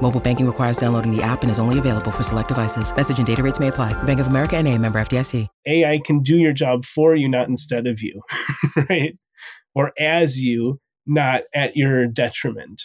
Mobile 0.00 0.20
banking 0.20 0.46
requires 0.46 0.76
downloading 0.76 1.14
the 1.14 1.22
app 1.22 1.42
and 1.42 1.50
is 1.50 1.58
only 1.58 1.78
available 1.78 2.10
for 2.10 2.22
select 2.22 2.48
devices. 2.48 2.94
Message 2.94 3.18
and 3.18 3.26
data 3.26 3.42
rates 3.42 3.60
may 3.60 3.68
apply. 3.68 3.92
Bank 4.04 4.20
of 4.20 4.28
America 4.28 4.56
and 4.56 4.66
a 4.66 4.78
member 4.78 4.98
FDIC. 4.98 5.46
AI 5.66 6.00
can 6.04 6.22
do 6.22 6.38
your 6.38 6.52
job 6.54 6.84
for 6.84 7.14
you, 7.14 7.28
not 7.28 7.48
instead 7.48 7.86
of 7.86 8.00
you, 8.00 8.22
right? 8.88 9.18
Or 9.74 9.92
as 9.98 10.40
you, 10.40 10.80
not 11.06 11.42
at 11.52 11.76
your 11.76 12.06
detriment. 12.06 12.84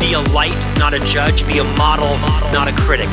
be 0.00 0.14
a 0.14 0.20
light, 0.32 0.56
not 0.78 0.94
a 0.94 0.98
judge. 1.00 1.46
Be 1.46 1.58
a 1.58 1.64
model, 1.76 2.18
not 2.52 2.66
a 2.66 2.72
critic. 2.72 3.08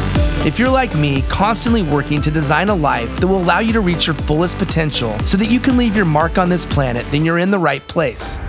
If 0.45 0.57
you're 0.57 0.69
like 0.69 0.95
me, 0.95 1.21
constantly 1.23 1.83
working 1.83 2.21
to 2.21 2.31
design 2.31 2.69
a 2.69 2.75
life 2.75 3.13
that 3.19 3.27
will 3.27 3.37
allow 3.37 3.59
you 3.59 3.73
to 3.73 3.81
reach 3.81 4.07
your 4.07 4.15
fullest 4.15 4.57
potential 4.57 5.19
so 5.19 5.37
that 5.37 5.51
you 5.51 5.59
can 5.59 5.77
leave 5.77 5.95
your 5.95 6.05
mark 6.05 6.37
on 6.37 6.49
this 6.49 6.65
planet, 6.65 7.05
then 7.11 7.25
you're 7.25 7.37
in 7.37 7.51
the 7.51 7.59
right 7.59 7.85
place. 7.87 8.39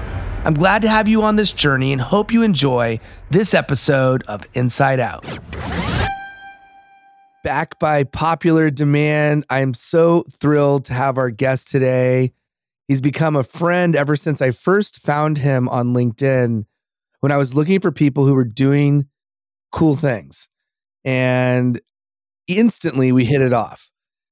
I'm 0.44 0.54
glad 0.54 0.82
to 0.82 0.88
have 0.88 1.08
you 1.08 1.22
on 1.24 1.36
this 1.36 1.50
journey 1.50 1.92
and 1.92 2.00
hope 2.00 2.32
you 2.32 2.42
enjoy 2.42 3.00
this 3.30 3.52
episode 3.52 4.22
of 4.28 4.46
Insight 4.54 5.00
Out. 5.00 5.26
Back 7.42 7.78
by 7.78 8.04
popular 8.04 8.70
demand, 8.70 9.44
I'm 9.50 9.74
so 9.74 10.24
thrilled 10.30 10.84
to 10.86 10.94
have 10.94 11.18
our 11.18 11.30
guest 11.30 11.68
today. 11.68 12.32
He's 12.86 13.00
become 13.00 13.36
a 13.36 13.42
friend 13.42 13.96
ever 13.96 14.16
since 14.16 14.40
I 14.40 14.52
first 14.52 15.02
found 15.02 15.38
him 15.38 15.68
on 15.68 15.92
LinkedIn 15.92 16.66
when 17.20 17.32
I 17.32 17.36
was 17.36 17.54
looking 17.54 17.80
for 17.80 17.92
people 17.92 18.26
who 18.26 18.34
were 18.34 18.44
doing 18.44 19.06
cool 19.72 19.96
things. 19.96 20.48
And 21.04 21.80
instantly 22.46 23.12
we 23.12 23.24
hit 23.24 23.40
it 23.40 23.52
off. 23.52 23.90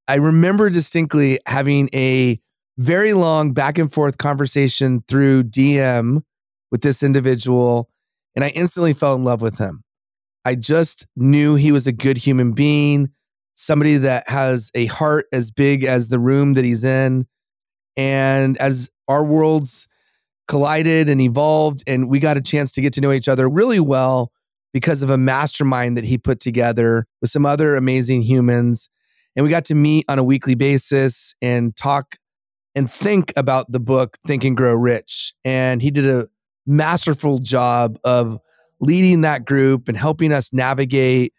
I 0.09 0.17
remember 0.17 0.71
distinctly 0.71 1.41
having 1.47 1.91
a 1.95 2.41
very 2.79 3.13
long 3.13 3.53
back 3.53 3.79
and 3.79 3.93
forth 3.93 4.19
conversation 4.19 5.03
through 5.09 5.45
DM 5.45 6.23
with 6.71 6.83
this 6.83 7.03
individual, 7.03 7.89
and 8.35 8.45
I 8.45 8.49
instantly 8.49 8.93
fell 8.93 9.15
in 9.15 9.25
love 9.25 9.41
with 9.41 9.59
him. 9.59 9.83
I 10.45 10.55
just 10.55 11.07
knew 11.17 11.57
he 11.57 11.73
was 11.73 11.87
a 11.87 11.93
good 11.93 12.19
human 12.19 12.53
being, 12.53 13.11
somebody 13.57 13.97
that 13.97 14.29
has 14.29 14.71
a 14.75 14.87
heart 14.87 15.27
as 15.33 15.51
big 15.51 15.85
as 15.85 16.09
the 16.09 16.19
room 16.19 16.53
that 16.53 16.65
he's 16.65 16.85
in. 16.85 17.27
And 17.97 18.57
as 18.59 18.91
our 19.09 19.25
worlds 19.25 19.89
collided 20.49 21.09
and 21.09 21.21
evolved, 21.21 21.83
and 21.87 22.09
we 22.09 22.19
got 22.19 22.37
a 22.37 22.41
chance 22.41 22.73
to 22.73 22.81
get 22.81 22.93
to 22.95 23.01
know 23.01 23.13
each 23.13 23.29
other 23.29 23.49
really 23.49 23.81
well 23.81 24.33
because 24.73 25.03
of 25.03 25.11
a 25.11 25.19
mastermind 25.19 25.97
that 25.97 26.05
he 26.05 26.19
put 26.19 26.41
together 26.41 27.07
with 27.21 27.31
some 27.31 27.47
other 27.47 27.77
amazing 27.77 28.23
humans. 28.23 28.91
And 29.35 29.45
we 29.45 29.51
got 29.51 29.65
to 29.67 29.75
meet 29.75 30.05
on 30.09 30.19
a 30.19 30.25
weekly 30.25 30.55
basis 30.55 31.35
and 31.41 31.75
talk 31.77 32.17
and 32.75 32.91
think 32.93 33.33
about 33.37 33.73
the 33.73 33.81
book 33.81 34.19
Think 34.27 34.45
and 34.45 34.57
Grow 34.57 34.75
Rich. 34.75 35.35
And 35.45 35.81
he 35.81 35.91
did 35.91 36.07
a 36.07 36.29
masterful 36.67 37.39
job 37.39 37.99
of 38.05 38.39
leading 38.81 39.23
that 39.23 39.45
group 39.45 39.89
and 39.89 39.97
helping 39.97 40.33
us 40.33 40.53
navigate 40.53 41.33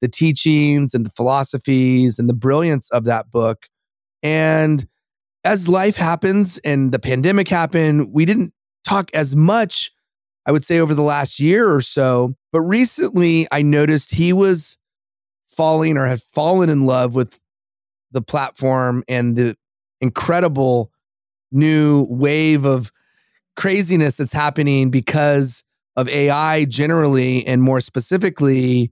the 0.00 0.08
teachings 0.08 0.94
and 0.94 1.04
the 1.04 1.10
philosophies 1.10 2.18
and 2.18 2.28
the 2.28 2.34
brilliance 2.34 2.90
of 2.90 3.04
that 3.04 3.30
book. 3.30 3.66
And 4.22 4.86
as 5.44 5.68
life 5.68 5.96
happens 5.96 6.58
and 6.58 6.92
the 6.92 6.98
pandemic 6.98 7.48
happened, 7.48 8.12
we 8.12 8.24
didn't 8.24 8.52
talk 8.86 9.10
as 9.14 9.36
much, 9.36 9.92
I 10.46 10.52
would 10.52 10.64
say, 10.64 10.78
over 10.78 10.94
the 10.94 11.02
last 11.02 11.38
year 11.38 11.72
or 11.72 11.82
so. 11.82 12.34
But 12.52 12.62
recently, 12.62 13.46
I 13.52 13.62
noticed 13.62 14.14
he 14.14 14.32
was 14.32 14.78
falling 15.46 15.96
or 15.96 16.06
had 16.06 16.22
fallen 16.22 16.70
in 16.70 16.86
love 16.86 17.14
with 17.14 17.40
the 18.10 18.22
platform 18.22 19.04
and 19.08 19.36
the 19.36 19.56
incredible 20.00 20.90
new 21.52 22.06
wave 22.08 22.64
of 22.64 22.92
craziness 23.56 24.16
that's 24.16 24.32
happening 24.32 24.90
because 24.90 25.62
of 25.96 26.08
AI 26.08 26.64
generally 26.64 27.46
and 27.46 27.62
more 27.62 27.80
specifically 27.80 28.90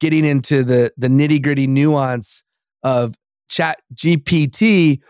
getting 0.00 0.24
into 0.24 0.64
the 0.64 0.90
the 0.96 1.08
nitty-gritty 1.08 1.66
nuance 1.66 2.42
of 2.82 3.14
chat 3.48 3.78
GPT 3.94 5.00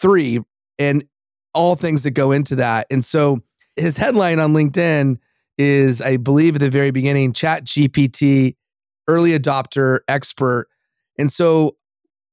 3 0.00 0.40
and 0.78 1.04
all 1.54 1.74
things 1.74 2.02
that 2.04 2.12
go 2.12 2.32
into 2.32 2.56
that. 2.56 2.86
And 2.90 3.04
so 3.04 3.40
his 3.76 3.96
headline 3.96 4.38
on 4.38 4.52
LinkedIn 4.52 5.18
is 5.58 6.00
I 6.00 6.16
believe 6.16 6.56
at 6.56 6.60
the 6.60 6.70
very 6.70 6.90
beginning 6.90 7.32
chat 7.32 7.64
GPT 7.64 8.56
early 9.08 9.38
adopter 9.38 10.00
expert. 10.08 10.68
And 11.18 11.30
so 11.30 11.76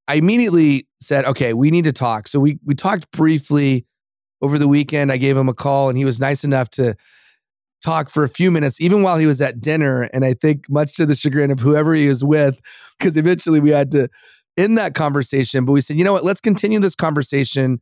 I 0.06 0.14
immediately 0.14 0.88
said, 1.00 1.24
okay, 1.26 1.52
we 1.52 1.70
need 1.70 1.84
to 1.84 1.92
talk. 1.92 2.28
So 2.28 2.40
we 2.40 2.58
we 2.64 2.74
talked 2.74 3.10
briefly 3.10 3.84
over 4.40 4.58
the 4.58 4.68
weekend. 4.68 5.12
I 5.12 5.16
gave 5.16 5.36
him 5.36 5.48
a 5.48 5.54
call 5.54 5.88
and 5.88 5.98
he 5.98 6.04
was 6.04 6.20
nice 6.20 6.44
enough 6.44 6.70
to 6.70 6.94
talk 7.84 8.08
for 8.08 8.24
a 8.24 8.28
few 8.28 8.50
minutes, 8.50 8.80
even 8.80 9.02
while 9.02 9.18
he 9.18 9.26
was 9.26 9.40
at 9.40 9.60
dinner. 9.60 10.02
And 10.12 10.24
I 10.24 10.34
think 10.34 10.68
much 10.68 10.94
to 10.96 11.06
the 11.06 11.14
chagrin 11.14 11.50
of 11.50 11.60
whoever 11.60 11.94
he 11.94 12.08
was 12.08 12.24
with, 12.24 12.60
because 12.98 13.16
eventually 13.16 13.60
we 13.60 13.70
had 13.70 13.90
to 13.92 14.08
end 14.58 14.76
that 14.78 14.94
conversation. 14.94 15.64
But 15.64 15.72
we 15.72 15.80
said, 15.80 15.96
you 15.96 16.04
know 16.04 16.12
what, 16.12 16.24
let's 16.24 16.40
continue 16.40 16.80
this 16.80 16.94
conversation 16.94 17.80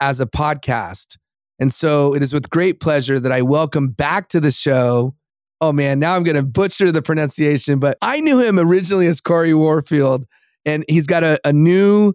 as 0.00 0.20
a 0.20 0.26
podcast. 0.26 1.16
And 1.58 1.72
so 1.72 2.14
it 2.14 2.22
is 2.22 2.32
with 2.32 2.50
great 2.50 2.80
pleasure 2.80 3.18
that 3.18 3.32
I 3.32 3.42
welcome 3.42 3.88
back 3.88 4.28
to 4.30 4.40
the 4.40 4.50
show. 4.50 5.14
Oh 5.60 5.72
man, 5.72 5.98
now 5.98 6.16
I'm 6.16 6.24
going 6.24 6.36
to 6.36 6.42
butcher 6.42 6.92
the 6.92 7.02
pronunciation, 7.02 7.78
but 7.78 7.96
I 8.02 8.20
knew 8.20 8.40
him 8.40 8.58
originally 8.58 9.06
as 9.06 9.20
Corey 9.20 9.54
Warfield 9.54 10.26
and 10.64 10.84
he's 10.88 11.06
got 11.06 11.22
a, 11.22 11.38
a 11.44 11.52
new 11.52 12.12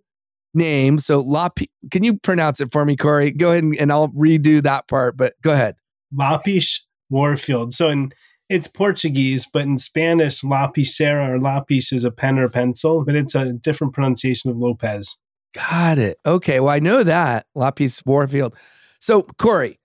name. 0.54 1.00
So 1.00 1.24
Lapi, 1.24 1.68
can 1.92 2.04
you 2.04 2.18
pronounce 2.18 2.60
it 2.60 2.72
for 2.72 2.86
me, 2.86 2.96
Corey? 2.96 3.32
Go 3.32 3.52
ahead 3.52 3.64
and, 3.64 3.76
and 3.80 3.92
I'll 3.92 4.10
redo 4.10 4.62
that 4.64 4.88
part, 4.88 5.18
but 5.18 5.34
go 5.42 5.52
ahead. 5.52 5.76
Lapish 6.14 6.82
Warfield. 7.10 7.74
So 7.74 7.90
in 7.90 8.12
it's 8.50 8.68
Portuguese, 8.68 9.46
but 9.46 9.62
in 9.64 9.78
Spanish, 9.78 10.42
lapicera 10.42 11.30
or 11.30 11.40
lapis 11.40 11.92
is 11.92 12.04
a 12.04 12.12
pen 12.12 12.40
or 12.40 12.50
pencil, 12.50 13.06
but 13.06 13.16
it's 13.16 13.36
a 13.36 13.54
different 13.54 13.94
pronunciation 13.94 14.50
of 14.50 14.58
Lopez. 14.58 15.18
Got 15.54 16.00
it. 16.00 16.18
Okay. 16.26 16.60
Well, 16.60 16.74
I 16.74 16.80
know 16.80 17.04
that 17.04 17.46
lapis 17.56 18.04
Warfield. 18.06 18.56
So 19.00 19.24
Corey, 19.38 19.78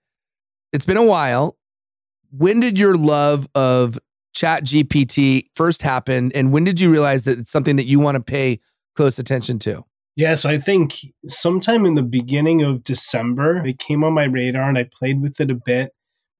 it's 0.73 0.85
been 0.85 0.97
a 0.97 1.03
while. 1.03 1.57
When 2.31 2.59
did 2.59 2.77
your 2.77 2.97
love 2.97 3.47
of 3.55 3.97
chat 4.35 4.65
gpt 4.65 5.45
first 5.55 5.81
happened 5.81 6.33
and 6.35 6.51
when 6.51 6.65
did 6.65 6.77
you 6.77 6.91
realize 6.91 7.23
that 7.23 7.39
it's 7.39 7.49
something 7.49 7.77
that 7.77 7.85
you 7.85 7.99
want 7.99 8.15
to 8.15 8.21
pay 8.21 8.59
close 8.93 9.17
attention 9.17 9.57
to 9.57 9.81
yes 10.17 10.43
i 10.43 10.57
think 10.57 10.97
sometime 11.25 11.85
in 11.85 11.95
the 11.95 12.03
beginning 12.03 12.61
of 12.61 12.83
december 12.83 13.65
it 13.65 13.79
came 13.79 14.03
on 14.03 14.11
my 14.11 14.25
radar 14.25 14.67
and 14.67 14.77
i 14.77 14.83
played 14.83 15.21
with 15.21 15.39
it 15.39 15.49
a 15.49 15.55
bit 15.55 15.94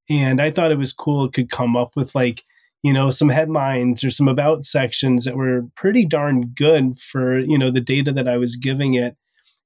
and 0.08 0.40
i 0.40 0.50
thought 0.50 0.70
it 0.70 0.78
was 0.78 0.92
cool 0.92 1.24
it 1.24 1.32
could 1.32 1.50
come 1.50 1.76
up 1.76 1.92
with 1.96 2.14
like 2.14 2.44
you 2.82 2.92
know 2.92 3.10
some 3.10 3.28
headlines 3.28 4.04
or 4.04 4.10
some 4.10 4.28
about 4.28 4.64
sections 4.64 5.24
that 5.24 5.36
were 5.36 5.62
pretty 5.76 6.04
darn 6.04 6.52
good 6.54 6.98
for 6.98 7.38
you 7.38 7.58
know 7.58 7.70
the 7.70 7.80
data 7.80 8.12
that 8.12 8.28
i 8.28 8.36
was 8.36 8.56
giving 8.56 8.94
it 8.94 9.16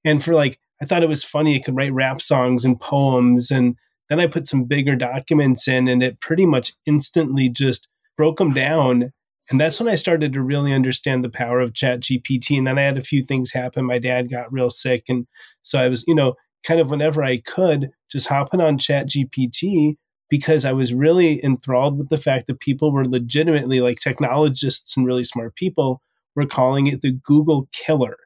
and 0.04 0.24
for 0.24 0.34
like 0.34 0.58
i 0.82 0.84
thought 0.84 1.02
it 1.02 1.08
was 1.08 1.24
funny 1.24 1.56
it 1.56 1.64
could 1.64 1.76
write 1.76 1.92
rap 1.92 2.22
songs 2.22 2.64
and 2.64 2.80
poems 2.80 3.50
and 3.50 3.76
then 4.08 4.20
i 4.20 4.26
put 4.26 4.48
some 4.48 4.64
bigger 4.64 4.96
documents 4.96 5.68
in 5.68 5.88
and 5.88 6.02
it 6.02 6.20
pretty 6.20 6.46
much 6.46 6.72
instantly 6.86 7.48
just 7.48 7.88
broke 8.16 8.38
them 8.38 8.52
down 8.52 9.12
And 9.50 9.60
that's 9.60 9.80
when 9.80 9.88
I 9.88 9.96
started 9.96 10.32
to 10.32 10.42
really 10.42 10.72
understand 10.72 11.24
the 11.24 11.28
power 11.28 11.58
of 11.60 11.74
Chat 11.74 12.00
GPT. 12.00 12.56
And 12.56 12.66
then 12.66 12.78
I 12.78 12.82
had 12.82 12.98
a 12.98 13.02
few 13.02 13.22
things 13.24 13.50
happen. 13.52 13.84
My 13.84 13.98
dad 13.98 14.30
got 14.30 14.52
real 14.52 14.70
sick. 14.70 15.04
And 15.08 15.26
so 15.62 15.80
I 15.80 15.88
was, 15.88 16.04
you 16.06 16.14
know, 16.14 16.34
kind 16.64 16.80
of 16.80 16.88
whenever 16.90 17.24
I 17.24 17.38
could, 17.38 17.90
just 18.12 18.28
hopping 18.28 18.60
on 18.60 18.78
Chat 18.78 19.08
GPT 19.08 19.96
because 20.30 20.64
I 20.64 20.72
was 20.72 20.94
really 20.94 21.44
enthralled 21.44 21.98
with 21.98 22.08
the 22.08 22.16
fact 22.16 22.46
that 22.46 22.60
people 22.60 22.92
were 22.92 23.06
legitimately 23.06 23.80
like 23.80 23.98
technologists 23.98 24.96
and 24.96 25.04
really 25.04 25.24
smart 25.24 25.56
people 25.56 26.00
were 26.34 26.46
calling 26.46 26.86
it 26.86 27.02
the 27.02 27.10
Google 27.10 27.68
killer. 27.72 28.16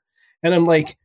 And 0.42 0.54
I'm 0.54 0.66
like, 0.66 0.96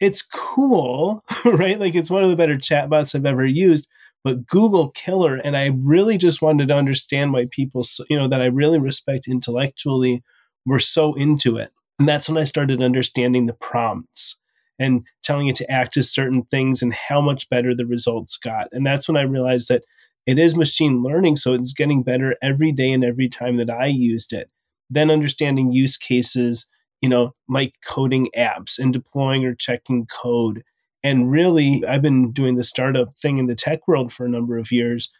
it's 0.00 0.22
cool, 0.22 1.24
right? 1.44 1.78
Like 1.78 1.94
it's 1.94 2.10
one 2.10 2.24
of 2.24 2.30
the 2.30 2.36
better 2.36 2.56
chatbots 2.56 3.14
I've 3.14 3.24
ever 3.24 3.46
used, 3.46 3.86
but 4.24 4.46
Google 4.46 4.90
killer. 4.90 5.36
And 5.36 5.56
I 5.56 5.66
really 5.66 6.18
just 6.18 6.42
wanted 6.42 6.68
to 6.68 6.74
understand 6.74 7.32
why 7.32 7.46
people, 7.50 7.86
you 8.10 8.18
know, 8.18 8.28
that 8.28 8.42
I 8.42 8.46
really 8.46 8.78
respect 8.78 9.28
intellectually 9.28 10.22
were 10.66 10.80
so 10.80 11.14
into 11.14 11.56
it. 11.56 11.70
And 11.98 12.08
that's 12.08 12.28
when 12.28 12.38
I 12.38 12.44
started 12.44 12.82
understanding 12.82 13.46
the 13.46 13.54
prompts 13.54 14.38
and 14.78 15.04
telling 15.22 15.48
it 15.48 15.56
to 15.56 15.70
act 15.70 15.96
as 15.96 16.10
certain 16.10 16.44
things 16.44 16.82
and 16.82 16.94
how 16.94 17.20
much 17.20 17.48
better 17.48 17.74
the 17.74 17.86
results 17.86 18.36
got. 18.36 18.68
And 18.72 18.86
that's 18.86 19.08
when 19.08 19.16
I 19.16 19.22
realized 19.22 19.68
that 19.68 19.84
it 20.28 20.38
is 20.38 20.54
machine 20.54 21.02
learning. 21.02 21.36
So 21.36 21.54
it's 21.54 21.72
getting 21.72 22.02
better 22.02 22.36
every 22.42 22.70
day 22.70 22.92
and 22.92 23.02
every 23.02 23.30
time 23.30 23.56
that 23.56 23.70
I 23.70 23.86
used 23.86 24.34
it. 24.34 24.50
Then 24.90 25.10
understanding 25.10 25.72
use 25.72 25.96
cases, 25.96 26.66
you 27.00 27.08
know, 27.08 27.34
like 27.48 27.72
coding 27.82 28.28
apps 28.36 28.78
and 28.78 28.92
deploying 28.92 29.46
or 29.46 29.54
checking 29.54 30.04
code. 30.04 30.64
And 31.02 31.30
really, 31.30 31.82
I've 31.88 32.02
been 32.02 32.30
doing 32.30 32.56
the 32.56 32.62
startup 32.62 33.16
thing 33.16 33.38
in 33.38 33.46
the 33.46 33.54
tech 33.54 33.88
world 33.88 34.12
for 34.12 34.26
a 34.26 34.28
number 34.28 34.58
of 34.58 34.70
years. 34.70 35.10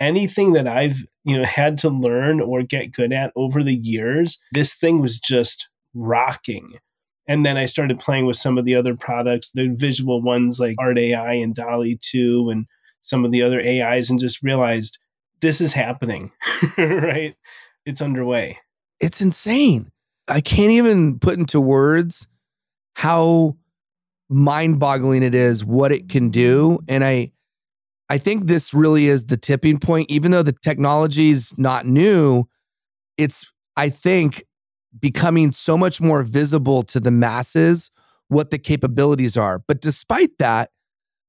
Anything 0.00 0.52
that 0.54 0.66
I've, 0.66 1.06
you 1.22 1.38
know, 1.38 1.44
had 1.44 1.78
to 1.78 1.88
learn 1.88 2.40
or 2.40 2.64
get 2.64 2.90
good 2.90 3.12
at 3.12 3.32
over 3.36 3.62
the 3.62 3.76
years, 3.76 4.40
this 4.50 4.74
thing 4.74 5.00
was 5.00 5.20
just 5.20 5.68
rocking. 5.94 6.80
And 7.28 7.46
then 7.46 7.56
I 7.56 7.66
started 7.66 8.00
playing 8.00 8.26
with 8.26 8.36
some 8.36 8.58
of 8.58 8.64
the 8.64 8.74
other 8.74 8.96
products, 8.96 9.52
the 9.52 9.68
visual 9.68 10.20
ones 10.22 10.58
like 10.58 10.74
Art 10.80 10.98
AI 10.98 11.34
and 11.34 11.54
DALL-E 11.54 12.00
2 12.02 12.50
and 12.50 12.66
some 13.06 13.24
of 13.24 13.30
the 13.30 13.42
other 13.42 13.60
AIs 13.60 14.10
and 14.10 14.18
just 14.18 14.42
realized 14.42 14.98
this 15.40 15.60
is 15.60 15.72
happening, 15.72 16.32
right? 16.78 17.34
It's 17.84 18.02
underway. 18.02 18.58
It's 19.00 19.20
insane. 19.20 19.90
I 20.28 20.40
can't 20.40 20.72
even 20.72 21.18
put 21.18 21.38
into 21.38 21.60
words 21.60 22.26
how 22.96 23.56
mind-boggling 24.28 25.22
it 25.22 25.34
is 25.34 25.64
what 25.64 25.92
it 25.92 26.08
can 26.08 26.30
do 26.30 26.80
and 26.88 27.04
I 27.04 27.30
I 28.08 28.18
think 28.18 28.46
this 28.46 28.74
really 28.74 29.06
is 29.06 29.26
the 29.26 29.36
tipping 29.36 29.78
point 29.78 30.10
even 30.10 30.32
though 30.32 30.42
the 30.42 30.56
technology 30.64 31.30
is 31.30 31.56
not 31.56 31.86
new 31.86 32.44
it's 33.16 33.46
I 33.76 33.88
think 33.88 34.42
becoming 34.98 35.52
so 35.52 35.78
much 35.78 36.00
more 36.00 36.24
visible 36.24 36.82
to 36.84 36.98
the 36.98 37.12
masses 37.12 37.92
what 38.26 38.50
the 38.50 38.58
capabilities 38.58 39.36
are 39.36 39.60
but 39.60 39.80
despite 39.80 40.36
that 40.40 40.70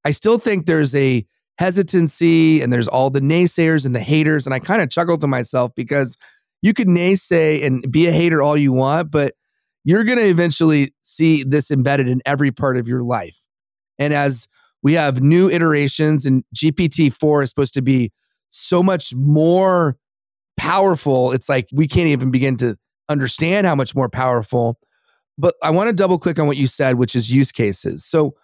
I 0.04 0.10
still 0.10 0.40
think 0.40 0.66
there's 0.66 0.96
a 0.96 1.24
hesitancy 1.58 2.62
and 2.62 2.72
there's 2.72 2.88
all 2.88 3.10
the 3.10 3.20
naysayers 3.20 3.86
and 3.86 3.96
the 3.96 4.00
haters. 4.00 4.46
And 4.46 4.54
I 4.54 4.60
kind 4.60 4.82
of 4.82 4.90
chuckled 4.90 5.22
to 5.22 5.28
myself 5.28 5.72
because 5.76 6.18
you 6.62 6.74
could 6.74 6.88
naysay 6.88 7.66
and 7.66 7.90
be 7.92 8.08
a 8.08 8.12
hater 8.12 8.42
all 8.42 8.58
you 8.58 8.74
want, 8.74 9.12
but 9.12 9.34
you're 9.84 10.04
going 10.04 10.18
to 10.18 10.28
eventually 10.28 10.94
see 11.02 11.44
this 11.44 11.72
embedded 11.72 12.08
in 12.08 12.22
every 12.26 12.52
part 12.52 12.78
of 12.78 12.88
your 12.88 13.04
life. 13.04 13.48
And 13.98 14.14
as 14.14 14.48
we 14.84 14.94
have 14.94 15.22
new 15.22 15.50
iterations, 15.50 16.26
and 16.26 16.44
GPT 16.56 17.12
4 17.12 17.44
is 17.44 17.50
supposed 17.50 17.74
to 17.76 17.82
be 17.82 18.12
so 18.50 18.84
much 18.84 19.14
more 19.16 19.98
powerful, 20.58 21.32
it's 21.32 21.50
like 21.50 21.68
we 21.72 21.88
can't 21.88 22.08
even 22.08 22.32
begin 22.32 22.58
to 22.58 22.76
understand 23.10 23.66
how 23.66 23.76
much 23.76 23.96
more 23.96 24.10
powerful. 24.10 24.78
But 25.38 25.56
I 25.64 25.70
want 25.70 25.88
to 25.88 25.94
double 25.94 26.18
click 26.18 26.40
on 26.40 26.48
what 26.48 26.58
you 26.58 26.68
said, 26.68 26.96
which 26.96 27.16
is 27.16 27.32
use 27.32 27.52
cases. 27.52 28.06
So, 28.06 28.36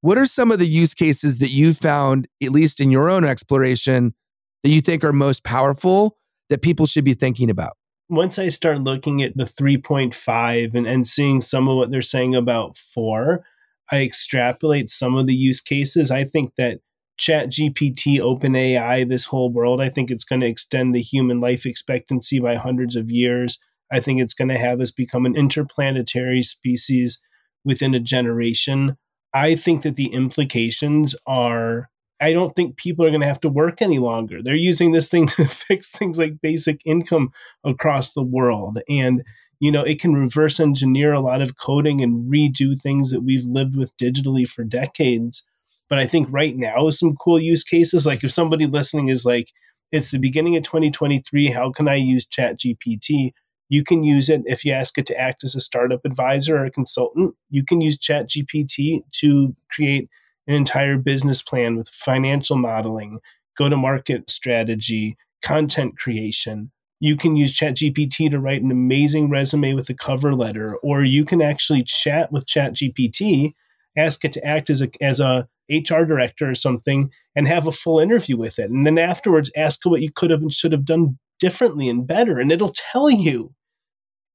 what 0.00 0.18
are 0.18 0.26
some 0.26 0.50
of 0.50 0.58
the 0.58 0.66
use 0.66 0.94
cases 0.94 1.38
that 1.38 1.50
you 1.50 1.74
found, 1.74 2.26
at 2.42 2.50
least 2.50 2.80
in 2.80 2.90
your 2.90 3.10
own 3.10 3.24
exploration, 3.24 4.14
that 4.62 4.70
you 4.70 4.80
think 4.80 5.04
are 5.04 5.12
most 5.12 5.44
powerful 5.44 6.16
that 6.48 6.62
people 6.62 6.86
should 6.86 7.04
be 7.04 7.14
thinking 7.14 7.50
about? 7.50 7.76
Once 8.08 8.38
I 8.38 8.48
start 8.48 8.80
looking 8.80 9.22
at 9.22 9.36
the 9.36 9.44
3.5 9.44 10.74
and, 10.74 10.86
and 10.86 11.06
seeing 11.06 11.40
some 11.40 11.68
of 11.68 11.76
what 11.76 11.90
they're 11.90 12.02
saying 12.02 12.34
about 12.34 12.76
4, 12.76 13.44
I 13.92 14.02
extrapolate 14.02 14.90
some 14.90 15.16
of 15.16 15.26
the 15.26 15.34
use 15.34 15.60
cases. 15.60 16.10
I 16.10 16.24
think 16.24 16.54
that 16.56 16.80
Chat 17.18 17.50
GPT, 17.50 18.18
OpenAI, 18.18 19.08
this 19.08 19.26
whole 19.26 19.52
world, 19.52 19.80
I 19.80 19.90
think 19.90 20.10
it's 20.10 20.24
going 20.24 20.40
to 20.40 20.46
extend 20.46 20.94
the 20.94 21.02
human 21.02 21.40
life 21.40 21.66
expectancy 21.66 22.40
by 22.40 22.56
hundreds 22.56 22.96
of 22.96 23.10
years. 23.10 23.58
I 23.92 24.00
think 24.00 24.20
it's 24.20 24.34
going 24.34 24.48
to 24.48 24.58
have 24.58 24.80
us 24.80 24.90
become 24.90 25.26
an 25.26 25.36
interplanetary 25.36 26.42
species 26.42 27.20
within 27.64 27.94
a 27.94 28.00
generation. 28.00 28.96
I 29.32 29.54
think 29.54 29.82
that 29.82 29.96
the 29.96 30.12
implications 30.12 31.14
are 31.26 31.88
I 32.20 32.34
don't 32.34 32.54
think 32.54 32.76
people 32.76 33.04
are 33.04 33.10
going 33.10 33.22
to 33.22 33.26
have 33.26 33.40
to 33.40 33.48
work 33.48 33.80
any 33.80 33.98
longer. 33.98 34.42
They're 34.42 34.54
using 34.54 34.92
this 34.92 35.08
thing 35.08 35.26
to 35.28 35.46
fix 35.46 35.90
things 35.90 36.18
like 36.18 36.40
basic 36.42 36.80
income 36.84 37.30
across 37.64 38.12
the 38.12 38.22
world. 38.22 38.78
And, 38.88 39.22
you 39.58 39.72
know, 39.72 39.82
it 39.82 40.00
can 40.00 40.12
reverse 40.12 40.60
engineer 40.60 41.12
a 41.12 41.20
lot 41.20 41.40
of 41.40 41.56
coding 41.56 42.02
and 42.02 42.30
redo 42.30 42.78
things 42.78 43.10
that 43.10 43.22
we've 43.22 43.44
lived 43.44 43.74
with 43.74 43.96
digitally 43.96 44.46
for 44.46 44.64
decades. 44.64 45.46
But 45.88 45.98
I 45.98 46.06
think 46.06 46.28
right 46.30 46.56
now, 46.56 46.90
some 46.90 47.16
cool 47.16 47.40
use 47.40 47.64
cases, 47.64 48.06
like 48.06 48.22
if 48.22 48.32
somebody 48.32 48.66
listening 48.66 49.08
is 49.08 49.24
like, 49.24 49.48
it's 49.90 50.10
the 50.10 50.18
beginning 50.18 50.56
of 50.56 50.62
2023, 50.62 51.48
how 51.48 51.72
can 51.72 51.88
I 51.88 51.96
use 51.96 52.26
Chat 52.26 52.60
GPT? 52.60 53.32
You 53.70 53.84
can 53.84 54.02
use 54.02 54.28
it 54.28 54.42
if 54.46 54.64
you 54.64 54.72
ask 54.72 54.98
it 54.98 55.06
to 55.06 55.18
act 55.18 55.44
as 55.44 55.54
a 55.54 55.60
startup 55.60 56.04
advisor 56.04 56.58
or 56.58 56.64
a 56.64 56.72
consultant. 56.72 57.36
You 57.50 57.64
can 57.64 57.80
use 57.80 57.98
ChatGPT 57.98 59.02
to 59.12 59.54
create 59.72 60.10
an 60.48 60.54
entire 60.54 60.98
business 60.98 61.40
plan 61.40 61.76
with 61.76 61.88
financial 61.88 62.58
modeling, 62.58 63.20
go 63.56 63.68
to 63.68 63.76
market 63.76 64.28
strategy, 64.28 65.16
content 65.40 65.96
creation. 65.96 66.72
You 66.98 67.16
can 67.16 67.36
use 67.36 67.56
ChatGPT 67.56 68.28
to 68.32 68.40
write 68.40 68.60
an 68.60 68.72
amazing 68.72 69.30
resume 69.30 69.74
with 69.74 69.88
a 69.88 69.94
cover 69.94 70.34
letter, 70.34 70.76
or 70.78 71.04
you 71.04 71.24
can 71.24 71.40
actually 71.40 71.84
chat 71.84 72.32
with 72.32 72.46
ChatGPT, 72.46 73.54
ask 73.96 74.24
it 74.24 74.32
to 74.32 74.44
act 74.44 74.68
as 74.68 74.82
a, 74.82 74.90
as 75.00 75.20
a 75.20 75.46
HR 75.70 76.02
director 76.02 76.50
or 76.50 76.56
something, 76.56 77.12
and 77.36 77.46
have 77.46 77.68
a 77.68 77.72
full 77.72 78.00
interview 78.00 78.36
with 78.36 78.58
it. 78.58 78.68
And 78.68 78.84
then 78.84 78.98
afterwards, 78.98 79.52
ask 79.56 79.86
what 79.86 80.02
you 80.02 80.10
could 80.10 80.30
have 80.30 80.42
and 80.42 80.52
should 80.52 80.72
have 80.72 80.84
done 80.84 81.20
differently 81.38 81.88
and 81.88 82.04
better, 82.04 82.40
and 82.40 82.50
it'll 82.50 82.74
tell 82.74 83.08
you 83.08 83.54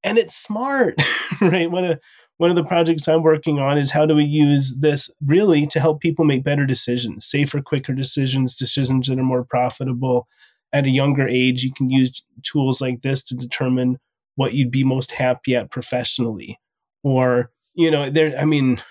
and 0.06 0.18
it's 0.18 0.36
smart, 0.36 1.02
right? 1.40 1.70
One 1.70 1.84
of 1.84 2.00
one 2.38 2.50
of 2.50 2.56
the 2.56 2.64
projects 2.64 3.08
I'm 3.08 3.22
working 3.22 3.58
on 3.58 3.78
is 3.78 3.90
how 3.90 4.04
do 4.04 4.14
we 4.14 4.24
use 4.24 4.76
this 4.78 5.10
really 5.24 5.66
to 5.68 5.80
help 5.80 6.00
people 6.00 6.24
make 6.24 6.44
better 6.44 6.66
decisions, 6.66 7.24
safer, 7.24 7.62
quicker 7.62 7.94
decisions, 7.94 8.54
decisions 8.54 9.08
that 9.08 9.18
are 9.18 9.24
more 9.24 9.44
profitable. 9.44 10.28
At 10.72 10.84
a 10.84 10.90
younger 10.90 11.26
age, 11.26 11.62
you 11.62 11.72
can 11.72 11.88
use 11.88 12.22
tools 12.42 12.80
like 12.80 13.00
this 13.00 13.24
to 13.24 13.34
determine 13.34 13.98
what 14.34 14.52
you'd 14.52 14.70
be 14.70 14.84
most 14.84 15.12
happy 15.12 15.56
at 15.56 15.70
professionally. 15.70 16.60
Or, 17.02 17.50
you 17.74 17.90
know, 17.90 18.10
there, 18.10 18.38
I 18.38 18.44
mean, 18.44 18.82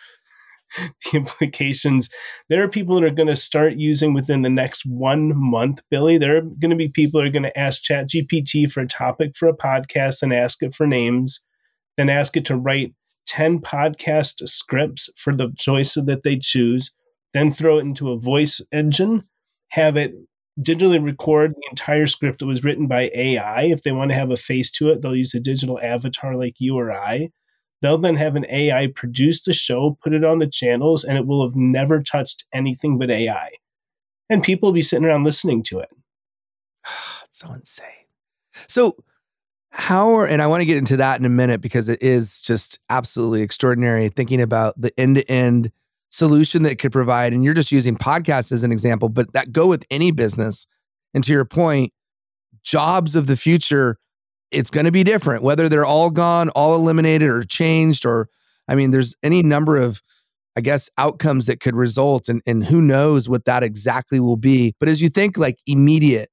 the 0.78 1.18
implications. 1.18 2.10
There 2.50 2.64
are 2.64 2.68
people 2.68 2.96
that 2.96 3.06
are 3.06 3.14
going 3.14 3.28
to 3.28 3.36
start 3.36 3.74
using 3.76 4.14
within 4.14 4.42
the 4.42 4.50
next 4.50 4.86
one 4.86 5.36
month, 5.36 5.82
Billy. 5.90 6.18
There 6.18 6.38
are 6.38 6.42
going 6.42 6.70
to 6.70 6.76
be 6.76 6.90
people 6.90 7.20
that 7.20 7.28
are 7.28 7.32
going 7.32 7.44
to 7.44 7.60
ask 7.60 7.84
ChatGPT 7.84 8.72
for 8.72 8.82
a 8.82 8.88
topic 8.88 9.36
for 9.36 9.48
a 9.48 9.58
podcast 9.58 10.22
and 10.22 10.34
ask 10.34 10.62
it 10.64 10.76
for 10.76 10.88
names, 10.88 11.46
then 11.98 12.10
ask 12.10 12.36
it 12.38 12.46
to 12.46 12.58
write 12.58 12.94
10 13.28 13.60
podcast 13.60 14.48
scripts 14.48 15.10
for 15.16 15.36
the 15.36 15.52
choice 15.58 15.96
that 15.96 16.24
they 16.24 16.38
choose, 16.38 16.92
then 17.34 17.52
throw 17.52 17.78
it 17.78 17.82
into 17.82 18.12
a 18.12 18.20
voice 18.20 18.62
engine, 18.72 19.24
have 19.70 19.98
it 19.98 20.14
digitally 20.60 21.04
record 21.04 21.52
the 21.52 21.68
entire 21.70 22.08
script 22.08 22.40
that 22.40 22.46
was 22.46 22.64
written 22.64 22.88
by 22.88 23.12
AI. 23.14 23.64
If 23.64 23.82
they 23.84 23.92
want 23.92 24.12
to 24.12 24.18
have 24.18 24.32
a 24.32 24.38
face 24.38 24.72
to 24.72 24.90
it, 24.90 25.02
they'll 25.02 25.16
use 25.16 25.34
a 25.34 25.40
digital 25.40 25.80
avatar 25.82 26.36
like 26.36 26.56
you 26.60 26.78
or 26.78 26.92
I 26.94 27.30
They'll 27.86 28.00
then 28.00 28.16
have 28.16 28.36
an 28.36 28.48
AI 28.50 28.88
produce 28.88 29.44
the 29.44 29.54
show, 29.54 29.96
put 30.02 30.12
it 30.12 30.24
on 30.24 30.40
the 30.40 30.48
channels, 30.48 31.04
and 31.04 31.20
it 31.20 31.28
will 31.28 31.48
have 31.48 31.56
never 31.56 32.02
touched 32.02 32.44
anything 32.52 32.98
but 32.98 33.12
AI. 33.12 33.52
And 34.28 34.42
people 34.42 34.70
will 34.70 34.74
be 34.74 34.82
sitting 34.82 35.06
around 35.06 35.24
listening 35.24 35.62
to 35.66 35.82
it. 35.82 35.90
it's 37.24 37.38
so 37.38 37.54
insane. 37.54 37.86
So, 38.68 38.96
how 39.70 40.16
are, 40.16 40.26
and 40.26 40.42
I 40.42 40.48
want 40.48 40.62
to 40.62 40.66
get 40.66 40.78
into 40.78 40.98
that 40.98 41.20
in 41.20 41.28
a 41.28 41.30
minute 41.30 41.62
because 41.62 41.88
it 41.88 42.02
is 42.02 42.42
just 42.42 42.80
absolutely 42.90 43.44
extraordinary 43.44 44.10
thinking 44.10 44.42
about 44.42 44.74
the 44.82 44.92
end 45.00 45.18
to 45.18 45.32
end 45.32 45.72
solution 46.10 46.64
that 46.64 46.80
could 46.80 46.92
provide. 46.92 47.34
And 47.34 47.44
you're 47.44 47.54
just 47.54 47.72
using 47.72 47.96
podcasts 47.96 48.52
as 48.52 48.64
an 48.64 48.72
example, 48.72 49.10
but 49.10 49.32
that 49.34 49.52
go 49.52 49.68
with 49.68 49.86
any 49.92 50.10
business. 50.10 50.66
And 51.14 51.24
to 51.24 51.32
your 51.32 51.46
point, 51.46 51.94
jobs 52.64 53.16
of 53.16 53.28
the 53.28 53.38
future 53.38 54.00
it's 54.52 54.70
going 54.70 54.86
to 54.86 54.92
be 54.92 55.04
different, 55.04 55.44
whether 55.44 55.68
they're 55.68 55.86
all 55.86 56.10
gone, 56.10 56.50
all 56.50 56.76
eliminated, 56.76 57.30
or 57.30 57.44
changed, 57.44 58.06
or 58.06 58.30
I 58.68 58.76
mean, 58.76 58.92
there's 58.92 59.16
any 59.24 59.44
number 59.44 59.78
of, 59.78 60.02
I 60.56 60.62
guess, 60.62 60.90
outcomes 60.98 61.46
that 61.48 61.60
could 61.60 61.76
result, 61.76 62.30
and 62.30 62.42
and 62.46 62.66
who 62.66 62.82
knows 62.82 63.28
what 63.28 63.46
that 63.46 63.64
exactly 63.64 64.20
will 64.20 64.38
be. 64.38 64.74
But 64.80 64.90
as 64.90 65.02
you 65.02 65.10
think 65.10 65.38
like 65.38 65.58
immediate, 65.68 66.30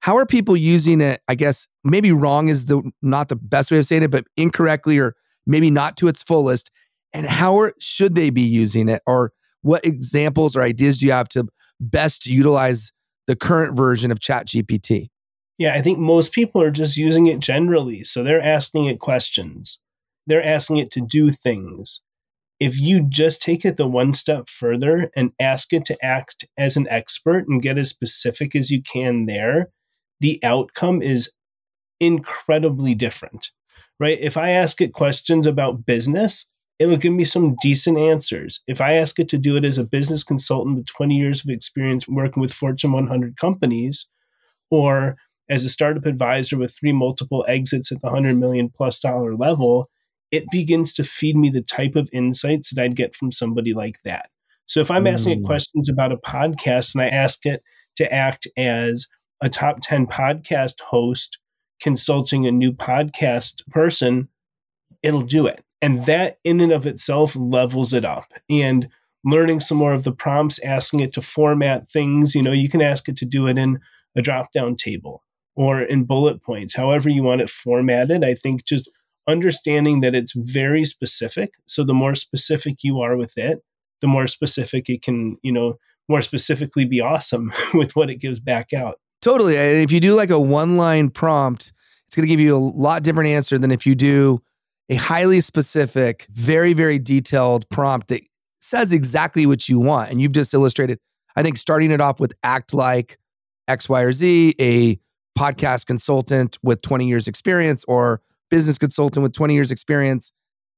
how 0.00 0.16
are 0.16 0.26
people 0.26 0.56
using 0.56 1.00
it? 1.00 1.20
I 1.26 1.34
guess 1.34 1.66
maybe 1.82 2.12
wrong 2.12 2.48
is 2.48 2.66
the 2.66 2.82
not 3.02 3.28
the 3.28 3.36
best 3.36 3.70
way 3.70 3.78
of 3.78 3.86
saying 3.86 4.04
it, 4.04 4.10
but 4.10 4.24
incorrectly 4.36 4.98
or 4.98 5.14
maybe 5.46 5.70
not 5.70 5.96
to 5.98 6.08
its 6.08 6.22
fullest. 6.22 6.70
And 7.12 7.26
how 7.26 7.58
are, 7.60 7.72
should 7.80 8.14
they 8.14 8.30
be 8.30 8.42
using 8.42 8.88
it? 8.88 9.02
Or 9.06 9.32
what 9.62 9.86
examples 9.86 10.54
or 10.54 10.62
ideas 10.62 10.98
do 10.98 11.06
you 11.06 11.12
have 11.12 11.28
to 11.30 11.48
best 11.80 12.26
utilize 12.26 12.92
the 13.26 13.36
current 13.36 13.76
version 13.76 14.10
of 14.10 14.20
Chat 14.20 14.46
GPT? 14.46 15.08
Yeah, 15.58 15.74
I 15.74 15.80
think 15.80 15.98
most 15.98 16.32
people 16.32 16.60
are 16.62 16.70
just 16.70 16.96
using 16.96 17.26
it 17.26 17.38
generally. 17.38 18.04
So 18.04 18.22
they're 18.22 18.42
asking 18.42 18.86
it 18.86 19.00
questions, 19.00 19.80
they're 20.26 20.44
asking 20.44 20.78
it 20.78 20.90
to 20.92 21.00
do 21.00 21.30
things. 21.30 22.02
If 22.60 22.80
you 22.80 23.02
just 23.02 23.42
take 23.42 23.64
it 23.64 23.76
the 23.78 23.88
one 23.88 24.14
step 24.14 24.48
further 24.48 25.10
and 25.16 25.32
ask 25.40 25.72
it 25.72 25.84
to 25.86 26.04
act 26.04 26.46
as 26.58 26.76
an 26.76 26.88
expert 26.90 27.48
and 27.48 27.62
get 27.62 27.78
as 27.78 27.90
specific 27.90 28.56
as 28.56 28.70
you 28.70 28.82
can 28.82 29.26
there, 29.26 29.70
the 30.20 30.40
outcome 30.44 31.02
is 31.02 31.32
incredibly 32.00 32.94
different, 32.94 33.50
right? 34.00 34.18
If 34.20 34.36
I 34.36 34.50
ask 34.50 34.80
it 34.80 34.92
questions 34.92 35.46
about 35.46 35.86
business, 35.86 36.50
it'll 36.78 36.96
give 36.98 37.12
me 37.14 37.24
some 37.24 37.56
decent 37.62 37.98
answers. 37.98 38.60
If 38.68 38.80
I 38.80 38.94
ask 38.94 39.18
it 39.18 39.28
to 39.30 39.38
do 39.38 39.56
it 39.56 39.64
as 39.64 39.78
a 39.78 39.84
business 39.84 40.24
consultant 40.24 40.76
with 40.76 40.86
20 40.86 41.16
years 41.16 41.42
of 41.44 41.50
experience 41.50 42.08
working 42.08 42.40
with 42.40 42.52
Fortune 42.52 42.92
100 42.92 43.36
companies, 43.38 44.08
or 44.70 45.16
as 45.48 45.64
a 45.64 45.68
startup 45.68 46.06
advisor 46.06 46.58
with 46.58 46.74
three 46.74 46.92
multiple 46.92 47.44
exits 47.48 47.92
at 47.92 48.00
the 48.00 48.06
100 48.06 48.36
million 48.36 48.68
plus 48.68 48.98
dollar 48.98 49.34
level, 49.34 49.88
it 50.30 50.44
begins 50.50 50.92
to 50.94 51.04
feed 51.04 51.36
me 51.36 51.50
the 51.50 51.62
type 51.62 51.94
of 51.96 52.10
insights 52.12 52.70
that 52.70 52.82
I'd 52.82 52.96
get 52.96 53.14
from 53.14 53.30
somebody 53.30 53.72
like 53.72 54.02
that. 54.02 54.30
So 54.66 54.80
if 54.80 54.90
I'm 54.90 55.04
mm. 55.04 55.12
asking 55.12 55.40
it 55.40 55.42
mm. 55.42 55.46
questions 55.46 55.88
about 55.88 56.12
a 56.12 56.16
podcast 56.16 56.94
and 56.94 57.02
I 57.02 57.08
ask 57.08 57.46
it 57.46 57.62
to 57.96 58.12
act 58.12 58.48
as 58.56 59.06
a 59.40 59.48
top 59.48 59.78
10 59.82 60.06
podcast 60.06 60.80
host 60.80 61.38
consulting 61.80 62.46
a 62.46 62.50
new 62.52 62.72
podcast 62.72 63.66
person, 63.68 64.28
it'll 65.02 65.22
do 65.22 65.46
it. 65.46 65.62
And 65.80 66.04
that 66.06 66.38
in 66.42 66.60
and 66.60 66.72
of 66.72 66.86
itself 66.86 67.36
levels 67.36 67.92
it 67.92 68.04
up. 68.04 68.32
And 68.50 68.88
learning 69.24 69.60
some 69.60 69.78
more 69.78 69.92
of 69.92 70.04
the 70.04 70.12
prompts, 70.12 70.58
asking 70.60 71.00
it 71.00 71.12
to 71.12 71.22
format 71.22 71.88
things, 71.90 72.34
you 72.34 72.42
know, 72.42 72.52
you 72.52 72.68
can 72.68 72.80
ask 72.80 73.08
it 73.08 73.16
to 73.18 73.24
do 73.24 73.46
it 73.46 73.58
in 73.58 73.78
a 74.16 74.22
drop 74.22 74.52
down 74.52 74.74
table 74.74 75.22
or 75.56 75.80
in 75.80 76.04
bullet 76.04 76.42
points, 76.42 76.76
however 76.76 77.08
you 77.08 77.22
want 77.22 77.40
it 77.40 77.50
formatted. 77.50 78.22
I 78.22 78.34
think 78.34 78.64
just 78.64 78.90
understanding 79.26 80.00
that 80.00 80.14
it's 80.14 80.34
very 80.36 80.84
specific. 80.84 81.54
So 81.66 81.82
the 81.82 81.94
more 81.94 82.14
specific 82.14 82.76
you 82.82 83.00
are 83.00 83.16
with 83.16 83.36
it, 83.36 83.62
the 84.00 84.06
more 84.06 84.26
specific 84.26 84.88
it 84.88 85.02
can, 85.02 85.38
you 85.42 85.50
know, 85.50 85.78
more 86.08 86.22
specifically 86.22 86.84
be 86.84 87.00
awesome 87.00 87.52
with 87.74 87.96
what 87.96 88.10
it 88.10 88.16
gives 88.16 88.38
back 88.38 88.72
out. 88.72 89.00
Totally. 89.22 89.56
And 89.56 89.78
if 89.78 89.90
you 89.90 89.98
do 89.98 90.14
like 90.14 90.30
a 90.30 90.38
one 90.38 90.76
line 90.76 91.10
prompt, 91.10 91.72
it's 92.06 92.14
going 92.14 92.26
to 92.26 92.32
give 92.32 92.38
you 92.38 92.56
a 92.56 92.58
lot 92.58 93.02
different 93.02 93.30
answer 93.30 93.58
than 93.58 93.72
if 93.72 93.86
you 93.86 93.94
do 93.94 94.40
a 94.88 94.94
highly 94.94 95.40
specific, 95.40 96.26
very, 96.30 96.72
very 96.72 97.00
detailed 97.00 97.68
prompt 97.70 98.08
that 98.08 98.20
says 98.60 98.92
exactly 98.92 99.46
what 99.46 99.68
you 99.68 99.80
want. 99.80 100.10
And 100.10 100.20
you've 100.20 100.32
just 100.32 100.54
illustrated, 100.54 101.00
I 101.34 101.42
think, 101.42 101.56
starting 101.56 101.90
it 101.90 102.00
off 102.00 102.20
with 102.20 102.32
act 102.44 102.72
like 102.72 103.18
X, 103.66 103.88
Y, 103.88 104.00
or 104.02 104.12
Z, 104.12 104.54
a 104.60 105.00
podcast 105.36 105.86
consultant 105.86 106.58
with 106.62 106.82
20 106.82 107.06
years 107.06 107.28
experience 107.28 107.84
or 107.86 108.20
business 108.50 108.78
consultant 108.78 109.22
with 109.22 109.32
20 109.32 109.54
years 109.54 109.70
experience 109.70 110.32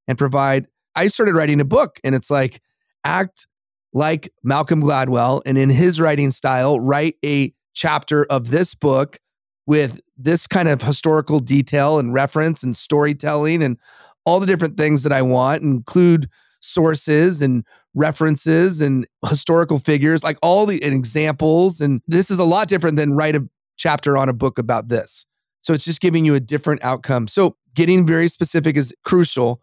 and 0.07 0.19
provide. 0.19 0.67
I 0.95 1.09
started 1.09 1.35
writing 1.35 1.61
a 1.61 1.65
book 1.65 2.01
and 2.03 2.15
it's 2.15 2.31
like 2.31 2.61
act 3.05 3.47
like 3.93 4.33
Malcolm 4.43 4.83
Gladwell 4.83 5.43
and 5.47 5.57
in 5.57 5.71
his 5.71 6.01
writing 6.01 6.31
style, 6.31 6.79
write 6.81 7.17
a 7.25 7.53
chapter 7.75 8.25
of 8.25 8.51
this 8.51 8.75
book 8.75 9.19
with 9.67 10.01
this 10.17 10.47
kind 10.47 10.69
of 10.69 10.83
historical 10.83 11.41
detail 11.41 11.99
and 11.99 12.13
reference 12.13 12.63
and 12.63 12.77
storytelling 12.77 13.63
and 13.63 13.79
all 14.25 14.41
the 14.41 14.47
different 14.47 14.77
things 14.77 15.05
that 15.05 15.13
I 15.13 15.23
want, 15.23 15.63
include 15.63 16.29
sources 16.61 17.41
and 17.41 17.65
references 17.95 18.81
and 18.81 19.07
historical 19.29 19.79
figures, 19.79 20.25
like 20.25 20.39
all 20.43 20.67
the 20.67 20.83
examples. 20.83 21.81
And 21.81 22.01
this 22.07 22.31
is 22.31 22.39
a 22.39 22.45
lot 22.45 22.69
different 22.69 22.97
than 22.97 23.15
write 23.15 23.37
a 23.37 23.49
chapter 23.79 24.17
on 24.17 24.29
a 24.29 24.33
book 24.33 24.59
about 24.59 24.89
this. 24.89 25.27
So 25.61 25.73
it's 25.73 25.85
just 25.85 26.01
giving 26.01 26.25
you 26.25 26.35
a 26.35 26.41
different 26.41 26.83
outcome. 26.85 27.29
So 27.29 27.57
getting 27.75 28.07
very 28.07 28.29
specific 28.29 28.77
is 28.77 28.95
crucial. 29.05 29.63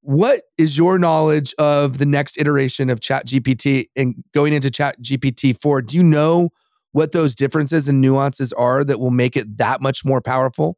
What 0.00 0.42
is 0.58 0.76
your 0.76 0.98
knowledge 0.98 1.54
of 1.58 1.98
the 1.98 2.06
next 2.06 2.38
iteration 2.38 2.90
of 2.90 3.00
Chat 3.00 3.26
GPT 3.26 3.86
and 3.94 4.16
going 4.34 4.52
into 4.52 4.70
Chat 4.70 5.00
GPT 5.00 5.56
4? 5.56 5.82
Do 5.82 5.96
you 5.96 6.02
know 6.02 6.50
what 6.90 7.12
those 7.12 7.34
differences 7.34 7.88
and 7.88 8.00
nuances 8.00 8.52
are 8.52 8.84
that 8.84 8.98
will 8.98 9.10
make 9.10 9.36
it 9.36 9.58
that 9.58 9.80
much 9.80 10.04
more 10.04 10.20
powerful? 10.20 10.76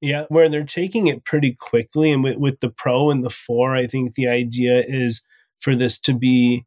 Yeah, 0.00 0.24
where 0.28 0.48
they're 0.48 0.64
taking 0.64 1.06
it 1.06 1.24
pretty 1.24 1.56
quickly. 1.58 2.12
And 2.12 2.22
with, 2.22 2.36
with 2.36 2.60
the 2.60 2.68
Pro 2.68 3.10
and 3.10 3.24
the 3.24 3.30
4, 3.30 3.74
I 3.74 3.86
think 3.86 4.14
the 4.14 4.28
idea 4.28 4.82
is 4.86 5.22
for 5.60 5.74
this 5.74 5.98
to 6.00 6.14
be 6.14 6.66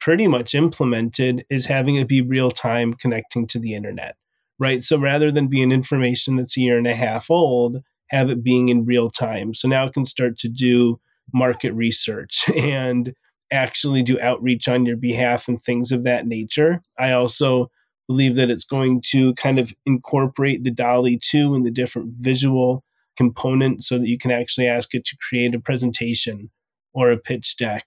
pretty 0.00 0.26
much 0.26 0.54
implemented 0.54 1.44
is 1.50 1.66
having 1.66 1.96
it 1.96 2.08
be 2.08 2.20
real 2.20 2.50
time 2.50 2.94
connecting 2.94 3.46
to 3.48 3.58
the 3.58 3.74
internet, 3.74 4.16
right? 4.60 4.84
So 4.84 4.98
rather 4.98 5.32
than 5.32 5.48
being 5.48 5.72
information 5.72 6.36
that's 6.36 6.56
a 6.56 6.60
year 6.60 6.78
and 6.78 6.86
a 6.86 6.94
half 6.94 7.30
old, 7.30 7.82
have 8.10 8.30
it 8.30 8.44
being 8.44 8.68
in 8.68 8.84
real 8.84 9.10
time. 9.10 9.54
So 9.54 9.66
now 9.66 9.86
it 9.86 9.94
can 9.94 10.04
start 10.04 10.36
to 10.38 10.48
do 10.48 11.00
market 11.32 11.72
research 11.72 12.44
and 12.56 13.14
actually 13.50 14.02
do 14.02 14.20
outreach 14.20 14.68
on 14.68 14.86
your 14.86 14.96
behalf 14.96 15.48
and 15.48 15.60
things 15.60 15.90
of 15.90 16.04
that 16.04 16.26
nature. 16.26 16.82
I 16.98 17.12
also 17.12 17.70
believe 18.06 18.36
that 18.36 18.50
it's 18.50 18.64
going 18.64 19.00
to 19.06 19.34
kind 19.34 19.58
of 19.58 19.72
incorporate 19.86 20.62
the 20.62 20.70
DALL-E 20.70 21.18
2 21.22 21.54
and 21.54 21.64
the 21.64 21.70
different 21.70 22.12
visual 22.18 22.84
components 23.16 23.88
so 23.88 23.98
that 23.98 24.08
you 24.08 24.18
can 24.18 24.30
actually 24.30 24.66
ask 24.66 24.94
it 24.94 25.04
to 25.04 25.16
create 25.16 25.54
a 25.54 25.60
presentation 25.60 26.50
or 26.92 27.10
a 27.10 27.18
pitch 27.18 27.56
deck. 27.56 27.86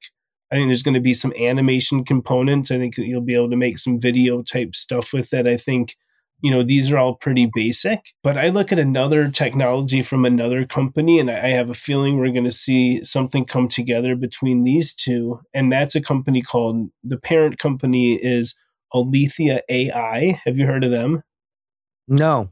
I 0.51 0.55
think 0.55 0.67
there's 0.69 0.83
going 0.83 0.93
to 0.93 0.99
be 0.99 1.13
some 1.13 1.33
animation 1.37 2.05
components. 2.05 2.71
I 2.71 2.77
think 2.77 2.97
you'll 2.97 3.21
be 3.21 3.35
able 3.35 3.49
to 3.49 3.57
make 3.57 3.79
some 3.79 3.99
video 3.99 4.41
type 4.43 4.75
stuff 4.75 5.11
with 5.11 5.33
it. 5.33 5.47
I 5.47 5.57
think, 5.57 5.95
you 6.43 6.51
know, 6.51 6.61
these 6.61 6.91
are 6.91 6.97
all 6.97 7.15
pretty 7.15 7.49
basic. 7.51 8.13
But 8.21 8.37
I 8.37 8.49
look 8.49 8.73
at 8.73 8.77
another 8.77 9.31
technology 9.31 10.03
from 10.03 10.25
another 10.25 10.65
company, 10.65 11.17
and 11.17 11.31
I 11.31 11.47
have 11.47 11.69
a 11.69 11.73
feeling 11.73 12.17
we're 12.17 12.33
going 12.33 12.43
to 12.43 12.51
see 12.51 13.01
something 13.01 13.45
come 13.45 13.69
together 13.69 14.13
between 14.17 14.65
these 14.65 14.93
two. 14.93 15.39
And 15.53 15.71
that's 15.71 15.95
a 15.95 16.01
company 16.01 16.41
called 16.41 16.89
the 17.01 17.17
parent 17.17 17.59
company 17.59 18.15
is 18.15 18.55
Alethea 18.93 19.61
AI. 19.69 20.41
Have 20.45 20.57
you 20.57 20.67
heard 20.67 20.83
of 20.83 20.91
them? 20.91 21.23
No. 22.09 22.49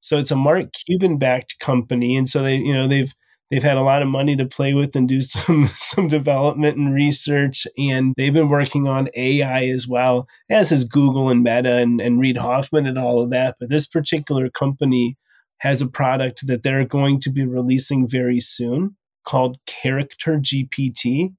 So 0.00 0.18
it's 0.18 0.32
a 0.32 0.36
Mark 0.36 0.72
Cuban 0.72 1.16
backed 1.16 1.60
company, 1.60 2.16
and 2.16 2.28
so 2.28 2.42
they, 2.42 2.56
you 2.56 2.74
know, 2.74 2.88
they've 2.88 3.14
they've 3.50 3.62
had 3.62 3.76
a 3.76 3.82
lot 3.82 4.02
of 4.02 4.08
money 4.08 4.36
to 4.36 4.46
play 4.46 4.74
with 4.74 4.94
and 4.94 5.08
do 5.08 5.20
some 5.20 5.68
some 5.76 6.08
development 6.08 6.76
and 6.76 6.94
research, 6.94 7.66
and 7.78 8.14
they've 8.16 8.32
been 8.32 8.48
working 8.48 8.86
on 8.86 9.10
AI 9.14 9.66
as 9.66 9.86
well, 9.86 10.28
as 10.48 10.70
has 10.70 10.84
Google 10.84 11.28
and 11.28 11.42
Meta 11.42 11.76
and, 11.76 12.00
and 12.00 12.20
Reid 12.20 12.36
Hoffman 12.36 12.86
and 12.86 12.98
all 12.98 13.22
of 13.22 13.30
that. 13.30 13.56
But 13.58 13.70
this 13.70 13.86
particular 13.86 14.50
company 14.50 15.16
has 15.58 15.82
a 15.82 15.88
product 15.88 16.46
that 16.46 16.62
they're 16.62 16.86
going 16.86 17.20
to 17.20 17.30
be 17.30 17.44
releasing 17.44 18.08
very 18.08 18.40
soon 18.40 18.96
called 19.24 19.58
Character 19.66 20.38
GPT 20.38 21.34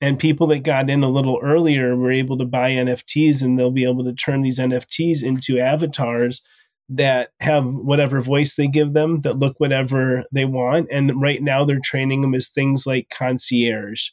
and 0.00 0.18
people 0.18 0.46
that 0.48 0.60
got 0.60 0.90
in 0.90 1.02
a 1.02 1.10
little 1.10 1.40
earlier 1.42 1.96
were 1.96 2.12
able 2.12 2.38
to 2.38 2.44
buy 2.44 2.70
NFTs 2.70 3.42
and 3.42 3.58
they'll 3.58 3.70
be 3.70 3.88
able 3.88 4.04
to 4.04 4.12
turn 4.12 4.42
these 4.42 4.58
NFTs 4.58 5.24
into 5.24 5.58
avatars 5.58 6.42
that 6.88 7.30
have 7.40 7.74
whatever 7.74 8.20
voice 8.20 8.54
they 8.54 8.66
give 8.66 8.94
them 8.94 9.20
that 9.20 9.38
look 9.38 9.58
whatever 9.58 10.24
they 10.32 10.44
want 10.44 10.88
and 10.90 11.20
right 11.20 11.42
now 11.42 11.64
they're 11.64 11.80
training 11.82 12.22
them 12.22 12.34
as 12.34 12.48
things 12.48 12.86
like 12.86 13.10
concierge 13.10 14.08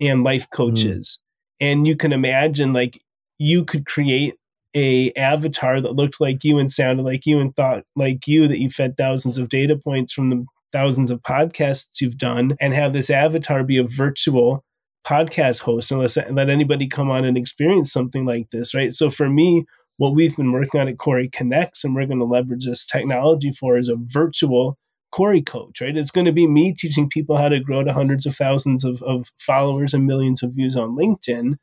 and 0.00 0.22
life 0.22 0.44
hmm. 0.44 0.56
coaches 0.56 1.18
mm. 1.62 1.66
and 1.66 1.86
you 1.86 1.96
can 1.96 2.12
imagine 2.12 2.72
like 2.72 3.02
you 3.38 3.64
could 3.64 3.84
create 3.84 4.34
a 4.76 5.10
avatar 5.14 5.80
that 5.80 5.96
looked 5.96 6.20
like 6.20 6.44
you 6.44 6.58
and 6.58 6.70
sounded 6.70 7.02
like 7.02 7.26
you 7.26 7.40
and 7.40 7.56
thought 7.56 7.84
like 7.96 8.26
you 8.28 8.46
that 8.46 8.60
you 8.60 8.70
fed 8.70 8.96
thousands 8.96 9.36
of 9.36 9.48
data 9.48 9.76
points 9.76 10.12
from 10.12 10.30
the 10.30 10.44
thousands 10.72 11.10
of 11.10 11.20
podcasts 11.22 12.00
you've 12.00 12.18
done 12.18 12.56
and 12.60 12.72
have 12.72 12.92
this 12.92 13.10
avatar 13.10 13.64
be 13.64 13.76
a 13.76 13.82
virtual 13.82 14.64
podcast 15.04 15.60
host 15.60 15.90
and 15.90 16.00
let, 16.00 16.34
let 16.34 16.50
anybody 16.50 16.86
come 16.86 17.10
on 17.10 17.24
and 17.24 17.36
experience 17.36 17.92
something 17.92 18.24
like 18.24 18.50
this, 18.50 18.74
right? 18.74 18.94
So 18.94 19.10
for 19.10 19.28
me, 19.28 19.64
what 20.00 20.14
we've 20.14 20.34
been 20.34 20.50
working 20.50 20.80
on 20.80 20.88
at 20.88 20.96
Corey 20.96 21.28
Connects 21.28 21.84
and 21.84 21.94
we're 21.94 22.06
going 22.06 22.20
to 22.20 22.24
leverage 22.24 22.64
this 22.64 22.86
technology 22.86 23.52
for 23.52 23.76
is 23.76 23.90
a 23.90 23.98
virtual 23.98 24.78
Corey 25.12 25.42
coach, 25.42 25.82
right? 25.82 25.94
It's 25.94 26.10
going 26.10 26.24
to 26.24 26.32
be 26.32 26.46
me 26.46 26.72
teaching 26.72 27.06
people 27.06 27.36
how 27.36 27.50
to 27.50 27.60
grow 27.60 27.84
to 27.84 27.92
hundreds 27.92 28.24
of 28.24 28.34
thousands 28.34 28.82
of, 28.82 29.02
of 29.02 29.30
followers 29.38 29.92
and 29.92 30.06
millions 30.06 30.42
of 30.42 30.54
views 30.54 30.74
on 30.74 30.96
LinkedIn. 30.96 31.56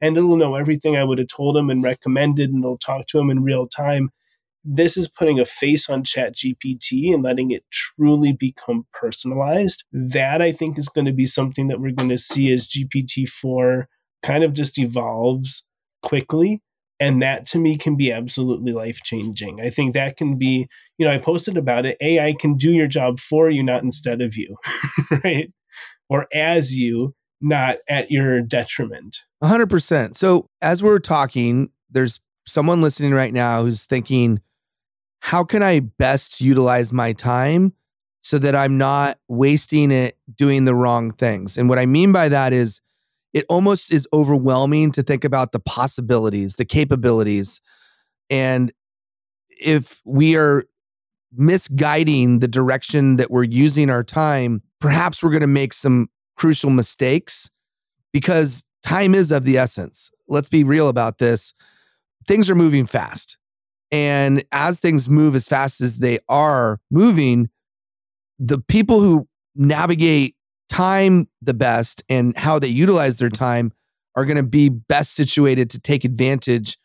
And 0.00 0.16
it'll 0.16 0.36
know 0.36 0.56
everything 0.56 0.96
I 0.96 1.04
would 1.04 1.18
have 1.18 1.28
told 1.28 1.54
them 1.54 1.70
and 1.70 1.84
recommended, 1.84 2.50
and 2.50 2.64
it'll 2.64 2.78
talk 2.78 3.06
to 3.08 3.18
them 3.18 3.30
in 3.30 3.44
real 3.44 3.68
time 3.68 4.10
this 4.66 4.96
is 4.96 5.08
putting 5.08 5.38
a 5.38 5.44
face 5.44 5.90
on 5.90 6.02
chat 6.02 6.34
gpt 6.34 7.12
and 7.12 7.22
letting 7.22 7.50
it 7.50 7.64
truly 7.70 8.32
become 8.32 8.86
personalized 8.94 9.84
that 9.92 10.40
i 10.40 10.50
think 10.50 10.78
is 10.78 10.88
going 10.88 11.04
to 11.04 11.12
be 11.12 11.26
something 11.26 11.68
that 11.68 11.78
we're 11.78 11.92
going 11.92 12.08
to 12.08 12.16
see 12.16 12.50
as 12.50 12.66
gpt-4 12.66 13.84
kind 14.22 14.42
of 14.42 14.54
just 14.54 14.78
evolves 14.78 15.66
quickly 16.02 16.62
And 17.00 17.22
that 17.22 17.46
to 17.46 17.58
me 17.58 17.76
can 17.76 17.96
be 17.96 18.12
absolutely 18.12 18.72
life 18.72 19.00
changing. 19.02 19.60
I 19.60 19.70
think 19.70 19.94
that 19.94 20.16
can 20.16 20.38
be, 20.38 20.68
you 20.96 21.06
know, 21.06 21.12
I 21.12 21.18
posted 21.18 21.56
about 21.56 21.86
it. 21.86 21.96
AI 22.00 22.34
can 22.38 22.56
do 22.56 22.72
your 22.72 22.86
job 22.86 23.18
for 23.18 23.50
you, 23.50 23.62
not 23.62 23.82
instead 23.82 24.20
of 24.20 24.36
you, 24.36 24.56
right? 25.24 25.52
Or 26.08 26.28
as 26.32 26.72
you, 26.74 27.14
not 27.40 27.78
at 27.88 28.10
your 28.10 28.40
detriment. 28.40 29.18
100%. 29.42 30.16
So, 30.16 30.48
as 30.62 30.82
we're 30.82 30.98
talking, 30.98 31.70
there's 31.90 32.20
someone 32.46 32.80
listening 32.80 33.12
right 33.12 33.32
now 33.32 33.62
who's 33.62 33.84
thinking, 33.84 34.40
how 35.20 35.44
can 35.44 35.62
I 35.62 35.80
best 35.80 36.40
utilize 36.40 36.92
my 36.92 37.12
time 37.12 37.72
so 38.22 38.38
that 38.38 38.54
I'm 38.54 38.78
not 38.78 39.18
wasting 39.28 39.90
it 39.90 40.16
doing 40.34 40.64
the 40.64 40.74
wrong 40.74 41.10
things? 41.10 41.58
And 41.58 41.68
what 41.68 41.78
I 41.78 41.86
mean 41.86 42.12
by 42.12 42.28
that 42.28 42.52
is, 42.52 42.80
it 43.34 43.44
almost 43.48 43.92
is 43.92 44.08
overwhelming 44.12 44.92
to 44.92 45.02
think 45.02 45.24
about 45.24 45.52
the 45.52 45.58
possibilities, 45.58 46.54
the 46.54 46.64
capabilities. 46.64 47.60
And 48.30 48.72
if 49.50 50.00
we 50.04 50.36
are 50.36 50.64
misguiding 51.32 52.38
the 52.38 52.48
direction 52.48 53.16
that 53.16 53.32
we're 53.32 53.42
using 53.42 53.90
our 53.90 54.04
time, 54.04 54.62
perhaps 54.80 55.22
we're 55.22 55.30
going 55.30 55.40
to 55.40 55.48
make 55.48 55.72
some 55.72 56.08
crucial 56.36 56.70
mistakes 56.70 57.50
because 58.12 58.64
time 58.84 59.16
is 59.16 59.32
of 59.32 59.44
the 59.44 59.58
essence. 59.58 60.12
Let's 60.28 60.48
be 60.48 60.62
real 60.62 60.88
about 60.88 61.18
this. 61.18 61.54
Things 62.28 62.48
are 62.48 62.54
moving 62.54 62.86
fast. 62.86 63.36
And 63.90 64.44
as 64.52 64.78
things 64.78 65.08
move 65.08 65.34
as 65.34 65.48
fast 65.48 65.80
as 65.80 65.98
they 65.98 66.20
are 66.28 66.80
moving, 66.90 67.50
the 68.38 68.58
people 68.58 69.00
who 69.00 69.28
navigate 69.56 70.36
time 70.74 71.28
the 71.40 71.54
best 71.54 72.02
and 72.08 72.36
how 72.36 72.58
they 72.58 72.66
utilize 72.66 73.18
their 73.18 73.30
time 73.30 73.72
are 74.16 74.24
going 74.24 74.36
to 74.36 74.42
be 74.42 74.68
best 74.68 75.14
situated 75.14 75.70
to 75.70 75.78
take 75.78 76.04
advantage 76.04 76.76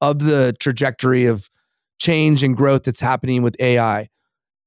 of 0.00 0.20
the 0.20 0.56
trajectory 0.60 1.26
of 1.26 1.50
change 1.98 2.42
and 2.42 2.56
growth 2.56 2.84
that's 2.84 3.00
happening 3.00 3.42
with 3.42 3.54
AI. 3.60 4.08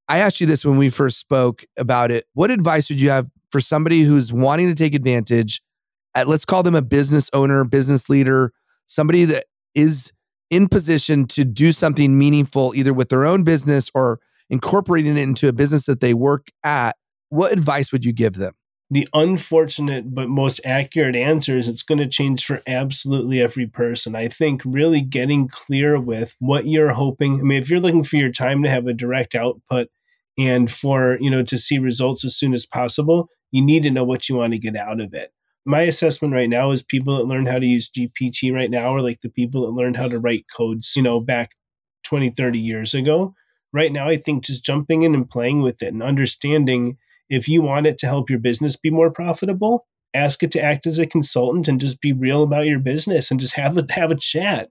I 0.08 0.20
asked 0.20 0.40
you 0.40 0.46
this 0.46 0.64
when 0.64 0.78
we 0.78 0.90
first 0.90 1.18
spoke 1.18 1.66
about 1.76 2.12
it. 2.12 2.26
What 2.36 2.52
advice 2.52 2.88
would 2.92 3.02
you 3.02 3.10
have 3.10 3.28
for 3.52 3.60
somebody 3.60 4.04
who's 4.04 4.32
wanting 4.32 4.68
to 4.68 4.76
take 4.76 4.94
advantage 4.94 5.60
at 6.14 6.28
let's 6.28 6.46
call 6.46 6.62
them 6.62 6.76
a 6.76 6.82
business 6.84 7.32
owner, 7.34 7.64
business 7.64 8.10
leader, 8.10 8.54
somebody 8.86 9.26
that 9.26 9.46
is 9.74 10.14
in 10.52 10.68
position 10.68 11.26
to 11.30 11.44
do 11.44 11.72
something 11.72 12.16
meaningful 12.16 12.74
either 12.76 12.94
with 12.94 13.10
their 13.10 13.26
own 13.26 13.44
business 13.44 13.90
or 13.96 14.20
incorporating 14.52 15.18
it 15.18 15.22
into 15.24 15.48
a 15.48 15.54
business 15.54 15.88
that 15.88 16.00
they 16.00 16.14
work 16.14 16.50
at, 16.64 16.96
what 17.30 17.52
advice 17.52 17.92
would 17.92 18.06
you 18.06 18.14
give 18.14 18.36
them? 18.36 18.54
The 18.90 19.08
unfortunate 19.14 20.16
but 20.16 20.30
most 20.30 20.62
accurate 20.64 21.16
answer 21.16 21.58
is 21.58 21.68
it's 21.68 21.84
going 21.84 21.98
to 21.98 22.08
change 22.08 22.46
for 22.46 22.62
absolutely 22.66 23.42
every 23.42 23.68
person. 23.68 24.16
I 24.16 24.30
think 24.30 24.62
really 24.64 25.02
getting 25.02 25.50
clear 25.50 26.00
with 26.00 26.36
what 26.40 26.68
you're 26.68 26.94
hoping. 26.94 27.40
I 27.40 27.44
mean, 27.44 27.62
if 27.62 27.70
you're 27.70 27.82
looking 27.82 28.06
for 28.06 28.16
your 28.16 28.32
time 28.32 28.64
to 28.64 28.70
have 28.70 28.88
a 28.88 28.94
direct 28.94 29.36
output 29.36 29.90
and 30.38 30.72
for, 30.72 31.18
you 31.20 31.30
know, 31.30 31.44
to 31.44 31.58
see 31.58 31.80
results 31.80 32.24
as 32.24 32.38
soon 32.38 32.54
as 32.54 32.66
possible, 32.66 33.30
you 33.52 33.62
need 33.62 33.84
to 33.84 33.92
know 33.92 34.06
what 34.06 34.30
you 34.30 34.36
want 34.36 34.54
to 34.54 34.60
get 34.60 34.78
out 34.78 35.02
of 35.02 35.14
it. 35.14 35.34
My 35.66 35.82
assessment 35.82 36.34
right 36.34 36.50
now 36.50 36.72
is 36.72 36.82
people 36.82 37.18
that 37.18 37.26
learn 37.26 37.46
how 37.46 37.60
to 37.60 37.66
use 37.66 37.92
GPT 37.92 38.54
right 38.54 38.72
now 38.72 38.96
are 38.96 39.02
like 39.02 39.20
the 39.20 39.30
people 39.30 39.66
that 39.66 39.78
learned 39.78 39.98
how 39.98 40.08
to 40.08 40.20
write 40.20 40.46
codes, 40.56 40.94
you 40.96 41.02
know, 41.02 41.20
back 41.20 41.52
20, 42.04 42.30
30 42.30 42.58
years 42.58 42.94
ago. 42.94 43.34
Right 43.74 43.92
now, 43.92 44.08
I 44.08 44.16
think 44.16 44.46
just 44.46 44.64
jumping 44.64 45.02
in 45.02 45.14
and 45.14 45.30
playing 45.30 45.62
with 45.62 45.84
it 45.84 45.92
and 45.94 46.02
understanding 46.02 46.98
if 47.30 47.48
you 47.48 47.62
want 47.62 47.88
it 47.88 47.98
to 48.00 48.08
help 48.08 48.30
your 48.30 48.40
business 48.40 48.76
be 48.76 48.90
more 48.90 49.12
profitable, 49.12 49.86
ask 50.14 50.42
it 50.44 50.52
to 50.52 50.62
act 50.62 50.88
as 50.88 51.00
a 51.00 51.06
consultant 51.06 51.68
and 51.68 51.80
just 51.80 52.02
be 52.02 52.14
real 52.14 52.44
about 52.44 52.66
your 52.66 52.80
business 52.80 53.30
and 53.30 53.40
just 53.40 53.56
have 53.56 53.78
a 53.78 53.86
have 53.90 54.12
a 54.12 54.16
chat. 54.16 54.70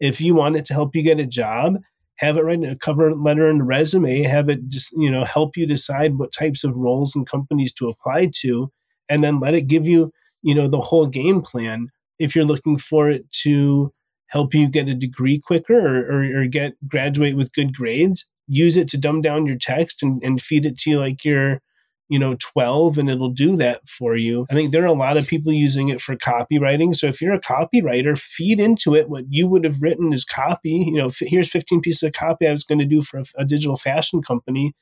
If 0.00 0.20
you 0.20 0.34
want 0.34 0.56
it 0.56 0.64
to 0.66 0.74
help 0.74 0.94
you 0.94 1.02
get 1.02 1.20
a 1.20 1.26
job, 1.26 1.78
have 2.16 2.36
it 2.36 2.42
write 2.42 2.62
a 2.62 2.76
cover 2.76 3.14
letter 3.14 3.48
and 3.48 3.66
resume, 3.66 4.22
have 4.22 4.48
it 4.48 4.68
just, 4.68 4.92
you 4.92 5.10
know, 5.10 5.24
help 5.24 5.56
you 5.56 5.66
decide 5.66 6.18
what 6.18 6.32
types 6.32 6.64
of 6.64 6.76
roles 6.76 7.14
and 7.14 7.28
companies 7.28 7.72
to 7.74 7.88
apply 7.88 8.30
to, 8.40 8.70
and 9.08 9.24
then 9.24 9.40
let 9.40 9.54
it 9.54 9.66
give 9.66 9.86
you, 9.86 10.12
you 10.42 10.54
know, 10.54 10.68
the 10.68 10.80
whole 10.80 11.06
game 11.06 11.42
plan. 11.42 11.88
If 12.18 12.36
you're 12.36 12.44
looking 12.44 12.78
for 12.78 13.10
it 13.10 13.30
to 13.42 13.92
help 14.28 14.54
you 14.54 14.68
get 14.68 14.88
a 14.88 14.94
degree 14.94 15.40
quicker 15.40 15.78
or, 15.78 16.22
or, 16.22 16.42
or 16.42 16.46
get 16.46 16.74
graduate 16.88 17.36
with 17.36 17.52
good 17.52 17.74
grades, 17.74 18.28
use 18.46 18.76
it 18.76 18.88
to 18.88 18.98
dumb 18.98 19.22
down 19.22 19.46
your 19.46 19.58
text 19.58 20.02
and, 20.02 20.22
and 20.22 20.40
feed 20.40 20.66
it 20.66 20.78
to 20.78 20.90
you 20.90 20.98
like 20.98 21.24
your 21.24 21.60
you 22.08 22.18
know 22.18 22.36
12 22.38 22.98
and 22.98 23.08
it'll 23.10 23.30
do 23.30 23.56
that 23.56 23.88
for 23.88 24.16
you. 24.16 24.46
I 24.50 24.54
think 24.54 24.72
there 24.72 24.82
are 24.82 24.86
a 24.86 24.92
lot 24.92 25.16
of 25.16 25.26
people 25.26 25.52
using 25.52 25.88
it 25.88 26.00
for 26.00 26.16
copywriting. 26.16 26.94
So 26.94 27.06
if 27.06 27.20
you're 27.20 27.34
a 27.34 27.40
copywriter 27.40 28.18
feed 28.18 28.60
into 28.60 28.94
it 28.94 29.08
what 29.08 29.24
you 29.28 29.46
would 29.46 29.64
have 29.64 29.80
written 29.80 30.12
as 30.12 30.24
copy. 30.24 30.70
You 30.70 30.96
know 30.96 31.10
here's 31.18 31.50
15 31.50 31.80
pieces 31.80 32.02
of 32.02 32.12
copy 32.12 32.46
i 32.46 32.52
was 32.52 32.64
going 32.64 32.78
to 32.78 32.84
do 32.84 33.02
for 33.02 33.18
a, 33.20 33.24
a 33.36 33.44
digital 33.44 33.76
fashion 33.76 34.22
company. 34.22 34.74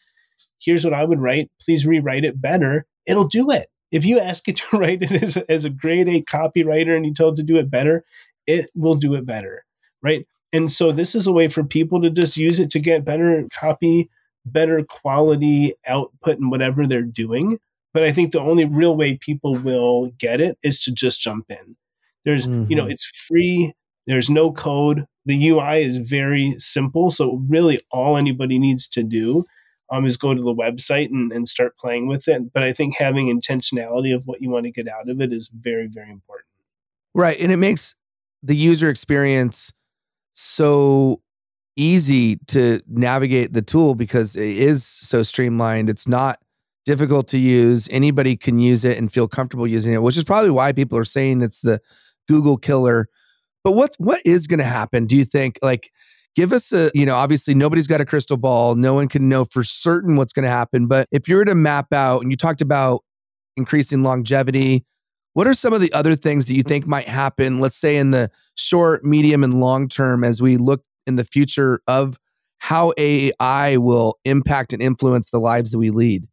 Here's 0.60 0.84
what 0.84 0.94
i 0.94 1.04
would 1.04 1.20
write. 1.20 1.50
Please 1.60 1.86
rewrite 1.86 2.24
it 2.24 2.40
better. 2.40 2.86
It'll 3.06 3.28
do 3.28 3.50
it. 3.50 3.68
If 3.90 4.04
you 4.04 4.18
ask 4.18 4.48
it 4.48 4.56
to 4.70 4.78
write 4.78 5.02
it 5.02 5.22
as 5.22 5.36
a, 5.36 5.50
as 5.50 5.64
a 5.64 5.70
grade 5.70 6.08
a 6.08 6.22
copywriter 6.22 6.96
and 6.96 7.06
you 7.06 7.14
tell 7.14 7.30
it 7.30 7.36
to 7.36 7.42
do 7.42 7.56
it 7.56 7.70
better 7.70 8.04
it 8.46 8.70
will 8.74 8.96
do 8.96 9.14
it 9.14 9.24
better 9.24 9.64
right? 10.02 10.26
And 10.52 10.70
so 10.70 10.92
this 10.92 11.14
is 11.14 11.26
a 11.26 11.32
way 11.32 11.48
for 11.48 11.64
people 11.64 12.02
to 12.02 12.10
just 12.10 12.36
use 12.36 12.58
it 12.58 12.70
to 12.70 12.80
get 12.80 13.04
better 13.04 13.46
copy 13.52 14.10
better 14.44 14.82
quality 14.84 15.74
output 15.86 16.38
in 16.38 16.50
whatever 16.50 16.86
they're 16.86 17.02
doing. 17.02 17.58
But 17.94 18.04
I 18.04 18.12
think 18.12 18.32
the 18.32 18.40
only 18.40 18.64
real 18.64 18.96
way 18.96 19.18
people 19.18 19.54
will 19.54 20.12
get 20.18 20.40
it 20.40 20.58
is 20.62 20.82
to 20.84 20.92
just 20.92 21.20
jump 21.20 21.50
in. 21.50 21.76
There's, 22.24 22.46
mm-hmm. 22.46 22.70
you 22.70 22.76
know, 22.76 22.84
mm-hmm. 22.84 22.92
it's 22.92 23.04
free. 23.04 23.74
There's 24.06 24.30
no 24.30 24.52
code. 24.52 25.06
The 25.26 25.48
UI 25.48 25.82
is 25.82 25.98
very 25.98 26.52
simple. 26.58 27.10
So 27.10 27.42
really 27.48 27.80
all 27.90 28.16
anybody 28.16 28.58
needs 28.58 28.88
to 28.88 29.02
do 29.02 29.44
um, 29.90 30.06
is 30.06 30.16
go 30.16 30.34
to 30.34 30.42
the 30.42 30.54
website 30.54 31.10
and, 31.10 31.30
and 31.32 31.48
start 31.48 31.76
playing 31.76 32.08
with 32.08 32.26
it. 32.28 32.52
But 32.52 32.62
I 32.62 32.72
think 32.72 32.96
having 32.96 33.26
intentionality 33.28 34.14
of 34.14 34.26
what 34.26 34.40
you 34.40 34.50
want 34.50 34.64
to 34.64 34.70
get 34.70 34.88
out 34.88 35.08
of 35.08 35.20
it 35.20 35.32
is 35.32 35.48
very, 35.48 35.86
very 35.86 36.10
important. 36.10 36.48
Right. 37.14 37.38
And 37.38 37.52
it 37.52 37.58
makes 37.58 37.94
the 38.42 38.56
user 38.56 38.88
experience 38.88 39.72
so 40.32 41.20
easy 41.76 42.36
to 42.48 42.80
navigate 42.88 43.52
the 43.52 43.62
tool 43.62 43.94
because 43.94 44.36
it 44.36 44.56
is 44.56 44.84
so 44.84 45.22
streamlined. 45.22 45.88
It's 45.88 46.08
not 46.08 46.38
difficult 46.84 47.28
to 47.28 47.38
use. 47.38 47.88
Anybody 47.90 48.36
can 48.36 48.58
use 48.58 48.84
it 48.84 48.98
and 48.98 49.12
feel 49.12 49.28
comfortable 49.28 49.66
using 49.66 49.92
it, 49.92 50.02
which 50.02 50.16
is 50.16 50.24
probably 50.24 50.50
why 50.50 50.72
people 50.72 50.98
are 50.98 51.04
saying 51.04 51.42
it's 51.42 51.60
the 51.60 51.80
Google 52.28 52.56
killer. 52.56 53.08
But 53.64 53.72
what 53.72 53.94
what 53.98 54.20
is 54.24 54.46
going 54.46 54.58
to 54.58 54.64
happen? 54.64 55.06
Do 55.06 55.16
you 55.16 55.24
think? 55.24 55.58
Like, 55.62 55.92
give 56.34 56.52
us 56.52 56.72
a 56.72 56.90
you 56.94 57.06
know. 57.06 57.14
Obviously, 57.14 57.54
nobody's 57.54 57.86
got 57.86 58.00
a 58.00 58.04
crystal 58.04 58.36
ball. 58.36 58.74
No 58.74 58.94
one 58.94 59.08
can 59.08 59.28
know 59.28 59.44
for 59.44 59.62
certain 59.62 60.16
what's 60.16 60.32
going 60.32 60.44
to 60.44 60.50
happen. 60.50 60.86
But 60.86 61.08
if 61.12 61.28
you 61.28 61.36
were 61.36 61.44
to 61.44 61.54
map 61.54 61.92
out, 61.92 62.22
and 62.22 62.30
you 62.30 62.36
talked 62.36 62.60
about 62.60 63.04
increasing 63.56 64.02
longevity, 64.02 64.84
what 65.34 65.46
are 65.46 65.54
some 65.54 65.72
of 65.72 65.80
the 65.80 65.92
other 65.92 66.14
things 66.14 66.46
that 66.46 66.54
you 66.54 66.62
think 66.64 66.86
might 66.86 67.06
happen? 67.06 67.60
Let's 67.60 67.76
say 67.76 67.96
in 67.96 68.10
the 68.10 68.30
short, 68.56 69.04
medium, 69.04 69.44
and 69.44 69.54
long 69.54 69.88
term 69.88 70.24
as 70.24 70.42
we 70.42 70.56
look 70.56 70.84
in 71.06 71.16
the 71.16 71.24
future 71.24 71.80
of 71.86 72.18
how 72.58 72.92
AI 72.96 73.76
will 73.76 74.18
impact 74.24 74.72
and 74.72 74.80
influence 74.80 75.30
the 75.30 75.40
lives 75.40 75.72
that 75.72 75.78
we 75.78 75.90
lead? 75.90 76.28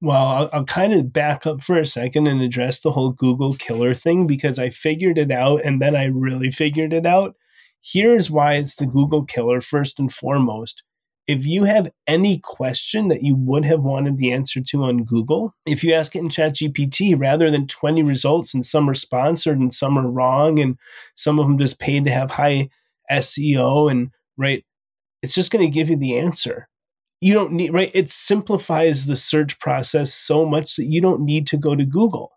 Well, 0.00 0.26
I'll, 0.26 0.50
I'll, 0.52 0.64
kind 0.64 0.92
of 0.92 1.12
back 1.12 1.46
up 1.46 1.60
for 1.60 1.78
a 1.78 1.86
second 1.86 2.28
and 2.28 2.40
address 2.40 2.80
the 2.80 2.92
whole 2.92 3.10
Google 3.10 3.54
killer 3.54 3.94
thing 3.94 4.26
because 4.26 4.58
I 4.58 4.70
figured 4.70 5.18
it 5.18 5.30
out 5.32 5.62
and 5.64 5.82
then 5.82 5.96
I 5.96 6.06
really 6.06 6.50
figured 6.50 6.92
it 6.92 7.04
out. 7.04 7.34
Here's 7.80 8.30
why 8.30 8.54
it's 8.54 8.76
the 8.76 8.86
Google 8.86 9.24
killer 9.24 9.60
first 9.60 9.98
and 9.98 10.12
foremost. 10.12 10.82
If 11.26 11.44
you 11.44 11.64
have 11.64 11.90
any 12.06 12.38
question 12.38 13.08
that 13.08 13.22
you 13.22 13.34
would 13.36 13.64
have 13.64 13.82
wanted 13.82 14.18
the 14.18 14.32
answer 14.32 14.60
to 14.60 14.84
on 14.84 15.04
Google, 15.04 15.54
if 15.66 15.84
you 15.84 15.92
ask 15.92 16.16
it 16.16 16.20
in 16.20 16.28
ChatGPT, 16.28 17.18
rather 17.18 17.50
than 17.50 17.66
20 17.66 18.02
results 18.02 18.54
and 18.54 18.64
some 18.64 18.88
are 18.88 18.94
sponsored 18.94 19.58
and 19.58 19.74
some 19.74 19.98
are 19.98 20.08
wrong 20.08 20.58
and 20.58 20.76
some 21.16 21.38
of 21.38 21.46
them 21.46 21.58
just 21.58 21.78
paid 21.78 22.04
to 22.04 22.10
have 22.10 22.30
high 22.30 22.70
SEO 23.10 23.90
and 23.90 24.10
right, 24.36 24.64
it's 25.22 25.34
just 25.34 25.50
going 25.50 25.64
to 25.64 25.72
give 25.72 25.90
you 25.90 25.96
the 25.96 26.18
answer. 26.18 26.68
You 27.20 27.34
don't 27.34 27.52
need, 27.52 27.72
right? 27.72 27.90
It 27.94 28.10
simplifies 28.10 29.06
the 29.06 29.16
search 29.16 29.58
process 29.58 30.14
so 30.14 30.46
much 30.46 30.76
that 30.76 30.84
you 30.84 31.00
don't 31.00 31.22
need 31.22 31.46
to 31.48 31.56
go 31.56 31.74
to 31.74 31.84
Google. 31.84 32.32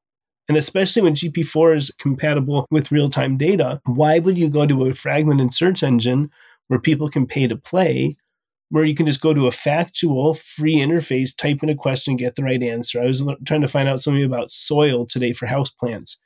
And 0.49 0.57
especially 0.57 1.03
when 1.03 1.13
GP4 1.13 1.77
is 1.77 1.91
compatible 1.99 2.65
with 2.71 2.91
real 2.91 3.10
time 3.10 3.38
data, 3.38 3.79
why 3.86 4.19
would 4.19 4.38
you 4.38 4.49
go 4.49 4.65
to 4.65 4.88
a 4.88 4.93
fragmented 4.93 5.53
search 5.53 5.84
engine 5.84 6.31
where 6.67 6.79
people 6.79 7.10
can 7.10 7.27
pay 7.27 7.47
to 7.47 7.55
play, 7.55 8.17
where 8.69 8.84
you 8.84 8.95
can 8.95 9.05
just 9.05 9.21
go 9.21 9.34
to 9.34 9.47
a 9.47 9.51
factual, 9.51 10.34
free 10.34 10.77
interface, 10.77 11.36
type 11.36 11.62
in 11.62 11.69
a 11.69 11.75
question, 11.75 12.17
get 12.17 12.36
the 12.36 12.43
right 12.43 12.62
answer? 12.62 13.01
I 13.01 13.05
was 13.05 13.23
trying 13.45 13.62
to 13.62 13.67
find 13.67 13.88
out 13.88 14.01
something 14.01 14.23
about 14.23 14.51
soil 14.51 15.05
today 15.05 15.31
for 15.31 15.45
houseplants. 15.45 16.17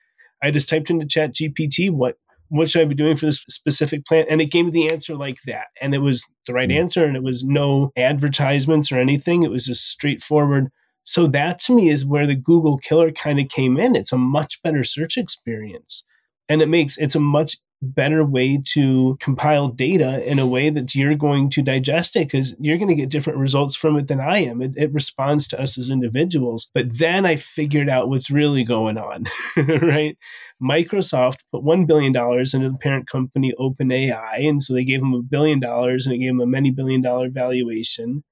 I 0.41 0.51
just 0.51 0.69
typed 0.69 0.89
into 0.89 1.05
Chat 1.05 1.34
GPT 1.34 1.91
what 1.91 2.17
what 2.49 2.69
should 2.69 2.81
I 2.81 2.86
be 2.86 2.95
doing 2.95 3.17
for 3.17 3.25
this 3.25 3.43
specific 3.49 4.05
plant? 4.05 4.27
And 4.29 4.41
it 4.41 4.51
gave 4.51 4.65
me 4.65 4.71
the 4.71 4.91
answer 4.91 5.15
like 5.15 5.38
that. 5.45 5.67
And 5.81 5.93
it 5.93 5.99
was 5.99 6.23
the 6.45 6.53
right 6.53 6.69
mm. 6.69 6.75
answer. 6.77 7.05
And 7.05 7.15
it 7.15 7.23
was 7.23 7.43
no 7.43 7.91
advertisements 7.97 8.91
or 8.91 8.99
anything. 8.99 9.43
It 9.43 9.51
was 9.51 9.65
just 9.65 9.89
straightforward. 9.89 10.69
So 11.03 11.27
that 11.27 11.60
to 11.62 11.75
me 11.75 11.89
is 11.89 12.05
where 12.05 12.27
the 12.27 12.36
Google 12.36 12.77
killer 12.77 13.12
kind 13.12 13.39
of 13.39 13.47
came 13.47 13.77
in. 13.77 13.95
It's 13.95 14.12
a 14.12 14.17
much 14.17 14.62
better 14.63 14.84
search 14.84 15.17
experience. 15.17 16.03
And 16.49 16.62
it 16.62 16.69
makes 16.69 16.97
it's 16.97 17.15
a 17.15 17.19
much 17.19 17.58
better 17.82 18.26
way 18.26 18.60
to 18.74 19.18
compile 19.20 19.68
data 19.68 20.24
in 20.30 20.40
a 20.40 20.48
way 20.48 20.70
that 20.70 20.96
you're 20.96 21.16
going 21.16 21.50
to 21.52 21.62
digest 21.62 22.16
it 22.16 22.28
because 22.28 22.56
you're 22.60 22.78
going 22.78 22.90
to 22.90 22.96
get 22.96 23.10
different 23.10 23.40
results 23.40 23.76
from 23.76 23.98
it 23.98 24.08
than 24.08 24.20
I 24.20 24.40
am. 24.40 24.62
It, 24.62 24.74
it, 24.76 24.94
responds 24.94 25.48
to 25.50 25.62
us 25.62 25.78
as 25.78 25.90
individuals. 25.90 26.70
But 26.74 26.98
then 26.98 27.26
I 27.26 27.36
figured 27.36 27.90
out 27.90 28.10
what's 28.10 28.32
really 28.32 28.64
going 28.64 28.98
on, 28.98 29.26
right? 29.58 30.18
Microsoft 30.62 31.40
put 31.52 31.64
$1 31.64 31.86
billion 31.86 32.16
into 32.16 32.70
the 32.72 32.78
parent 32.80 33.08
company 33.08 33.54
OpenAI. 33.60 34.48
And 34.48 34.64
so 34.64 34.74
they 34.74 34.86
gave 34.86 35.02
them 35.02 35.14
a 35.14 35.22
billion 35.22 35.60
dollars 35.60 36.06
and 36.06 36.16
it 36.16 36.20
gave 36.20 36.32
them 36.32 36.42
a 36.42 36.48
many 36.48 36.72
billion 36.72 37.02
dollar 37.02 37.30
valuation. 37.30 38.24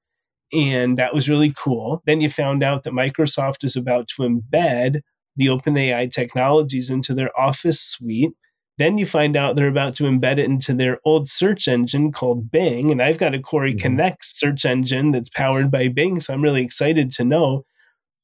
And 0.53 0.97
that 0.97 1.13
was 1.13 1.29
really 1.29 1.51
cool. 1.51 2.01
Then 2.05 2.21
you 2.21 2.29
found 2.29 2.63
out 2.63 2.83
that 2.83 2.93
Microsoft 2.93 3.63
is 3.63 3.75
about 3.75 4.07
to 4.09 4.21
embed 4.21 5.01
the 5.35 5.47
OpenAI 5.47 6.11
technologies 6.11 6.89
into 6.89 7.13
their 7.13 7.37
Office 7.37 7.81
suite 7.81 8.33
then 8.77 8.97
you 8.97 9.05
find 9.05 9.35
out 9.35 9.55
they're 9.55 9.67
about 9.67 9.95
to 9.95 10.03
embed 10.03 10.39
it 10.39 10.45
into 10.45 10.73
their 10.73 10.99
old 11.05 11.29
search 11.29 11.67
engine 11.67 12.11
called 12.11 12.51
Bing. 12.51 12.91
And 12.91 13.01
I've 13.01 13.19
got 13.19 13.35
a 13.35 13.39
Corey 13.39 13.73
mm-hmm. 13.73 13.81
Connect 13.81 14.25
search 14.25 14.65
engine 14.65 15.11
that's 15.11 15.29
powered 15.29 15.69
by 15.69 15.89
Bing. 15.89 16.19
So 16.19 16.33
I'm 16.33 16.41
really 16.41 16.63
excited 16.63 17.11
to 17.13 17.23
know 17.23 17.65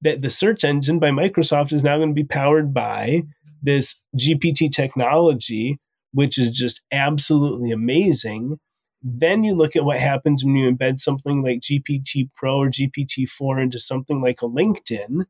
that 0.01 0.21
the 0.21 0.29
search 0.29 0.63
engine 0.63 0.97
by 0.97 1.09
Microsoft 1.09 1.73
is 1.73 1.83
now 1.83 1.97
going 1.97 2.09
to 2.09 2.15
be 2.15 2.23
powered 2.23 2.73
by 2.73 3.23
this 3.61 4.01
GPT 4.17 4.71
technology, 4.71 5.79
which 6.13 6.37
is 6.37 6.51
just 6.51 6.81
absolutely 6.91 7.71
amazing. 7.71 8.57
Then 9.03 9.43
you 9.43 9.53
look 9.53 9.75
at 9.75 9.85
what 9.85 9.99
happens 9.99 10.43
when 10.43 10.55
you 10.55 10.71
embed 10.71 10.99
something 10.99 11.43
like 11.43 11.59
GPT 11.59 12.29
Pro 12.35 12.57
or 12.57 12.69
GPT 12.69 13.29
4 13.29 13.59
into 13.59 13.79
something 13.79 14.21
like 14.21 14.41
a 14.41 14.47
LinkedIn, 14.47 15.25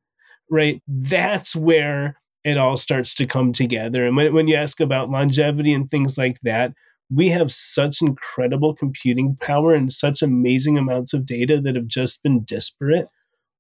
right? 0.50 0.82
That's 0.88 1.56
where 1.56 2.20
it 2.44 2.58
all 2.58 2.78
starts 2.78 3.14
to 3.16 3.26
come 3.26 3.54
together. 3.54 4.06
And 4.06 4.16
when, 4.16 4.34
when 4.34 4.48
you 4.48 4.56
ask 4.56 4.80
about 4.80 5.10
longevity 5.10 5.74
and 5.74 5.90
things 5.90 6.18
like 6.18 6.40
that, 6.44 6.74
we 7.12 7.30
have 7.30 7.52
such 7.52 8.02
incredible 8.02 8.76
computing 8.76 9.36
power 9.42 9.74
and 9.74 9.92
such 9.92 10.22
amazing 10.22 10.78
amounts 10.78 11.14
of 11.14 11.26
data 11.26 11.60
that 11.62 11.76
have 11.76 11.88
just 11.88 12.22
been 12.24 12.44
disparate. 12.44 13.10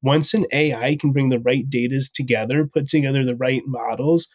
Once 0.02 0.34
an 0.34 0.46
AI 0.54 0.96
can 0.96 1.12
bring 1.12 1.30
the 1.30 1.40
right 1.40 1.70
data 1.70 2.02
together, 2.14 2.66
put 2.66 2.88
together 2.88 3.26
the 3.26 3.36
right 3.36 3.64
models, 3.66 4.30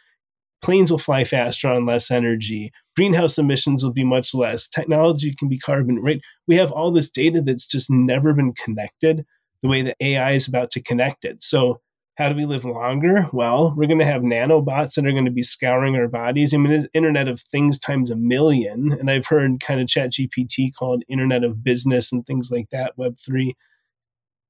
planes 0.61 0.91
will 0.91 0.99
fly 0.99 1.25
faster 1.25 1.69
on 1.69 1.87
less 1.87 2.11
energy. 2.11 2.73
Greenhouse 2.97 3.39
emissions 3.39 3.85
will 3.85 3.93
be 3.93 4.05
much 4.05 4.35
less. 4.35 4.69
Technology 4.69 5.35
can 5.35 5.49
be 5.49 5.59
carbon, 5.59 6.03
right? 6.03 6.21
We 6.47 6.57
have 6.57 6.73
all 6.73 6.91
this 6.91 7.11
data 7.11 7.41
that's 7.41 7.67
just 7.67 7.91
never 7.91 8.33
been 8.33 8.53
connected 8.53 9.25
the 9.63 9.69
way 9.69 9.83
that 9.83 9.97
AI 10.01 10.33
is 10.33 10.49
about 10.49 10.71
to 10.73 10.83
connect 10.83 11.25
it. 11.25 11.43
So 11.43 11.81
how 12.17 12.29
do 12.29 12.37
we 12.37 12.45
live 12.45 12.65
longer? 12.65 13.29
Well, 13.33 13.75
we're 13.77 13.89
going 13.89 13.99
to 13.99 14.05
have 14.05 14.23
nanobots 14.23 14.95
that 14.95 15.07
are 15.07 15.13
going 15.13 15.25
to 15.25 15.31
be 15.31 15.43
scouring 15.43 15.97
our 15.97 16.07
bodies. 16.07 16.55
I 16.55 16.59
mean, 16.59 16.73
it's 16.73 16.87
Internet 16.95 17.27
of 17.27 17.41
Things 17.41 17.79
times 17.79 18.11
a 18.11 18.17
million. 18.17 18.93
And 18.93 19.11
I've 19.11 19.27
heard 19.27 19.59
kind 19.61 19.81
of 19.81 19.89
Chat 19.89 20.13
GPT 20.13 20.73
called 20.73 21.03
Internet 21.09 21.43
of 21.43 21.65
Business 21.65 22.13
and 22.13 22.25
things 22.25 22.51
like 22.53 22.71
that, 22.71 22.97
Web3. 22.97 23.55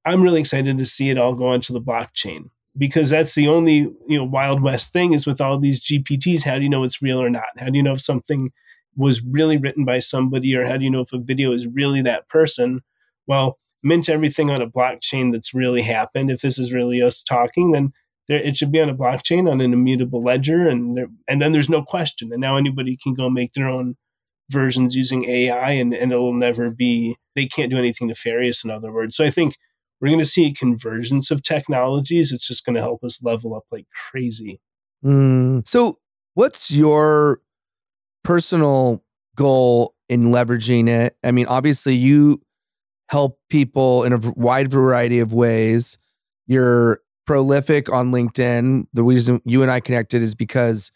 I'm 0.04 0.22
really 0.22 0.40
excited 0.40 0.76
to 0.76 0.84
see 0.84 1.08
it 1.08 1.16
all 1.16 1.34
go 1.34 1.48
onto 1.48 1.72
the 1.72 1.80
blockchain 1.80 2.50
because 2.76 3.10
that's 3.10 3.34
the 3.34 3.48
only 3.48 3.90
you 4.06 4.18
know 4.18 4.24
wild 4.24 4.62
west 4.62 4.92
thing 4.92 5.14
is 5.14 5.26
with 5.26 5.40
all 5.40 5.58
these 5.58 5.82
GPTs. 5.82 6.44
How 6.44 6.56
do 6.56 6.64
you 6.64 6.68
know 6.68 6.84
it's 6.84 7.00
real 7.00 7.22
or 7.22 7.30
not? 7.30 7.58
How 7.58 7.66
do 7.66 7.76
you 7.76 7.82
know 7.82 7.92
if 7.92 8.02
something 8.02 8.52
was 8.96 9.22
really 9.22 9.56
written 9.56 9.84
by 9.84 10.00
somebody, 10.00 10.56
or 10.56 10.66
how 10.66 10.76
do 10.76 10.84
you 10.84 10.90
know 10.90 11.00
if 11.00 11.12
a 11.12 11.18
video 11.18 11.52
is 11.52 11.66
really 11.66 12.02
that 12.02 12.28
person? 12.28 12.82
Well, 13.26 13.58
mint 13.84 14.08
everything 14.08 14.50
on 14.50 14.62
a 14.62 14.68
blockchain 14.68 15.30
that's 15.30 15.54
really 15.54 15.82
happened. 15.82 16.30
If 16.30 16.40
this 16.40 16.58
is 16.58 16.72
really 16.72 17.02
us 17.02 17.22
talking, 17.22 17.72
then 17.72 17.92
there, 18.28 18.38
it 18.38 18.56
should 18.56 18.72
be 18.72 18.80
on 18.80 18.88
a 18.88 18.94
blockchain 18.94 19.50
on 19.50 19.60
an 19.60 19.72
immutable 19.72 20.22
ledger, 20.22 20.66
and 20.66 20.96
there, 20.96 21.08
and 21.28 21.40
then 21.42 21.52
there's 21.52 21.68
no 21.68 21.82
question. 21.82 22.32
And 22.32 22.40
now 22.40 22.56
anybody 22.56 22.96
can 22.96 23.14
go 23.14 23.28
make 23.28 23.52
their 23.52 23.68
own 23.68 23.96
versions 24.50 24.96
using 24.96 25.28
AI, 25.28 25.72
and, 25.72 25.92
and 25.94 26.12
it'll 26.12 26.32
never 26.32 26.70
be. 26.70 27.16
They 27.34 27.46
can't 27.46 27.70
do 27.70 27.78
anything 27.78 28.08
nefarious. 28.08 28.64
In 28.64 28.70
other 28.70 28.92
words, 28.92 29.16
so 29.16 29.24
I 29.24 29.30
think 29.30 29.56
we're 30.00 30.08
going 30.08 30.18
to 30.18 30.24
see 30.24 30.52
convergence 30.52 31.30
of 31.30 31.42
technologies. 31.42 32.32
It's 32.32 32.46
just 32.46 32.64
going 32.64 32.76
to 32.76 32.82
help 32.82 33.04
us 33.04 33.22
level 33.22 33.54
up 33.54 33.64
like 33.70 33.86
crazy. 34.10 34.60
Mm. 35.04 35.66
So, 35.68 35.98
what's 36.34 36.70
your 36.70 37.40
personal 38.22 39.04
goal 39.36 39.94
in 40.08 40.26
leveraging 40.26 40.88
it? 40.88 41.16
I 41.22 41.30
mean, 41.30 41.46
obviously, 41.46 41.94
you 41.94 42.40
help 43.08 43.38
people 43.50 44.04
in 44.04 44.12
a 44.12 44.18
wide 44.36 44.70
variety 44.70 45.20
of 45.20 45.32
ways. 45.32 45.98
You're 46.46 47.00
prolific 47.26 47.90
on 47.90 48.12
LinkedIn. 48.12 48.86
The 48.92 49.02
reason 49.02 49.40
you 49.44 49.62
and 49.62 49.70
I 49.70 49.80
connected 49.80 50.22
is 50.22 50.34
because 50.34 50.92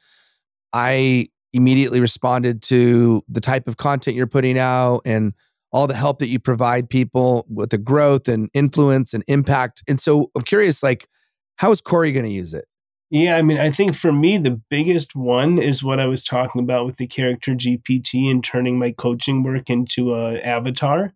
I 0.73 1.29
immediately 1.53 2.01
responded 2.01 2.63
to 2.63 3.23
the 3.29 3.41
type 3.41 3.69
of 3.69 3.77
content 3.77 4.17
you're 4.17 4.27
putting 4.27 4.59
out 4.59 5.01
and 5.05 5.33
all 5.73 5.87
the 5.87 5.95
help 5.95 6.19
that 6.19 6.29
you 6.29 6.39
provide 6.39 6.89
people 6.89 7.47
with 7.49 7.71
the 7.71 7.79
growth 7.79 8.29
and 8.29 8.49
influence 8.55 9.13
and 9.15 9.23
impact. 9.29 9.83
And 9.89 10.01
so 10.01 10.31
I'm 10.35 10.43
curious, 10.43 10.83
like, 10.83 11.09
how 11.57 11.71
is 11.71 11.81
Corey 11.81 12.13
going 12.13 12.27
to 12.27 12.33
use 12.33 12.55
it? 12.55 12.67
Yeah, 13.11 13.37
I 13.37 13.43
mean, 13.43 13.59
I 13.59 13.71
think 13.71 13.95
for 13.95 14.13
me, 14.13 14.37
the 14.37 14.61
biggest 14.69 15.17
one 15.17 15.59
is 15.59 15.83
what 15.83 15.99
I 15.99 16.07
was 16.07 16.23
talking 16.23 16.61
about 16.63 16.85
with 16.85 16.97
the 16.99 17.07
character 17.07 17.53
GPT 17.53 18.31
and 18.31 18.45
turning 18.45 18.79
my 18.79 18.93
coaching 18.93 19.43
work 19.43 19.71
into 19.71 20.15
a 20.15 20.39
avatar. 20.41 21.15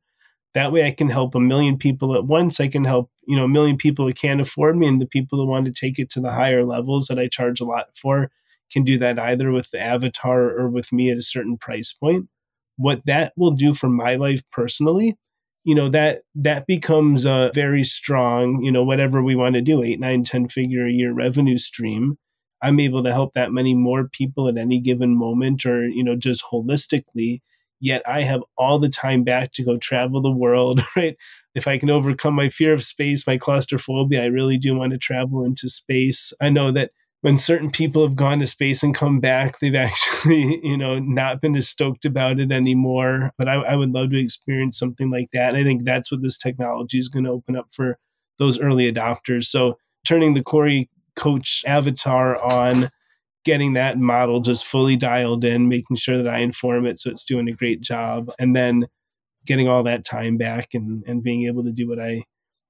That 0.55 0.73
way 0.73 0.87
I 0.87 0.91
can 0.91 1.09
help 1.09 1.35
a 1.35 1.41
million 1.41 1.79
people 1.79 2.15
at 2.15 2.27
once. 2.27 2.61
I 2.61 2.69
can 2.69 2.85
help, 2.85 3.11
you 3.27 3.37
know, 3.37 3.45
a 3.45 3.49
million 3.49 3.77
people 3.77 4.07
who 4.07 4.13
can't 4.13 4.41
afford 4.41 4.77
me 4.77 4.87
and 4.87 5.01
the 5.01 5.07
people 5.07 5.39
who 5.39 5.47
want 5.47 5.65
to 5.65 5.73
take 5.73 5.99
it 5.99 6.11
to 6.11 6.21
the 6.21 6.33
higher 6.33 6.65
levels 6.65 7.07
that 7.07 7.19
I 7.19 7.29
charge 7.29 7.61
a 7.61 7.65
lot 7.65 7.87
for 7.97 8.31
can 8.71 8.85
do 8.85 8.99
that 8.99 9.19
either 9.19 9.51
with 9.53 9.71
the 9.71 9.81
avatar 9.81 10.43
or 10.43 10.69
with 10.69 10.93
me 10.93 11.11
at 11.11 11.19
a 11.19 11.23
certain 11.23 11.57
price 11.59 11.93
point. 11.93 12.29
What 12.77 13.05
that 13.07 13.33
will 13.37 13.53
do 13.53 13.75
for 13.75 13.89
my 13.89 14.17
life 14.17 14.43
personally, 14.51 15.17
you 15.65 15.75
know, 15.75 15.89
that 15.91 16.23
that 16.35 16.67
becomes 16.67 17.25
a 17.25 17.51
very 17.55 17.85
strong, 17.85 18.63
you 18.63 18.73
know, 18.73 18.83
whatever 18.83 19.23
we 19.23 19.37
want 19.37 19.55
to 19.55 19.61
do, 19.63 19.83
eight, 19.83 20.01
nine, 20.01 20.25
ten 20.25 20.49
figure 20.49 20.87
a 20.87 20.91
year 20.91 21.13
revenue 21.13 21.59
stream. 21.59 22.19
I'm 22.63 22.81
able 22.81 23.03
to 23.03 23.13
help 23.13 23.35
that 23.35 23.53
many 23.53 23.75
more 23.75 24.09
people 24.09 24.49
at 24.49 24.57
any 24.57 24.81
given 24.81 25.17
moment 25.17 25.67
or, 25.67 25.87
you 25.89 26.03
know, 26.05 26.17
just 26.17 26.45
holistically 26.53 27.41
yet 27.83 28.01
I 28.07 28.23
have 28.23 28.43
all 28.57 28.79
the 28.79 28.89
time 28.89 29.25
back 29.25 29.53
to 29.53 29.65
go 29.65 29.77
travel 29.77 30.23
the 30.23 30.31
world, 30.31 30.81
right? 30.97 31.17
If 31.55 31.67
I 31.67 31.77
can 31.77 31.91
overcome 31.91 32.35
my 32.35 32.49
fear 32.49 32.73
of 32.73 32.85
space, 32.85 33.27
my 33.27 33.37
claustrophobia, 33.37 34.23
I 34.23 34.27
really 34.27 34.57
do 34.57 34.75
want 34.75 34.93
to 34.93 34.99
travel 34.99 35.45
into 35.45 35.69
space. 35.69 36.33
I 36.41 36.49
know 36.49 36.71
that 36.71 36.93
when 37.21 37.39
certain 37.39 37.71
people 37.71 38.07
have 38.07 38.17
gone 38.17 38.39
to 38.39 38.47
space 38.47 38.83
and 38.83 38.95
come 38.95 39.21
back, 39.21 39.59
they've 39.59 39.75
actually, 39.75 40.61
you 40.63 40.77
know, 40.77 40.99
not 40.99 41.41
been 41.41 41.57
as 41.57 41.69
stoked 41.69 42.05
about 42.05 42.39
it 42.39 42.53
anymore. 42.53 43.33
But 43.37 43.49
I, 43.49 43.55
I 43.55 43.75
would 43.75 43.93
love 43.93 44.11
to 44.11 44.19
experience 44.19 44.79
something 44.79 45.11
like 45.11 45.31
that. 45.33 45.51
And 45.51 45.59
I 45.59 45.65
think 45.65 45.85
that's 45.85 46.11
what 46.11 46.23
this 46.23 46.39
technology 46.39 46.99
is 46.99 47.09
going 47.09 47.25
to 47.25 47.31
open 47.31 47.57
up 47.57 47.69
for 47.73 47.99
those 48.39 48.61
early 48.61 48.91
adopters. 48.91 49.45
So 49.45 49.77
turning 50.07 50.35
the 50.35 50.43
Corey 50.43 50.89
coach 51.17 51.65
avatar 51.67 52.43
on 52.43 52.91
getting 53.45 53.73
that 53.75 53.99
model 53.99 54.41
just 54.41 54.65
fully 54.65 54.97
dialed 54.97 55.45
in, 55.45 55.69
making 55.69 55.97
sure 55.97 56.17
that 56.23 56.33
I 56.33 56.39
inform 56.39 56.87
it 56.87 56.99
so 56.99 57.11
it's 57.11 57.25
doing 57.25 57.49
a 57.49 57.53
great 57.53 57.81
job, 57.81 58.31
and 58.39 58.55
then 58.55 58.87
getting 59.45 59.69
all 59.69 59.83
that 59.83 60.05
time 60.05 60.37
back 60.37 60.69
and 60.75 61.03
and 61.07 61.23
being 61.23 61.47
able 61.47 61.65
to 61.65 61.73
do 61.73 61.89
what 61.89 61.99
I 61.99 62.25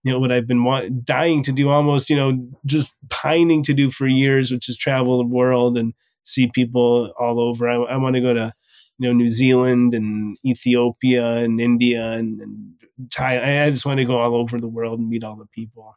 you 0.04 0.12
know 0.12 0.18
what 0.18 0.32
I've 0.32 0.46
been 0.46 0.64
want, 0.64 1.04
dying 1.04 1.42
to 1.44 1.52
do 1.52 1.68
almost 1.68 2.10
you 2.10 2.16
know 2.16 2.48
just 2.66 2.94
pining 3.08 3.62
to 3.64 3.74
do 3.74 3.90
for 3.90 4.06
years, 4.06 4.50
which 4.50 4.68
is 4.68 4.76
travel 4.76 5.18
the 5.18 5.26
world 5.26 5.78
and 5.78 5.94
see 6.24 6.48
people 6.48 7.12
all 7.18 7.40
over. 7.40 7.68
I, 7.68 7.76
I 7.76 7.96
want 7.96 8.14
to 8.14 8.20
go 8.20 8.34
to 8.34 8.52
you 8.98 9.08
know 9.08 9.14
New 9.14 9.28
Zealand 9.28 9.94
and 9.94 10.36
Ethiopia 10.44 11.36
and 11.36 11.60
India 11.60 12.12
and, 12.12 12.40
and 12.40 12.74
Thai. 13.10 13.64
I 13.64 13.70
just 13.70 13.86
want 13.86 13.98
to 13.98 14.04
go 14.04 14.18
all 14.18 14.34
over 14.34 14.60
the 14.60 14.68
world 14.68 14.98
and 14.98 15.08
meet 15.08 15.24
all 15.24 15.36
the 15.36 15.46
people. 15.46 15.96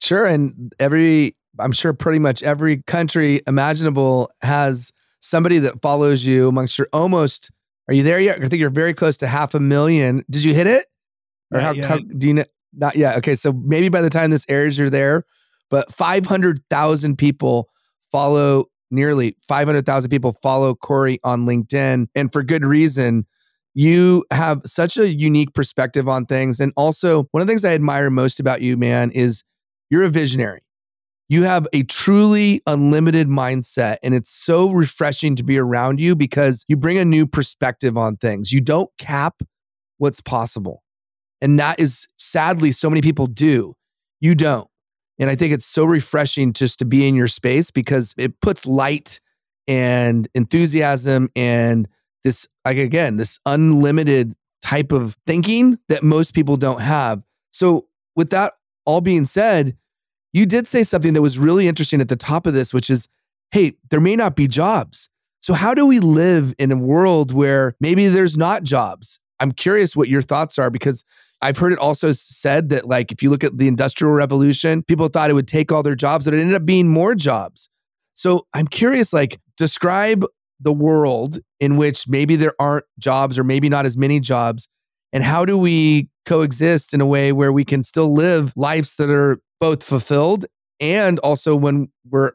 Sure, 0.00 0.26
and 0.26 0.72
every 0.78 1.36
I'm 1.58 1.72
sure 1.72 1.92
pretty 1.92 2.18
much 2.18 2.42
every 2.42 2.82
country 2.82 3.42
imaginable 3.46 4.30
has 4.42 4.92
somebody 5.20 5.58
that 5.60 5.80
follows 5.80 6.24
you 6.24 6.48
amongst 6.48 6.78
your 6.78 6.88
almost. 6.92 7.50
Are 7.88 7.94
you 7.94 8.02
there 8.02 8.20
yet? 8.20 8.42
I 8.42 8.48
think 8.48 8.60
you're 8.60 8.70
very 8.70 8.94
close 8.94 9.16
to 9.18 9.26
half 9.26 9.54
a 9.54 9.60
million. 9.60 10.24
Did 10.30 10.44
you 10.44 10.54
hit 10.54 10.66
it? 10.66 10.86
Or 11.52 11.60
how, 11.60 11.74
how, 11.82 11.98
do 11.98 12.28
you 12.28 12.34
know? 12.34 12.44
Not 12.74 12.96
yet. 12.96 13.18
Okay, 13.18 13.34
so 13.34 13.52
maybe 13.52 13.90
by 13.90 14.00
the 14.00 14.08
time 14.08 14.30
this 14.30 14.46
airs, 14.48 14.78
you're 14.78 14.88
there. 14.88 15.24
But 15.68 15.92
500,000 15.92 17.16
people 17.16 17.68
follow. 18.10 18.66
Nearly 18.90 19.36
500,000 19.48 20.10
people 20.10 20.34
follow 20.42 20.74
Corey 20.74 21.18
on 21.24 21.46
LinkedIn, 21.46 22.08
and 22.14 22.32
for 22.32 22.42
good 22.42 22.64
reason. 22.64 23.26
You 23.74 24.22
have 24.30 24.60
such 24.66 24.98
a 24.98 25.08
unique 25.08 25.54
perspective 25.54 26.06
on 26.06 26.26
things. 26.26 26.60
And 26.60 26.74
also, 26.76 27.26
one 27.30 27.40
of 27.40 27.46
the 27.46 27.50
things 27.50 27.64
I 27.64 27.72
admire 27.72 28.10
most 28.10 28.38
about 28.38 28.60
you, 28.60 28.76
man, 28.76 29.10
is 29.10 29.44
you're 29.88 30.02
a 30.02 30.10
visionary 30.10 30.60
you 31.32 31.44
have 31.44 31.66
a 31.72 31.82
truly 31.84 32.60
unlimited 32.66 33.26
mindset 33.26 33.96
and 34.02 34.14
it's 34.14 34.28
so 34.28 34.68
refreshing 34.68 35.34
to 35.34 35.42
be 35.42 35.56
around 35.56 35.98
you 35.98 36.14
because 36.14 36.62
you 36.68 36.76
bring 36.76 36.98
a 36.98 37.06
new 37.06 37.26
perspective 37.26 37.96
on 37.96 38.16
things. 38.18 38.52
You 38.52 38.60
don't 38.60 38.90
cap 38.98 39.42
what's 39.96 40.20
possible. 40.20 40.82
And 41.40 41.58
that 41.58 41.80
is 41.80 42.06
sadly 42.18 42.70
so 42.70 42.90
many 42.90 43.00
people 43.00 43.26
do. 43.26 43.74
You 44.20 44.34
don't. 44.34 44.68
And 45.18 45.30
I 45.30 45.34
think 45.34 45.54
it's 45.54 45.64
so 45.64 45.84
refreshing 45.86 46.52
just 46.52 46.78
to 46.80 46.84
be 46.84 47.08
in 47.08 47.14
your 47.14 47.28
space 47.28 47.70
because 47.70 48.14
it 48.18 48.38
puts 48.42 48.66
light 48.66 49.18
and 49.66 50.28
enthusiasm 50.34 51.30
and 51.34 51.88
this 52.24 52.46
like 52.66 52.76
again, 52.76 53.16
this 53.16 53.40
unlimited 53.46 54.34
type 54.60 54.92
of 54.92 55.16
thinking 55.26 55.78
that 55.88 56.02
most 56.02 56.34
people 56.34 56.58
don't 56.58 56.82
have. 56.82 57.22
So 57.52 57.86
with 58.16 58.28
that 58.30 58.52
all 58.84 59.00
being 59.00 59.24
said, 59.24 59.78
you 60.32 60.46
did 60.46 60.66
say 60.66 60.82
something 60.82 61.12
that 61.12 61.22
was 61.22 61.38
really 61.38 61.68
interesting 61.68 62.00
at 62.00 62.08
the 62.08 62.16
top 62.16 62.46
of 62.46 62.54
this, 62.54 62.72
which 62.72 62.90
is, 62.90 63.08
hey, 63.50 63.74
there 63.90 64.00
may 64.00 64.16
not 64.16 64.34
be 64.34 64.48
jobs. 64.48 65.08
So 65.40 65.54
how 65.54 65.74
do 65.74 65.84
we 65.84 65.98
live 65.98 66.54
in 66.58 66.70
a 66.70 66.76
world 66.76 67.32
where 67.32 67.74
maybe 67.80 68.06
there's 68.08 68.36
not 68.36 68.62
jobs? 68.62 69.18
I'm 69.40 69.52
curious 69.52 69.96
what 69.96 70.08
your 70.08 70.22
thoughts 70.22 70.58
are 70.58 70.70
because 70.70 71.04
I've 71.42 71.58
heard 71.58 71.72
it 71.72 71.78
also 71.78 72.12
said 72.12 72.68
that 72.68 72.86
like 72.86 73.10
if 73.10 73.22
you 73.22 73.28
look 73.28 73.42
at 73.42 73.58
the 73.58 73.66
industrial 73.66 74.14
revolution, 74.14 74.84
people 74.84 75.08
thought 75.08 75.28
it 75.28 75.32
would 75.34 75.48
take 75.48 75.72
all 75.72 75.82
their 75.82 75.96
jobs, 75.96 76.24
but 76.24 76.34
it 76.34 76.40
ended 76.40 76.54
up 76.54 76.64
being 76.64 76.88
more 76.88 77.16
jobs. 77.16 77.68
So 78.14 78.46
I'm 78.54 78.68
curious, 78.68 79.12
like 79.12 79.40
describe 79.56 80.24
the 80.60 80.72
world 80.72 81.40
in 81.58 81.76
which 81.76 82.06
maybe 82.06 82.36
there 82.36 82.54
aren't 82.60 82.84
jobs 83.00 83.36
or 83.36 83.42
maybe 83.42 83.68
not 83.68 83.84
as 83.84 83.96
many 83.96 84.20
jobs, 84.20 84.68
and 85.12 85.24
how 85.24 85.44
do 85.44 85.58
we 85.58 86.08
coexist 86.24 86.94
in 86.94 87.00
a 87.00 87.06
way 87.06 87.32
where 87.32 87.52
we 87.52 87.64
can 87.64 87.82
still 87.82 88.14
live 88.14 88.52
lives 88.54 88.94
that 88.96 89.10
are 89.10 89.40
both 89.62 89.84
fulfilled 89.84 90.44
and 90.80 91.20
also 91.20 91.54
when 91.54 91.88
we're 92.10 92.32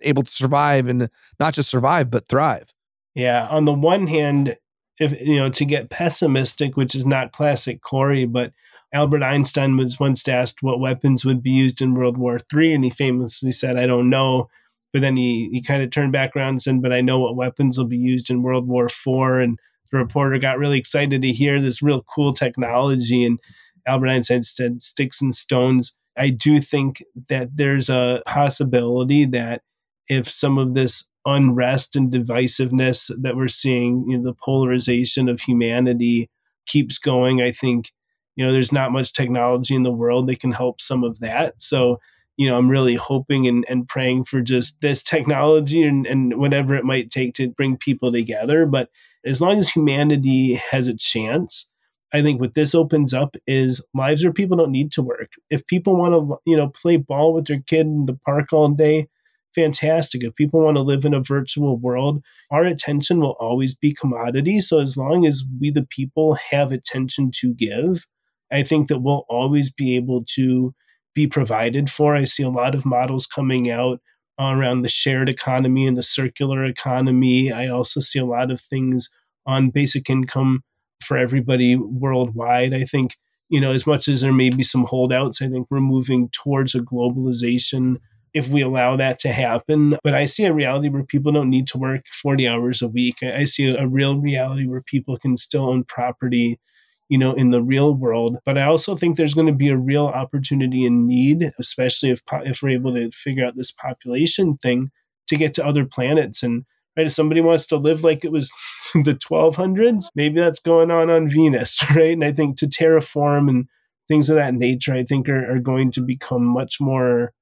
able 0.00 0.24
to 0.24 0.32
survive 0.32 0.88
and 0.88 1.08
not 1.38 1.54
just 1.54 1.70
survive 1.70 2.10
but 2.10 2.26
thrive. 2.26 2.74
Yeah, 3.14 3.46
on 3.46 3.66
the 3.66 3.72
one 3.72 4.08
hand, 4.08 4.56
if 4.98 5.12
you 5.20 5.36
know 5.36 5.48
to 5.48 5.64
get 5.64 5.90
pessimistic, 5.90 6.76
which 6.76 6.96
is 6.96 7.06
not 7.06 7.30
classic 7.30 7.82
Corey, 7.82 8.26
but 8.26 8.52
Albert 8.92 9.22
Einstein 9.22 9.76
was 9.76 10.00
once 10.00 10.26
asked 10.26 10.60
what 10.60 10.80
weapons 10.80 11.24
would 11.24 11.40
be 11.40 11.52
used 11.52 11.80
in 11.80 11.94
World 11.94 12.18
War 12.18 12.36
III, 12.52 12.74
and 12.74 12.82
he 12.82 12.90
famously 12.90 13.52
said, 13.52 13.76
"I 13.76 13.86
don't 13.86 14.10
know." 14.10 14.48
But 14.92 15.02
then 15.02 15.16
he 15.16 15.48
he 15.52 15.62
kind 15.62 15.84
of 15.84 15.90
turned 15.90 16.12
back 16.12 16.34
around 16.34 16.48
and 16.48 16.62
said, 16.62 16.82
"But 16.82 16.92
I 16.92 17.00
know 17.00 17.20
what 17.20 17.36
weapons 17.36 17.78
will 17.78 17.86
be 17.86 17.96
used 17.96 18.28
in 18.28 18.42
World 18.42 18.66
War 18.66 18.86
IV." 18.86 19.40
And 19.40 19.60
the 19.92 19.98
reporter 19.98 20.38
got 20.38 20.58
really 20.58 20.78
excited 20.78 21.22
to 21.22 21.32
hear 21.32 21.60
this 21.60 21.80
real 21.80 22.02
cool 22.02 22.32
technology. 22.32 23.24
And 23.24 23.38
Albert 23.86 24.08
Einstein 24.08 24.42
said, 24.42 24.82
"Sticks 24.82 25.22
and 25.22 25.32
stones." 25.32 25.96
I 26.16 26.30
do 26.30 26.60
think 26.60 27.02
that 27.28 27.56
there's 27.56 27.88
a 27.88 28.22
possibility 28.26 29.24
that 29.26 29.62
if 30.08 30.28
some 30.28 30.58
of 30.58 30.74
this 30.74 31.10
unrest 31.24 31.96
and 31.96 32.12
divisiveness 32.12 33.10
that 33.20 33.36
we're 33.36 33.48
seeing, 33.48 34.08
you 34.08 34.16
know, 34.16 34.24
the 34.24 34.36
polarization 34.44 35.28
of 35.28 35.40
humanity 35.40 36.30
keeps 36.66 36.98
going, 36.98 37.42
I 37.42 37.52
think, 37.52 37.92
you 38.36 38.44
know, 38.44 38.52
there's 38.52 38.72
not 38.72 38.92
much 38.92 39.12
technology 39.12 39.74
in 39.74 39.82
the 39.82 39.90
world 39.90 40.28
that 40.28 40.40
can 40.40 40.52
help 40.52 40.80
some 40.80 41.02
of 41.04 41.20
that. 41.20 41.60
So, 41.60 42.00
you 42.36 42.48
know, 42.48 42.56
I'm 42.56 42.68
really 42.68 42.94
hoping 42.94 43.48
and, 43.48 43.64
and 43.68 43.88
praying 43.88 44.24
for 44.24 44.40
just 44.40 44.80
this 44.80 45.02
technology 45.02 45.82
and, 45.82 46.06
and 46.06 46.38
whatever 46.38 46.74
it 46.74 46.84
might 46.84 47.10
take 47.10 47.34
to 47.34 47.48
bring 47.48 47.76
people 47.76 48.12
together. 48.12 48.66
But 48.66 48.90
as 49.24 49.40
long 49.40 49.58
as 49.58 49.68
humanity 49.68 50.54
has 50.54 50.86
a 50.86 50.96
chance, 50.96 51.68
I 52.12 52.22
think 52.22 52.40
what 52.40 52.54
this 52.54 52.74
opens 52.74 53.12
up 53.12 53.36
is 53.46 53.84
lives 53.92 54.22
where 54.24 54.32
people 54.32 54.56
don't 54.56 54.70
need 54.70 54.92
to 54.92 55.02
work. 55.02 55.32
If 55.50 55.66
people 55.66 55.96
want 55.96 56.14
to, 56.14 56.36
you 56.46 56.56
know, 56.56 56.68
play 56.68 56.96
ball 56.96 57.34
with 57.34 57.46
their 57.46 57.60
kid 57.66 57.86
in 57.86 58.06
the 58.06 58.18
park 58.24 58.52
all 58.52 58.68
day, 58.68 59.08
fantastic. 59.54 60.22
If 60.22 60.34
people 60.36 60.60
want 60.60 60.76
to 60.76 60.82
live 60.82 61.04
in 61.04 61.14
a 61.14 61.20
virtual 61.20 61.76
world, 61.76 62.22
our 62.50 62.62
attention 62.62 63.20
will 63.20 63.36
always 63.40 63.74
be 63.74 63.92
commodity. 63.92 64.60
So 64.60 64.80
as 64.80 64.96
long 64.96 65.26
as 65.26 65.42
we, 65.60 65.70
the 65.70 65.86
people, 65.88 66.34
have 66.50 66.70
attention 66.70 67.30
to 67.40 67.54
give, 67.54 68.06
I 68.52 68.62
think 68.62 68.88
that 68.88 69.00
we'll 69.00 69.24
always 69.28 69.72
be 69.72 69.96
able 69.96 70.24
to 70.34 70.74
be 71.14 71.26
provided 71.26 71.90
for. 71.90 72.14
I 72.14 72.24
see 72.24 72.42
a 72.42 72.50
lot 72.50 72.74
of 72.74 72.86
models 72.86 73.26
coming 73.26 73.70
out 73.70 74.00
around 74.38 74.82
the 74.82 74.88
shared 74.88 75.28
economy 75.28 75.86
and 75.86 75.96
the 75.96 76.02
circular 76.02 76.64
economy. 76.64 77.50
I 77.50 77.68
also 77.68 78.00
see 78.00 78.18
a 78.18 78.26
lot 78.26 78.50
of 78.50 78.60
things 78.60 79.08
on 79.46 79.70
basic 79.70 80.10
income 80.10 80.62
for 81.02 81.16
everybody 81.16 81.76
worldwide. 81.76 82.74
I 82.74 82.84
think, 82.84 83.16
you 83.48 83.60
know, 83.60 83.72
as 83.72 83.86
much 83.86 84.08
as 84.08 84.20
there 84.20 84.32
may 84.32 84.50
be 84.50 84.62
some 84.62 84.84
holdouts, 84.84 85.40
I 85.40 85.48
think 85.48 85.68
we're 85.70 85.80
moving 85.80 86.28
towards 86.30 86.74
a 86.74 86.80
globalization 86.80 87.96
if 88.34 88.48
we 88.48 88.60
allow 88.60 88.96
that 88.96 89.18
to 89.20 89.32
happen. 89.32 89.96
But 90.04 90.14
I 90.14 90.26
see 90.26 90.44
a 90.44 90.52
reality 90.52 90.90
where 90.90 91.04
people 91.04 91.32
don't 91.32 91.48
need 91.48 91.66
to 91.68 91.78
work 91.78 92.02
40 92.22 92.46
hours 92.46 92.82
a 92.82 92.88
week. 92.88 93.22
I 93.22 93.44
see 93.44 93.74
a 93.74 93.86
real 93.86 94.18
reality 94.18 94.66
where 94.66 94.82
people 94.82 95.16
can 95.16 95.38
still 95.38 95.70
own 95.70 95.84
property, 95.84 96.60
you 97.08 97.16
know, 97.16 97.32
in 97.32 97.50
the 97.50 97.62
real 97.62 97.94
world. 97.94 98.36
But 98.44 98.58
I 98.58 98.64
also 98.64 98.94
think 98.94 99.16
there's 99.16 99.32
going 99.32 99.46
to 99.46 99.54
be 99.54 99.68
a 99.68 99.76
real 99.76 100.06
opportunity 100.06 100.84
and 100.84 101.06
need, 101.06 101.50
especially 101.58 102.10
if 102.10 102.20
if 102.44 102.62
we're 102.62 102.70
able 102.70 102.94
to 102.94 103.10
figure 103.10 103.46
out 103.46 103.56
this 103.56 103.72
population 103.72 104.58
thing 104.58 104.90
to 105.28 105.36
get 105.36 105.54
to 105.54 105.66
other 105.66 105.86
planets 105.86 106.42
and 106.42 106.64
right? 106.96 107.06
If 107.06 107.12
somebody 107.12 107.40
wants 107.40 107.66
to 107.66 107.76
live 107.76 108.04
like 108.04 108.24
it 108.24 108.32
was 108.32 108.52
the 108.94 109.14
1200s 109.14 110.06
maybe 110.14 110.40
that's 110.40 110.60
going 110.60 110.90
on 110.90 111.10
on 111.10 111.28
venus 111.28 111.78
right? 111.94 112.12
And 112.12 112.24
i 112.24 112.32
think 112.32 112.56
to 112.58 112.66
terraform 112.66 113.48
and 113.48 113.66
things 114.08 114.30
of 114.30 114.36
that 114.36 114.54
nature 114.54 114.94
i 114.94 115.02
think 115.02 115.28
are, 115.28 115.50
are 115.50 115.58
going 115.58 115.90
to 115.90 116.00
become 116.00 116.44
much 116.44 116.80
more 116.80 117.32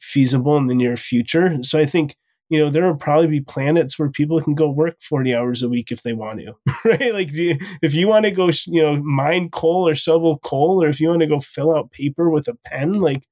feasible 0.00 0.56
in 0.56 0.66
the 0.66 0.74
near 0.74 0.96
future. 0.96 1.58
So 1.62 1.78
I 1.78 1.86
think 1.86 2.16
you 2.48 2.60
know 2.60 2.70
there 2.70 2.86
will 2.86 2.96
probably 2.96 3.26
be 3.26 3.40
planets 3.40 3.98
where 3.98 4.08
people 4.08 4.40
can 4.40 4.54
go 4.54 4.70
work 4.70 5.00
40 5.00 5.34
hours 5.34 5.62
a 5.62 5.68
week 5.68 5.90
if 5.90 6.02
they 6.02 6.12
want 6.12 6.40
to 6.40 6.54
right? 6.84 7.12
Like 7.12 7.30
if 7.32 7.94
you 7.94 8.06
want 8.08 8.24
to 8.24 8.30
go 8.30 8.50
you 8.66 8.82
know 8.82 8.96
mine 9.02 9.50
coal 9.50 9.88
or 9.88 9.94
shovel 9.94 10.38
coal 10.38 10.82
or 10.82 10.88
if 10.88 11.00
you 11.00 11.08
want 11.08 11.22
to 11.22 11.26
go 11.26 11.40
fill 11.40 11.76
out 11.76 11.90
paper 11.90 12.30
with 12.30 12.46
a 12.48 12.54
pen 12.64 13.00
like 13.00 13.26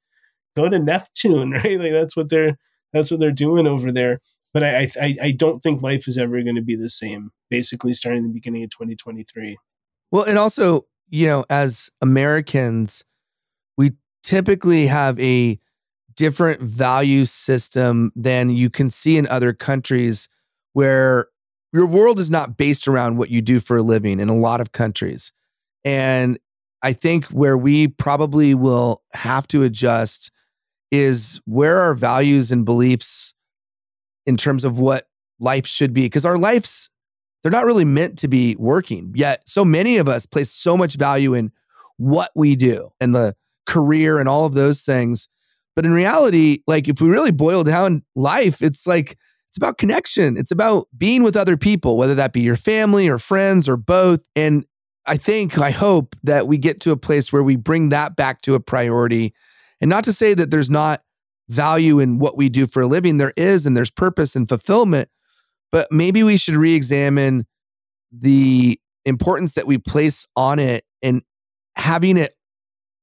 go 0.57 0.69
to 0.69 0.79
neptune 0.79 1.53
right? 1.53 1.79
Like 1.79 1.93
that's 1.93 2.17
what 2.17 2.29
they're 2.29 2.59
that's 2.93 3.11
what 3.11 3.21
they're 3.21 3.31
doing 3.33 3.67
over 3.67 3.93
there 3.93 4.21
but 4.55 4.65
i 4.65 4.89
i, 5.01 5.17
I 5.21 5.31
don't 5.33 5.61
think 5.61 5.83
life 5.83 6.09
is 6.09 6.17
ever 6.17 6.41
going 6.43 6.57
to 6.57 6.63
be 6.63 6.77
the 6.77 6.89
same 6.89 7.31
basically 7.51 7.93
starting 7.93 8.23
the 8.23 8.33
beginning 8.33 8.65
of 8.65 8.71
2023 8.71 9.59
well 10.11 10.23
and 10.23 10.39
also 10.39 10.87
you 11.11 11.27
know 11.27 11.45
as 11.51 11.91
americans 12.01 13.05
we 13.77 13.93
typically 14.23 14.87
have 14.87 15.21
a 15.21 15.61
different 16.17 16.61
value 16.61 17.25
system 17.25 18.13
than 18.15 18.51
you 18.51 18.71
can 18.71 18.91
see 18.91 19.17
in 19.17 19.27
other 19.29 19.53
countries 19.53 20.29
where 20.73 21.27
your 21.73 21.87
world 21.87 22.19
is 22.19 22.31
not 22.31 22.57
based 22.57 22.87
around 22.87 23.17
what 23.17 23.31
you 23.31 23.43
do 23.43 23.59
for 23.59 23.79
a 23.79 23.83
living 23.83 24.21
in 24.21 24.29
a 24.29 24.37
lot 24.37 24.61
of 24.61 24.73
countries. 24.73 25.33
And 25.85 26.39
I 26.83 26.93
think 26.93 27.27
where 27.27 27.59
we 27.59 27.89
probably 27.89 28.55
will 28.55 29.03
have 29.13 29.49
to 29.49 29.63
adjust 29.63 30.31
is 30.93 31.41
where 31.47 31.81
our 31.81 31.95
values 31.95 32.53
and 32.53 32.65
beliefs 32.65 33.35
in 34.27 34.37
terms 34.37 34.65
of 34.65 34.79
what 34.79 35.07
life 35.39 35.67
should 35.67 35.93
be 35.93 36.03
because 36.03 36.25
our 36.25 36.39
lives 36.39 36.91
they're 37.43 37.53
not 37.53 37.67
really 37.67 37.85
meant 37.85 38.17
to 38.19 38.29
be 38.29 38.57
working 38.57 39.13
yet 39.15 39.43
so 39.49 39.65
many 39.65 39.97
of 39.97 40.09
us 40.09 40.27
place 40.27 40.51
so 40.51 40.77
much 40.77 40.95
value 40.95 41.35
in 41.35 41.51
what 41.97 42.31
we 42.35 42.57
do 42.57 42.91
and 43.01 43.15
the 43.15 43.35
career 43.67 44.19
and 44.19 44.29
all 44.29 44.45
of 44.45 44.55
those 44.55 44.83
things 44.83 45.29
but 45.75 45.85
in 45.85 45.93
reality, 45.93 46.63
like 46.67 46.89
if 46.89 47.01
we 47.01 47.09
really 47.09 47.33
boil 47.33 47.65
down 47.65 48.03
life, 48.15 48.63
it's 48.63 48.87
like 48.87 49.17
it's 49.49 49.57
about 49.57 49.79
connection. 49.79 50.37
It's 50.37 50.51
about 50.51 50.89
being 50.97 51.23
with 51.23 51.37
other 51.37 51.57
people, 51.57 51.97
whether 51.97 52.15
that 52.15 52.33
be 52.33 52.41
your 52.41 52.57
family 52.57 53.09
or 53.09 53.19
friends 53.19 53.69
or 53.69 53.77
both. 53.77 54.25
And 54.35 54.65
I 55.07 55.17
think, 55.17 55.59
I 55.59 55.71
hope 55.71 56.17
that 56.23 56.47
we 56.47 56.59
get 56.59 56.81
to 56.83 56.93
a 56.93 56.97
place 56.97 57.33
where 57.33 57.43
we 57.43 57.57
bring 57.57 57.91
that 57.91 58.17
back 58.17 58.41
to 58.43 58.55
a 58.55 58.61
priority. 58.61 59.35
And 59.81 59.89
not 59.89 60.05
to 60.05 60.13
say 60.13 60.35
that 60.35 60.51
there's 60.51 60.71
not 60.71 61.03
value 61.49 61.99
in 61.99 62.19
what 62.19 62.37
we 62.37 62.49
do 62.49 62.67
for 62.67 62.83
a 62.83 62.87
living, 62.87 63.19
there 63.19 63.33
is, 63.37 63.67
and 63.67 63.77
there's 63.77 63.91
purpose 63.91 64.35
and 64.35 64.49
fulfillment. 64.49 65.09
But 65.71 65.91
maybe 65.91 66.23
we 66.23 66.37
should 66.37 66.57
re 66.57 66.75
examine 66.75 67.47
the 68.13 68.81
importance 69.05 69.55
that 69.55 69.67
we 69.67 69.79
place 69.79 70.27
on 70.37 70.59
it 70.59 70.85
and 71.03 71.23
having 71.77 72.17
it 72.17 72.37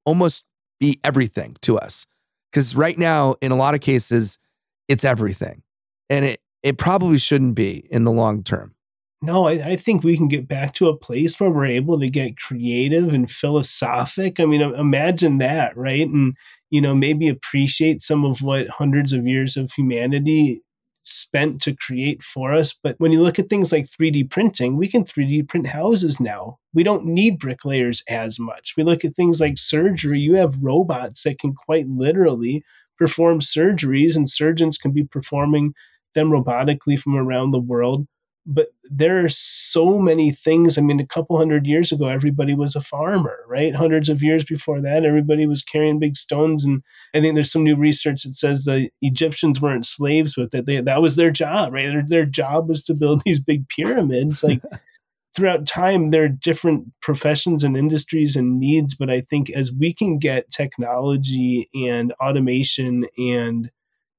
almost 0.06 0.46
be 0.80 1.00
everything 1.04 1.56
to 1.62 1.78
us. 1.78 2.08
Because 2.52 2.76
right 2.76 2.98
now, 2.98 3.36
in 3.42 3.52
a 3.52 3.56
lot 3.56 3.76
of 3.76 3.82
cases, 3.82 4.40
it's 4.88 5.06
everything. 5.06 5.64
And 6.10 6.26
it, 6.26 6.42
it 6.64 6.78
probably 6.78 7.18
shouldn't 7.18 7.56
be 7.56 7.88
in 7.90 8.04
the 8.04 8.12
long 8.12 8.44
term. 8.44 8.76
No, 9.22 9.48
I, 9.48 9.52
I, 9.52 9.76
think 9.76 10.04
we 10.04 10.18
can 10.18 10.28
get 10.28 10.48
back 10.48 10.74
to 10.76 10.88
a 10.88 10.98
place 10.98 11.40
where 11.40 11.52
we're 11.52 11.68
able 11.68 12.00
to 12.00 12.10
get 12.10 12.40
creative 12.40 13.14
and 13.14 13.30
philosophic. 13.30 14.40
I 14.40 14.46
mean, 14.46 14.62
imagine 14.62 15.38
that, 15.38 15.78
right? 15.78 16.08
And, 16.08 16.36
you 16.72 16.82
know, 16.82 16.96
maybe 16.96 17.28
appreciate 17.28 18.02
some 18.02 18.26
of 18.26 18.42
what 18.42 18.68
hundreds 18.70 19.14
of 19.14 19.28
years 19.28 19.58
of 19.58 19.72
humanity 19.74 20.64
spent 21.04 21.62
to 21.62 21.76
create 21.76 22.24
for 22.24 22.54
us. 22.54 22.74
But 22.74 22.96
when 22.98 23.12
you 23.12 23.22
look 23.22 23.40
at 23.40 23.50
things 23.50 23.72
like 23.72 23.86
3D 23.86 24.30
printing, 24.30 24.78
we 24.78 24.88
can 24.88 25.04
3D 25.04 25.48
print 25.50 25.68
houses 25.68 26.20
now. 26.20 26.60
We 26.74 26.84
don't 26.84 27.06
need 27.06 27.40
bricklayers 27.40 28.04
as 28.08 28.40
much. 28.40 28.74
We 28.78 28.84
look 28.84 29.04
at 29.04 29.16
things 29.16 29.42
like 29.42 29.58
surgery, 29.58 30.20
you 30.20 30.36
have 30.36 30.58
robots 30.62 31.24
that 31.24 31.40
can 31.40 31.54
quite 31.54 31.88
literally 31.88 32.64
perform 32.98 33.40
surgeries, 33.40 34.16
and 34.16 34.30
surgeons 34.30 34.78
can 34.78 34.92
be 34.92 35.04
performing 35.04 35.74
them 36.14 36.30
robotically 36.30 37.00
from 37.00 37.16
around 37.16 37.52
the 37.52 37.60
world. 37.60 38.06
But 38.46 38.70
there 38.84 39.24
are 39.24 39.30
so 39.30 40.00
many 40.00 40.32
things. 40.32 40.78
I 40.78 40.82
mean, 40.82 41.00
a 41.00 41.06
couple 41.06 41.38
hundred 41.38 41.68
years 41.68 41.92
ago, 41.92 42.08
everybody 42.08 42.56
was 42.56 42.76
a 42.76 42.82
farmer, 42.82 43.38
right? 43.48 43.76
Hundreds 43.76 44.10
of 44.10 44.24
years 44.24 44.44
before 44.44 44.82
that, 44.82 45.06
everybody 45.06 45.46
was 45.46 45.62
carrying 45.62 46.00
big 46.00 46.18
stones. 46.18 46.66
And 46.66 46.82
I 47.14 47.22
think 47.22 47.36
there's 47.36 47.52
some 47.52 47.64
new 47.64 47.76
research 47.76 48.24
that 48.24 48.36
says 48.36 48.64
the 48.64 48.90
Egyptians 49.02 49.62
weren't 49.62 49.86
slaves, 49.86 50.34
but 50.36 50.52
that 50.52 50.66
they, 50.66 50.82
that 50.82 51.02
was 51.02 51.16
their 51.16 51.32
job, 51.32 51.74
right? 51.74 51.88
Their, 51.88 52.04
their 52.06 52.26
job 52.26 52.68
was 52.68 52.84
to 52.86 52.94
build 52.94 53.22
these 53.26 53.40
big 53.40 53.70
pyramids. 53.70 54.44
Like 54.44 54.62
throughout 55.36 55.68
time, 55.68 56.10
there 56.10 56.24
are 56.24 56.30
different 56.30 56.88
professions 57.02 57.64
and 57.64 57.78
industries 57.78 58.36
and 58.36 58.60
needs. 58.60 58.96
But 58.96 59.12
I 59.12 59.22
think 59.22 59.52
as 59.52 59.72
we 59.72 59.94
can 59.94 60.18
get 60.18 60.50
technology 60.50 61.70
and 61.74 62.12
automation 62.14 63.06
and 63.18 63.70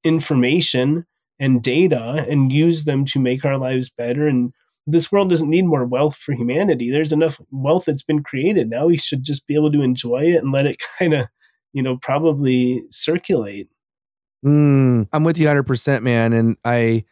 information, 0.04 1.06
and 1.42 1.60
data 1.60 2.24
and 2.30 2.52
use 2.52 2.84
them 2.84 3.04
to 3.04 3.18
make 3.18 3.44
our 3.44 3.58
lives 3.58 3.90
better. 3.90 4.28
And 4.28 4.52
this 4.86 5.10
world 5.10 5.28
doesn't 5.28 5.50
need 5.50 5.64
more 5.64 5.84
wealth 5.84 6.14
for 6.14 6.32
humanity. 6.34 6.88
There's 6.88 7.12
enough 7.12 7.40
wealth 7.50 7.86
that's 7.86 8.04
been 8.04 8.22
created. 8.22 8.70
Now 8.70 8.86
we 8.86 8.96
should 8.96 9.24
just 9.24 9.48
be 9.48 9.56
able 9.56 9.72
to 9.72 9.82
enjoy 9.82 10.20
it 10.20 10.36
and 10.36 10.52
let 10.52 10.66
it 10.66 10.80
kind 10.98 11.14
of, 11.14 11.26
you 11.72 11.82
know, 11.82 11.98
probably 12.00 12.84
circulate. 12.92 13.68
Mm, 14.46 15.08
I'm 15.12 15.24
with 15.24 15.36
you 15.36 15.48
100%, 15.48 16.02
man. 16.02 16.32
And 16.32 16.56
I 16.64 17.04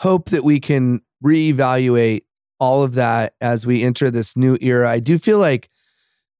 hope 0.00 0.30
that 0.30 0.42
we 0.42 0.58
can 0.58 1.00
reevaluate 1.24 2.22
all 2.58 2.82
of 2.82 2.94
that 2.94 3.34
as 3.40 3.66
we 3.66 3.84
enter 3.84 4.10
this 4.10 4.36
new 4.36 4.58
era. 4.60 4.90
I 4.90 4.98
do 4.98 5.16
feel 5.16 5.38
like 5.38 5.70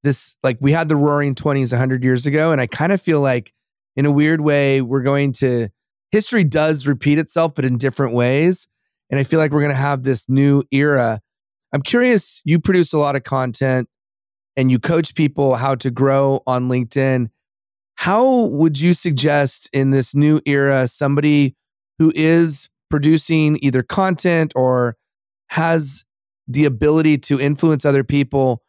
this, 0.02 0.34
like 0.42 0.58
we 0.60 0.72
had 0.72 0.88
the 0.88 0.96
roaring 0.96 1.36
20s 1.36 1.72
100 1.72 2.02
years 2.02 2.26
ago. 2.26 2.50
And 2.50 2.60
I 2.60 2.66
kind 2.66 2.90
of 2.90 3.00
feel 3.00 3.20
like, 3.20 3.52
in 3.94 4.04
a 4.04 4.10
weird 4.10 4.42
way, 4.42 4.82
we're 4.82 5.02
going 5.02 5.32
to 5.32 5.70
history 6.16 6.44
does 6.44 6.86
repeat 6.86 7.18
itself, 7.18 7.54
but 7.54 7.66
in 7.66 7.76
different 7.76 8.14
ways. 8.14 8.68
And 9.10 9.20
I 9.20 9.22
feel 9.22 9.38
like 9.38 9.50
we're 9.50 9.60
going 9.60 9.68
to 9.68 9.76
have 9.76 10.02
this 10.02 10.26
new 10.30 10.62
era. 10.72 11.20
I'm 11.74 11.82
curious, 11.82 12.40
you 12.46 12.58
produce 12.58 12.94
a 12.94 12.98
lot 12.98 13.16
of 13.16 13.22
content 13.22 13.86
and 14.56 14.70
you 14.70 14.78
coach 14.78 15.14
people 15.14 15.56
how 15.56 15.74
to 15.74 15.90
grow 15.90 16.40
on 16.46 16.70
LinkedIn. 16.70 17.28
How 17.96 18.46
would 18.46 18.80
you 18.80 18.94
suggest 18.94 19.68
in 19.74 19.90
this 19.90 20.14
new 20.14 20.40
era 20.46 20.88
somebody 20.88 21.54
who 21.98 22.10
is 22.14 22.70
producing 22.88 23.58
either 23.60 23.82
content 23.82 24.54
or 24.56 24.96
has 25.48 26.06
the 26.48 26.64
ability 26.64 27.18
to 27.18 27.38
influence 27.38 27.84
other 27.84 28.04
people? 28.04 28.62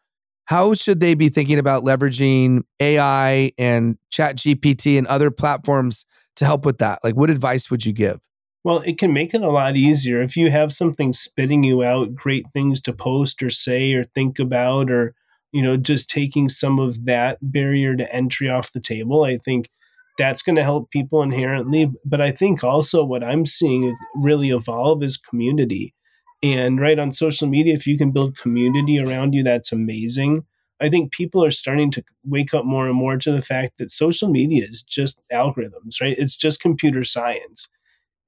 How 0.44 0.74
should 0.74 1.00
they 1.00 1.14
be 1.14 1.30
thinking 1.30 1.58
about 1.58 1.82
leveraging 1.82 2.64
AI 2.78 3.52
and 3.56 3.96
Chat 4.10 4.36
GPT 4.36 4.98
and 4.98 5.06
other 5.06 5.30
platforms 5.30 6.04
to 6.38 6.44
help 6.44 6.64
with 6.64 6.78
that? 6.78 7.00
Like, 7.04 7.14
what 7.14 7.30
advice 7.30 7.70
would 7.70 7.84
you 7.86 7.92
give? 7.92 8.20
Well, 8.64 8.80
it 8.80 8.98
can 8.98 9.12
make 9.12 9.34
it 9.34 9.42
a 9.42 9.50
lot 9.50 9.76
easier 9.76 10.20
if 10.20 10.36
you 10.36 10.50
have 10.50 10.72
something 10.72 11.12
spitting 11.12 11.62
you 11.62 11.82
out 11.82 12.14
great 12.14 12.46
things 12.52 12.82
to 12.82 12.92
post 12.92 13.42
or 13.42 13.50
say 13.50 13.92
or 13.94 14.04
think 14.04 14.38
about, 14.38 14.90
or, 14.90 15.14
you 15.52 15.62
know, 15.62 15.76
just 15.76 16.10
taking 16.10 16.48
some 16.48 16.78
of 16.78 17.04
that 17.04 17.38
barrier 17.40 17.94
to 17.96 18.12
entry 18.12 18.48
off 18.48 18.72
the 18.72 18.80
table. 18.80 19.22
I 19.24 19.38
think 19.38 19.70
that's 20.18 20.42
going 20.42 20.56
to 20.56 20.64
help 20.64 20.90
people 20.90 21.22
inherently. 21.22 21.92
But 22.04 22.20
I 22.20 22.32
think 22.32 22.64
also 22.64 23.04
what 23.04 23.22
I'm 23.22 23.46
seeing 23.46 23.96
really 24.16 24.50
evolve 24.50 25.02
is 25.02 25.16
community. 25.16 25.94
And 26.42 26.80
right 26.80 26.98
on 26.98 27.12
social 27.12 27.48
media, 27.48 27.74
if 27.74 27.86
you 27.86 27.96
can 27.96 28.10
build 28.10 28.36
community 28.36 28.98
around 28.98 29.34
you, 29.34 29.42
that's 29.42 29.72
amazing. 29.72 30.44
I 30.80 30.88
think 30.88 31.12
people 31.12 31.44
are 31.44 31.50
starting 31.50 31.90
to 31.92 32.04
wake 32.24 32.54
up 32.54 32.64
more 32.64 32.86
and 32.86 32.94
more 32.94 33.16
to 33.18 33.32
the 33.32 33.42
fact 33.42 33.78
that 33.78 33.90
social 33.90 34.28
media 34.28 34.64
is 34.64 34.82
just 34.82 35.20
algorithms, 35.32 36.00
right? 36.00 36.16
It's 36.18 36.36
just 36.36 36.60
computer 36.60 37.04
science. 37.04 37.68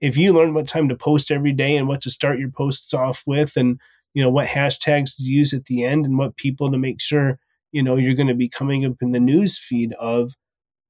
If 0.01 0.17
you 0.17 0.33
learn 0.33 0.55
what 0.55 0.67
time 0.67 0.89
to 0.89 0.97
post 0.97 1.31
every 1.31 1.53
day 1.53 1.77
and 1.77 1.89
what 1.89 2.01
to 2.03 2.11
start 2.11 2.39
your 2.39 2.51
posts 2.51 2.95
off 2.95 3.23
with 3.27 3.57
and 3.57 3.81
you 4.15 4.23
know 4.23 4.31
what 4.31 4.49
hashtags 4.49 5.17
to 5.17 5.23
use 5.23 5.53
at 5.53 5.67
the 5.67 5.85
end 5.85 6.05
and 6.05 6.19
what 6.19 6.37
people 6.37 6.71
to 6.71 6.79
make 6.79 7.01
sure 7.01 7.39
you 7.73 7.83
know 7.83 7.97
you're 7.97 8.15
going 8.15 8.27
to 8.29 8.35
be 8.35 8.49
coming 8.49 8.85
up 8.85 8.97
in 9.03 9.13
the 9.13 9.21
news 9.21 9.59
feed 9.59 9.93
of 9.95 10.33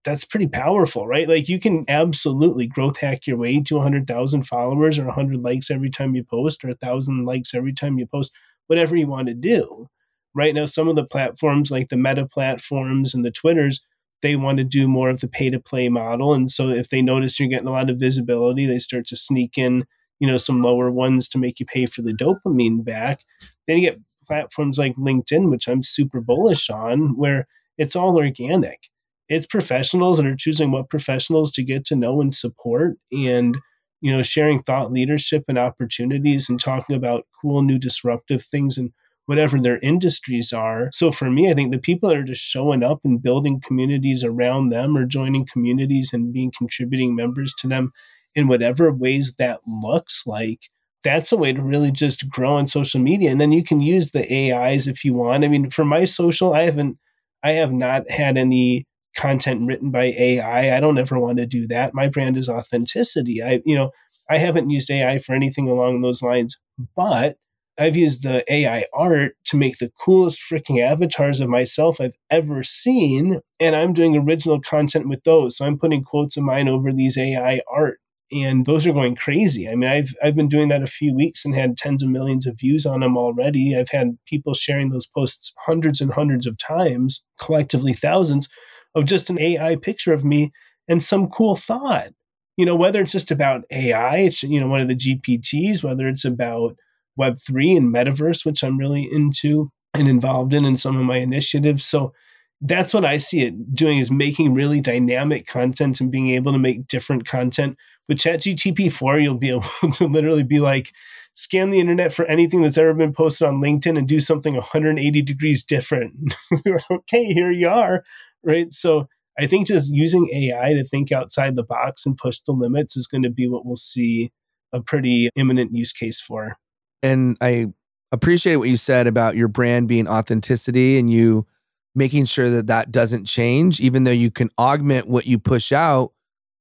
that's 0.04 0.24
pretty 0.24 0.46
powerful 0.48 1.06
right 1.06 1.28
like 1.28 1.48
you 1.48 1.58
can 1.60 1.84
absolutely 1.88 2.66
growth 2.66 2.98
hack 2.98 3.26
your 3.26 3.36
way 3.36 3.60
to 3.62 3.76
100000 3.76 4.44
followers 4.44 4.98
or 4.98 5.06
100 5.06 5.40
likes 5.42 5.70
every 5.70 5.90
time 5.90 6.14
you 6.14 6.24
post 6.24 6.64
or 6.64 6.68
1000 6.68 7.24
likes 7.26 7.54
every 7.54 7.72
time 7.74 7.98
you 7.98 8.06
post 8.06 8.32
whatever 8.68 8.96
you 8.96 9.06
want 9.06 9.28
to 9.28 9.34
do 9.34 9.88
right 10.34 10.54
now 10.54 10.66
some 10.66 10.88
of 10.88 10.96
the 10.96 11.04
platforms 11.04 11.70
like 11.70 11.88
the 11.88 11.96
meta 11.96 12.26
platforms 12.26 13.14
and 13.14 13.24
the 13.24 13.30
twitters 13.30 13.84
they 14.22 14.36
want 14.36 14.58
to 14.58 14.64
do 14.64 14.86
more 14.86 15.08
of 15.08 15.20
the 15.20 15.28
pay 15.28 15.48
to 15.48 15.58
play 15.58 15.88
model. 15.88 16.34
And 16.34 16.50
so 16.50 16.68
if 16.68 16.90
they 16.90 17.00
notice 17.00 17.40
you're 17.40 17.48
getting 17.48 17.68
a 17.68 17.72
lot 17.72 17.90
of 17.90 17.98
visibility 17.98 18.66
they 18.66 18.78
start 18.78 19.06
to 19.06 19.16
sneak 19.16 19.56
in 19.58 19.84
you 20.18 20.26
know 20.26 20.36
some 20.36 20.62
lower 20.62 20.90
ones 20.90 21.28
to 21.30 21.38
make 21.38 21.60
you 21.60 21.66
pay 21.66 21.86
for 21.86 22.02
the 22.02 22.12
dopamine 22.12 22.84
back. 22.84 23.20
Then 23.66 23.78
you 23.78 23.90
get 23.90 24.00
platforms 24.26 24.78
like 24.78 24.94
linkedin 24.94 25.50
which 25.50 25.66
i'm 25.66 25.82
super 25.82 26.20
bullish 26.20 26.70
on 26.70 27.16
where 27.16 27.48
it's 27.78 27.96
all 27.96 28.16
organic. 28.16 28.88
It's 29.28 29.46
professionals 29.46 30.18
that 30.18 30.26
are 30.26 30.36
choosing 30.36 30.70
what 30.70 30.90
professionals 30.90 31.50
to 31.52 31.62
get 31.62 31.84
to 31.86 31.96
know 31.96 32.20
and 32.20 32.34
support 32.34 32.96
and 33.10 33.56
you 34.02 34.12
know 34.12 34.22
sharing 34.22 34.62
thought 34.62 34.92
leadership 34.92 35.44
and 35.48 35.58
opportunities 35.58 36.48
and 36.48 36.60
talking 36.60 36.94
about 36.94 37.26
cool 37.40 37.62
new 37.62 37.78
disruptive 37.78 38.44
things 38.44 38.76
and 38.76 38.92
whatever 39.30 39.60
their 39.60 39.78
industries 39.78 40.52
are. 40.52 40.88
So 40.92 41.12
for 41.12 41.30
me, 41.30 41.48
I 41.48 41.54
think 41.54 41.70
the 41.70 41.78
people 41.78 42.08
that 42.08 42.18
are 42.18 42.24
just 42.24 42.42
showing 42.42 42.82
up 42.82 42.98
and 43.04 43.22
building 43.22 43.60
communities 43.64 44.24
around 44.24 44.70
them 44.70 44.96
or 44.96 45.04
joining 45.06 45.46
communities 45.46 46.10
and 46.12 46.32
being 46.32 46.50
contributing 46.58 47.14
members 47.14 47.54
to 47.60 47.68
them 47.68 47.92
in 48.34 48.48
whatever 48.48 48.92
ways 48.92 49.34
that 49.38 49.60
looks 49.68 50.24
like, 50.26 50.62
that's 51.04 51.30
a 51.30 51.36
way 51.36 51.52
to 51.52 51.62
really 51.62 51.92
just 51.92 52.28
grow 52.28 52.54
on 52.54 52.66
social 52.66 53.00
media. 53.00 53.30
And 53.30 53.40
then 53.40 53.52
you 53.52 53.62
can 53.62 53.80
use 53.80 54.10
the 54.10 54.52
AIs 54.52 54.88
if 54.88 55.04
you 55.04 55.14
want. 55.14 55.44
I 55.44 55.48
mean, 55.48 55.70
for 55.70 55.84
my 55.84 56.06
social, 56.06 56.52
I 56.52 56.62
haven't, 56.62 56.98
I 57.44 57.52
have 57.52 57.70
not 57.70 58.10
had 58.10 58.36
any 58.36 58.88
content 59.14 59.64
written 59.64 59.92
by 59.92 60.06
AI. 60.06 60.76
I 60.76 60.80
don't 60.80 60.98
ever 60.98 61.20
want 61.20 61.38
to 61.38 61.46
do 61.46 61.68
that. 61.68 61.94
My 61.94 62.08
brand 62.08 62.36
is 62.36 62.48
authenticity. 62.48 63.44
I, 63.44 63.62
you 63.64 63.76
know, 63.76 63.92
I 64.28 64.38
haven't 64.38 64.70
used 64.70 64.90
AI 64.90 65.18
for 65.18 65.36
anything 65.36 65.68
along 65.68 66.00
those 66.00 66.20
lines, 66.20 66.60
but 66.96 67.36
I've 67.78 67.96
used 67.96 68.22
the 68.22 68.44
AI 68.52 68.84
art 68.92 69.36
to 69.46 69.56
make 69.56 69.78
the 69.78 69.90
coolest 69.98 70.40
freaking 70.40 70.82
avatars 70.82 71.40
of 71.40 71.48
myself 71.48 72.00
I've 72.00 72.16
ever 72.30 72.62
seen. 72.62 73.40
And 73.58 73.74
I'm 73.74 73.94
doing 73.94 74.16
original 74.16 74.60
content 74.60 75.08
with 75.08 75.24
those. 75.24 75.56
So 75.56 75.66
I'm 75.66 75.78
putting 75.78 76.04
quotes 76.04 76.36
of 76.36 76.44
mine 76.44 76.68
over 76.68 76.92
these 76.92 77.16
AI 77.16 77.62
art. 77.72 78.00
And 78.32 78.64
those 78.64 78.86
are 78.86 78.92
going 78.92 79.16
crazy. 79.16 79.68
I 79.68 79.74
mean, 79.74 79.90
I've 79.90 80.14
I've 80.22 80.36
been 80.36 80.48
doing 80.48 80.68
that 80.68 80.84
a 80.84 80.86
few 80.86 81.12
weeks 81.14 81.44
and 81.44 81.54
had 81.54 81.76
tens 81.76 82.02
of 82.02 82.08
millions 82.08 82.46
of 82.46 82.60
views 82.60 82.86
on 82.86 83.00
them 83.00 83.16
already. 83.16 83.76
I've 83.76 83.88
had 83.88 84.18
people 84.24 84.54
sharing 84.54 84.90
those 84.90 85.06
posts 85.06 85.52
hundreds 85.66 86.00
and 86.00 86.12
hundreds 86.12 86.46
of 86.46 86.56
times, 86.56 87.24
collectively 87.40 87.92
thousands, 87.92 88.48
of 88.94 89.06
just 89.06 89.30
an 89.30 89.40
AI 89.40 89.74
picture 89.74 90.12
of 90.12 90.24
me 90.24 90.52
and 90.86 91.02
some 91.02 91.28
cool 91.28 91.56
thought. 91.56 92.10
You 92.56 92.66
know, 92.66 92.76
whether 92.76 93.00
it's 93.00 93.12
just 93.12 93.32
about 93.32 93.62
AI, 93.72 94.18
it's 94.18 94.42
you 94.44 94.60
know, 94.60 94.68
one 94.68 94.80
of 94.80 94.88
the 94.88 94.94
GPTs, 94.94 95.82
whether 95.82 96.06
it's 96.06 96.24
about 96.24 96.76
Web3 97.20 97.76
and 97.76 97.94
metaverse, 97.94 98.44
which 98.44 98.62
I'm 98.62 98.78
really 98.78 99.08
into 99.10 99.70
and 99.94 100.08
involved 100.08 100.54
in 100.54 100.64
in 100.64 100.76
some 100.76 100.96
of 100.96 101.04
my 101.04 101.18
initiatives. 101.18 101.84
So 101.84 102.12
that's 102.60 102.92
what 102.92 103.04
I 103.04 103.16
see 103.16 103.42
it 103.42 103.74
doing 103.74 103.98
is 103.98 104.10
making 104.10 104.54
really 104.54 104.80
dynamic 104.80 105.46
content 105.46 106.00
and 106.00 106.10
being 106.10 106.28
able 106.30 106.52
to 106.52 106.58
make 106.58 106.86
different 106.86 107.26
content. 107.26 107.76
With 108.08 108.18
ChatGTP 108.18 108.92
4, 108.92 109.18
you'll 109.18 109.34
be 109.34 109.50
able 109.50 109.92
to 109.94 110.06
literally 110.06 110.42
be 110.42 110.60
like, 110.60 110.92
scan 111.34 111.70
the 111.70 111.80
internet 111.80 112.12
for 112.12 112.24
anything 112.26 112.62
that's 112.62 112.78
ever 112.78 112.92
been 112.92 113.12
posted 113.12 113.48
on 113.48 113.62
LinkedIn 113.62 113.96
and 113.96 114.06
do 114.06 114.20
something 114.20 114.54
180 114.54 115.22
degrees 115.22 115.64
different. 115.64 116.34
okay, 116.90 117.32
here 117.32 117.50
you 117.50 117.68
are. 117.68 118.04
Right. 118.42 118.72
So 118.72 119.06
I 119.38 119.46
think 119.46 119.68
just 119.68 119.92
using 119.92 120.28
AI 120.32 120.74
to 120.74 120.84
think 120.84 121.12
outside 121.12 121.56
the 121.56 121.62
box 121.62 122.04
and 122.04 122.16
push 122.16 122.40
the 122.40 122.52
limits 122.52 122.96
is 122.96 123.06
going 123.06 123.22
to 123.22 123.30
be 123.30 123.48
what 123.48 123.64
we'll 123.64 123.76
see 123.76 124.32
a 124.72 124.80
pretty 124.80 125.30
imminent 125.34 125.74
use 125.74 125.92
case 125.92 126.20
for 126.20 126.56
and 127.02 127.36
I 127.40 127.66
appreciate 128.12 128.56
what 128.56 128.68
you 128.68 128.76
said 128.76 129.06
about 129.06 129.36
your 129.36 129.48
brand 129.48 129.88
being 129.88 130.08
authenticity 130.08 130.98
and 130.98 131.10
you 131.10 131.46
making 131.94 132.24
sure 132.24 132.50
that 132.50 132.66
that 132.68 132.92
doesn't 132.92 133.24
change, 133.24 133.80
even 133.80 134.04
though 134.04 134.10
you 134.10 134.30
can 134.30 134.50
augment 134.58 135.08
what 135.08 135.26
you 135.26 135.38
push 135.38 135.72
out 135.72 136.12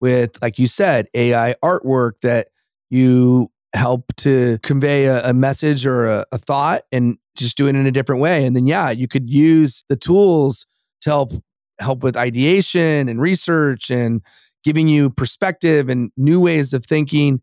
with, 0.02 0.42
like 0.42 0.58
you 0.58 0.68
said, 0.68 1.08
AI 1.14 1.56
artwork 1.64 2.14
that 2.22 2.48
you 2.90 3.52
help 3.74 4.12
to 4.18 4.58
convey 4.64 5.06
a, 5.06 5.30
a 5.30 5.34
message 5.34 5.86
or 5.86 6.08
a, 6.08 6.26
a, 6.32 6.38
thought 6.38 6.84
and 6.92 7.18
just 7.36 7.56
do 7.56 7.68
it 7.68 7.76
in 7.76 7.86
a 7.86 7.92
different 7.92 8.22
way. 8.22 8.46
And 8.46 8.56
then, 8.56 8.66
yeah, 8.66 8.90
you 8.90 9.08
could 9.08 9.30
use 9.30 9.84
the 9.90 9.96
tools 9.96 10.66
to 11.02 11.10
help 11.10 11.34
help 11.80 12.04
with 12.04 12.18
ideation 12.18 13.08
and 13.08 13.22
research 13.22 13.90
and 13.90 14.22
giving 14.64 14.88
you 14.88 15.10
perspective 15.10 15.88
and 15.88 16.12
new 16.18 16.40
ways 16.40 16.74
of 16.74 16.86
thinking. 16.86 17.42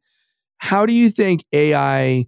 How 0.58 0.84
do 0.84 0.92
you 0.92 1.08
think 1.08 1.44
AI 1.52 2.26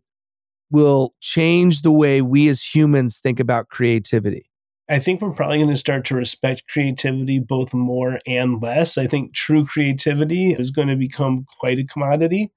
will 0.71 1.15
change 1.21 1.83
the 1.83 1.93
way 1.93 2.23
we 2.23 2.49
as 2.49 2.75
humans 2.75 3.19
think 3.19 3.41
about 3.41 3.69
creativity? 3.69 4.51
I 4.89 4.99
think 4.99 5.21
we're 5.21 5.33
probably 5.33 5.59
going 5.59 5.71
to 5.71 5.77
start 5.77 6.07
to 6.07 6.15
respect 6.15 6.65
creativity 6.69 7.39
both 7.39 7.75
more 7.75 8.21
and 8.27 8.63
less. 8.63 8.97
I 8.97 9.07
think 9.07 9.35
true 9.35 9.67
creativity 9.67 10.53
is 10.53 10.71
going 10.71 10.89
to 10.89 10.97
become 10.97 11.47
quite 11.61 11.79
a 11.79 11.85
commodity. 11.85 12.53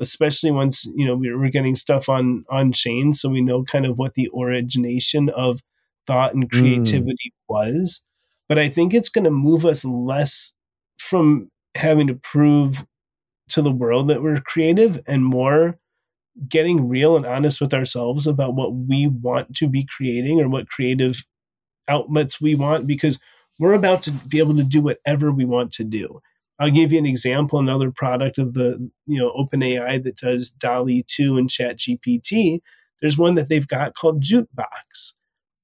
especially 0.00 0.50
once 0.50 0.84
you 0.96 1.06
know 1.06 1.16
we're, 1.16 1.38
we're 1.38 1.50
getting 1.50 1.74
stuff 1.74 2.08
on 2.08 2.44
on 2.50 2.72
chain, 2.72 3.14
so 3.14 3.28
we 3.28 3.40
know 3.40 3.64
kind 3.64 3.86
of 3.86 3.98
what 3.98 4.14
the 4.14 4.28
origination 4.36 5.28
of 5.30 5.60
thought 6.06 6.34
and 6.34 6.50
creativity 6.50 7.32
mm. 7.32 7.48
was. 7.48 8.04
But 8.48 8.58
I 8.58 8.68
think 8.68 8.94
it's 8.94 9.08
going 9.08 9.24
to 9.24 9.30
move 9.30 9.64
us 9.64 9.84
less 9.84 10.56
from 10.98 11.50
having 11.74 12.06
to 12.08 12.14
prove 12.14 12.84
to 13.48 13.62
the 13.62 13.72
world 13.72 14.08
that 14.08 14.22
we're 14.22 14.40
creative 14.40 15.00
and 15.06 15.24
more 15.24 15.78
getting 16.48 16.88
real 16.88 17.16
and 17.16 17.26
honest 17.26 17.60
with 17.60 17.74
ourselves 17.74 18.26
about 18.26 18.54
what 18.54 18.74
we 18.74 19.06
want 19.06 19.54
to 19.56 19.68
be 19.68 19.84
creating 19.84 20.40
or 20.40 20.48
what 20.48 20.68
creative 20.68 21.24
outlets 21.88 22.40
we 22.40 22.54
want 22.54 22.86
because 22.86 23.18
we're 23.58 23.74
about 23.74 24.02
to 24.02 24.10
be 24.10 24.38
able 24.38 24.56
to 24.56 24.64
do 24.64 24.80
whatever 24.80 25.30
we 25.30 25.44
want 25.44 25.72
to 25.72 25.84
do. 25.84 26.20
I'll 26.58 26.70
give 26.70 26.92
you 26.92 26.98
an 26.98 27.06
example, 27.06 27.58
another 27.58 27.90
product 27.90 28.38
of 28.38 28.54
the, 28.54 28.90
you 29.06 29.18
know, 29.18 29.32
OpenAI 29.32 30.02
that 30.04 30.16
does 30.16 30.50
DALL-E 30.50 31.04
2 31.06 31.36
and 31.36 31.48
ChatGPT. 31.48 32.60
There's 33.00 33.18
one 33.18 33.34
that 33.34 33.48
they've 33.48 33.66
got 33.66 33.94
called 33.94 34.22
Jukebox. 34.22 35.14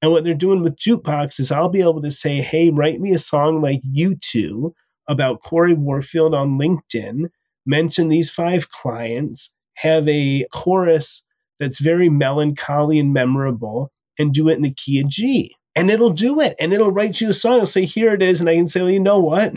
And 0.01 0.12
what 0.12 0.25
they're 0.25 0.35
doing 0.35 0.62
with 0.62 0.77
Jukebox 0.77 1.41
is 1.41 1.51
I'll 1.51 1.69
be 1.69 1.81
able 1.81 2.03
to 2.03 2.11
say, 2.11 2.41
hey, 2.41 2.71
write 2.71 3.01
me 3.01 3.12
a 3.12 3.19
song 3.19 3.61
like 3.61 3.81
U2 3.83 4.73
about 5.09 5.43
Corey 5.43 5.75
Warfield 5.75 6.35
on 6.35 6.59
LinkedIn, 6.59 7.31
mention 7.64 8.09
these 8.09 8.31
five 8.31 8.71
clients, 8.71 9.55
have 9.81 10.09
a 10.09 10.45
chorus 10.53 11.24
that's 11.61 11.79
very 11.79 12.09
melancholy 12.09 12.99
and 12.99 13.12
memorable, 13.12 13.91
and 14.18 14.33
do 14.33 14.49
it 14.49 14.57
in 14.57 14.62
the 14.62 14.74
key 14.74 15.01
of 15.01 15.09
G. 15.09 15.55
And 15.76 15.91
it'll 15.91 16.11
do 16.11 16.41
it. 16.41 16.57
And 16.59 16.72
it'll 16.72 16.91
write 16.91 17.20
you 17.20 17.31
a 17.31 17.35
song. 17.35 17.55
It'll 17.55 17.66
say, 17.66 17.85
here 17.85 18.12
it 18.12 18.22
is. 18.22 18.41
And 18.41 18.51
I 18.51 18.57
can 18.57 18.66
say, 18.66 18.81
well, 18.81 18.91
you 18.91 18.99
know 18.99 19.20
what? 19.20 19.55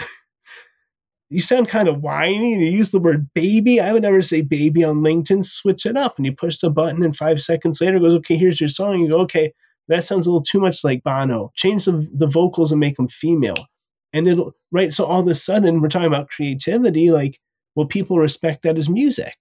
you 1.31 1.39
sound 1.39 1.67
kind 1.67 1.87
of 1.87 2.01
whiny 2.01 2.53
and 2.53 2.61
you 2.61 2.69
use 2.69 2.91
the 2.91 2.99
word 2.99 3.29
baby. 3.33 3.79
I 3.79 3.91
would 3.93 4.03
never 4.03 4.21
say 4.21 4.41
baby 4.41 4.83
on 4.83 4.97
LinkedIn. 4.97 5.45
Switch 5.45 5.85
it 5.85 5.97
up. 5.97 6.17
And 6.17 6.25
you 6.25 6.35
push 6.35 6.59
the 6.59 6.69
button, 6.69 7.03
and 7.03 7.15
five 7.15 7.41
seconds 7.41 7.81
later 7.81 7.99
goes, 7.99 8.13
okay, 8.15 8.35
here's 8.37 8.59
your 8.59 8.69
song. 8.69 8.99
You 8.99 9.09
go, 9.09 9.21
okay, 9.21 9.53
that 9.87 10.05
sounds 10.05 10.27
a 10.27 10.29
little 10.29 10.43
too 10.43 10.59
much 10.59 10.83
like 10.83 11.03
Bono. 11.03 11.51
Change 11.55 11.85
the, 11.85 12.07
the 12.13 12.27
vocals 12.27 12.71
and 12.71 12.79
make 12.79 12.97
them 12.97 13.07
female. 13.07 13.67
And 14.13 14.27
it'll, 14.27 14.53
right? 14.71 14.93
So 14.93 15.05
all 15.05 15.21
of 15.21 15.27
a 15.27 15.35
sudden, 15.35 15.81
we're 15.81 15.87
talking 15.87 16.07
about 16.07 16.29
creativity. 16.29 17.09
Like, 17.09 17.39
will 17.75 17.87
people 17.87 18.19
respect 18.19 18.61
that 18.63 18.77
as 18.77 18.89
music? 18.89 19.35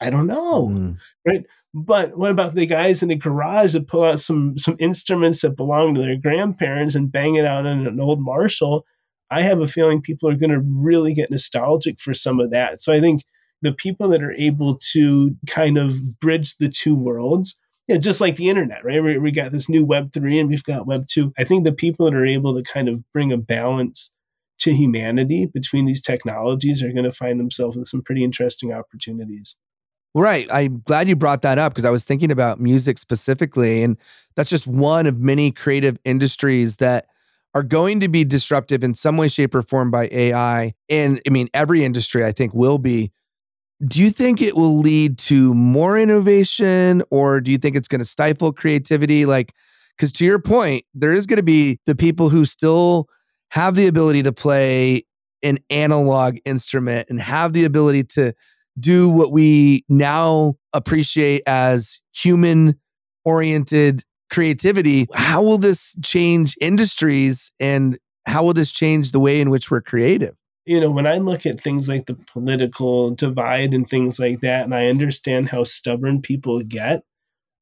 I 0.00 0.10
don't 0.10 0.26
know. 0.26 0.68
Mm. 0.68 1.00
Right. 1.26 1.44
But 1.74 2.16
what 2.16 2.30
about 2.30 2.54
the 2.54 2.66
guys 2.66 3.02
in 3.02 3.08
the 3.08 3.16
garage 3.16 3.72
that 3.72 3.88
pull 3.88 4.04
out 4.04 4.20
some 4.20 4.56
some 4.56 4.76
instruments 4.78 5.42
that 5.42 5.56
belong 5.56 5.94
to 5.94 6.00
their 6.00 6.16
grandparents 6.16 6.94
and 6.94 7.12
bang 7.12 7.36
it 7.36 7.44
out 7.44 7.66
on 7.66 7.86
an 7.86 8.00
old 8.00 8.20
Marshall? 8.20 8.84
I 9.30 9.42
have 9.42 9.60
a 9.60 9.66
feeling 9.66 10.00
people 10.00 10.28
are 10.30 10.36
going 10.36 10.50
to 10.50 10.60
really 10.60 11.12
get 11.12 11.30
nostalgic 11.30 12.00
for 12.00 12.14
some 12.14 12.40
of 12.40 12.50
that. 12.50 12.82
So 12.82 12.94
I 12.94 13.00
think 13.00 13.22
the 13.60 13.72
people 13.72 14.08
that 14.08 14.22
are 14.22 14.32
able 14.32 14.78
to 14.92 15.36
kind 15.46 15.76
of 15.76 16.20
bridge 16.20 16.56
the 16.56 16.68
two 16.68 16.94
worlds, 16.94 17.58
yeah, 17.88 17.98
just 17.98 18.20
like 18.20 18.36
the 18.36 18.48
internet, 18.48 18.84
right? 18.84 19.02
We, 19.02 19.18
we 19.18 19.30
got 19.30 19.52
this 19.52 19.68
new 19.68 19.84
Web 19.84 20.12
three 20.12 20.38
and 20.38 20.48
we've 20.48 20.64
got 20.64 20.86
Web 20.86 21.06
two. 21.08 21.32
I 21.38 21.44
think 21.44 21.64
the 21.64 21.72
people 21.72 22.06
that 22.06 22.16
are 22.16 22.26
able 22.26 22.54
to 22.56 22.62
kind 22.62 22.88
of 22.88 23.02
bring 23.12 23.32
a 23.32 23.36
balance 23.36 24.12
to 24.60 24.72
humanity 24.72 25.46
between 25.46 25.84
these 25.86 26.02
technologies 26.02 26.82
are 26.82 26.92
going 26.92 27.04
to 27.04 27.12
find 27.12 27.38
themselves 27.38 27.76
with 27.76 27.88
some 27.88 28.02
pretty 28.02 28.24
interesting 28.24 28.72
opportunities. 28.72 29.56
Right. 30.14 30.48
I'm 30.50 30.82
glad 30.84 31.08
you 31.08 31.16
brought 31.16 31.42
that 31.42 31.58
up 31.58 31.72
because 31.72 31.84
I 31.84 31.90
was 31.90 32.04
thinking 32.04 32.30
about 32.30 32.60
music 32.60 32.98
specifically. 32.98 33.82
And 33.82 33.96
that's 34.36 34.50
just 34.50 34.66
one 34.66 35.06
of 35.06 35.20
many 35.20 35.50
creative 35.50 35.98
industries 36.04 36.76
that 36.76 37.06
are 37.54 37.62
going 37.62 38.00
to 38.00 38.08
be 38.08 38.24
disruptive 38.24 38.82
in 38.82 38.94
some 38.94 39.16
way, 39.16 39.28
shape, 39.28 39.54
or 39.54 39.62
form 39.62 39.90
by 39.90 40.08
AI. 40.10 40.74
And 40.88 41.20
I 41.26 41.30
mean, 41.30 41.48
every 41.54 41.84
industry 41.84 42.24
I 42.24 42.32
think 42.32 42.54
will 42.54 42.78
be. 42.78 43.12
Do 43.86 44.00
you 44.00 44.10
think 44.10 44.42
it 44.42 44.56
will 44.56 44.78
lead 44.78 45.18
to 45.18 45.54
more 45.54 45.96
innovation 45.96 47.02
or 47.10 47.40
do 47.40 47.52
you 47.52 47.58
think 47.58 47.76
it's 47.76 47.86
going 47.86 48.00
to 48.00 48.04
stifle 48.04 48.52
creativity? 48.52 49.24
Like, 49.24 49.54
because 49.96 50.10
to 50.12 50.24
your 50.24 50.40
point, 50.40 50.84
there 50.94 51.12
is 51.12 51.26
going 51.26 51.36
to 51.36 51.44
be 51.44 51.78
the 51.86 51.94
people 51.94 52.28
who 52.28 52.44
still 52.44 53.08
have 53.50 53.76
the 53.76 53.86
ability 53.86 54.24
to 54.24 54.32
play 54.32 55.04
an 55.42 55.58
analog 55.70 56.38
instrument 56.44 57.06
and 57.08 57.20
have 57.20 57.52
the 57.52 57.64
ability 57.64 58.02
to 58.02 58.32
do 58.80 59.08
what 59.08 59.32
we 59.32 59.84
now 59.88 60.56
appreciate 60.72 61.42
as 61.46 62.00
human 62.14 62.78
oriented 63.24 64.04
creativity. 64.30 65.06
How 65.14 65.42
will 65.42 65.58
this 65.58 65.96
change 66.02 66.56
industries 66.60 67.50
and 67.60 67.98
how 68.26 68.44
will 68.44 68.54
this 68.54 68.70
change 68.70 69.12
the 69.12 69.20
way 69.20 69.40
in 69.40 69.50
which 69.50 69.70
we're 69.70 69.80
creative? 69.80 70.36
You 70.66 70.80
know, 70.80 70.90
when 70.90 71.06
I 71.06 71.16
look 71.16 71.46
at 71.46 71.58
things 71.58 71.88
like 71.88 72.06
the 72.06 72.14
political 72.14 73.10
divide 73.10 73.72
and 73.72 73.88
things 73.88 74.18
like 74.18 74.40
that, 74.40 74.64
and 74.64 74.74
I 74.74 74.86
understand 74.86 75.48
how 75.48 75.64
stubborn 75.64 76.20
people 76.20 76.60
get, 76.60 77.04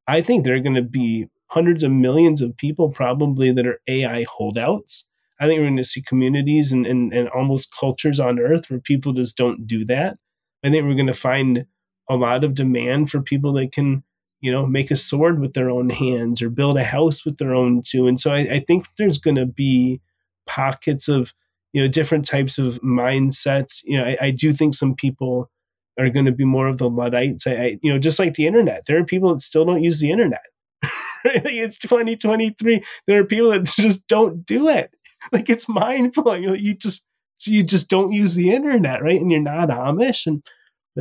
I 0.08 0.22
think 0.22 0.44
there 0.44 0.56
are 0.56 0.60
going 0.60 0.74
to 0.74 0.82
be 0.82 1.28
hundreds 1.48 1.84
of 1.84 1.92
millions 1.92 2.42
of 2.42 2.56
people 2.56 2.90
probably 2.90 3.52
that 3.52 3.66
are 3.66 3.80
AI 3.86 4.24
holdouts. 4.28 5.08
I 5.38 5.46
think 5.46 5.58
we're 5.58 5.66
going 5.66 5.76
to 5.76 5.84
see 5.84 6.02
communities 6.02 6.72
and, 6.72 6.86
and, 6.86 7.12
and 7.12 7.28
almost 7.28 7.74
cultures 7.78 8.18
on 8.18 8.40
earth 8.40 8.70
where 8.70 8.80
people 8.80 9.12
just 9.12 9.36
don't 9.36 9.66
do 9.66 9.84
that. 9.86 10.18
I 10.66 10.70
think 10.70 10.84
we're 10.84 10.94
going 10.94 11.06
to 11.06 11.14
find 11.14 11.66
a 12.08 12.16
lot 12.16 12.44
of 12.44 12.54
demand 12.54 13.10
for 13.10 13.20
people 13.20 13.52
that 13.54 13.72
can, 13.72 14.02
you 14.40 14.50
know, 14.50 14.66
make 14.66 14.90
a 14.90 14.96
sword 14.96 15.40
with 15.40 15.54
their 15.54 15.70
own 15.70 15.90
hands 15.90 16.42
or 16.42 16.50
build 16.50 16.76
a 16.76 16.84
house 16.84 17.24
with 17.24 17.38
their 17.38 17.54
own 17.54 17.82
too. 17.82 18.06
And 18.06 18.20
so 18.20 18.32
I, 18.32 18.38
I 18.38 18.60
think 18.60 18.86
there's 18.98 19.18
going 19.18 19.36
to 19.36 19.46
be 19.46 20.00
pockets 20.46 21.08
of, 21.08 21.32
you 21.72 21.82
know, 21.82 21.88
different 21.88 22.26
types 22.26 22.58
of 22.58 22.80
mindsets. 22.82 23.82
You 23.84 23.98
know, 23.98 24.04
I, 24.04 24.16
I 24.20 24.30
do 24.30 24.52
think 24.52 24.74
some 24.74 24.94
people 24.94 25.50
are 25.98 26.10
going 26.10 26.26
to 26.26 26.32
be 26.32 26.44
more 26.44 26.68
of 26.68 26.78
the 26.78 26.90
Luddites. 26.90 27.46
I, 27.46 27.52
I, 27.52 27.78
you 27.82 27.92
know, 27.92 27.98
just 27.98 28.18
like 28.18 28.34
the 28.34 28.46
internet, 28.46 28.86
there 28.86 28.98
are 28.98 29.04
people 29.04 29.32
that 29.32 29.40
still 29.40 29.64
don't 29.64 29.82
use 29.82 30.00
the 30.00 30.10
internet. 30.10 30.44
it's 31.24 31.78
2023. 31.78 32.82
There 33.06 33.20
are 33.20 33.24
people 33.24 33.50
that 33.50 33.64
just 33.76 34.06
don't 34.08 34.44
do 34.44 34.68
it. 34.68 34.90
Like 35.32 35.48
it's 35.48 35.68
mind 35.68 36.12
blowing. 36.12 36.42
You 36.42 36.74
just 36.74 37.06
you 37.44 37.62
just 37.62 37.90
don't 37.90 38.12
use 38.12 38.34
the 38.34 38.52
internet, 38.52 39.02
right? 39.02 39.20
And 39.20 39.30
you're 39.30 39.40
not 39.40 39.68
Amish, 39.68 40.26
and 40.26 40.42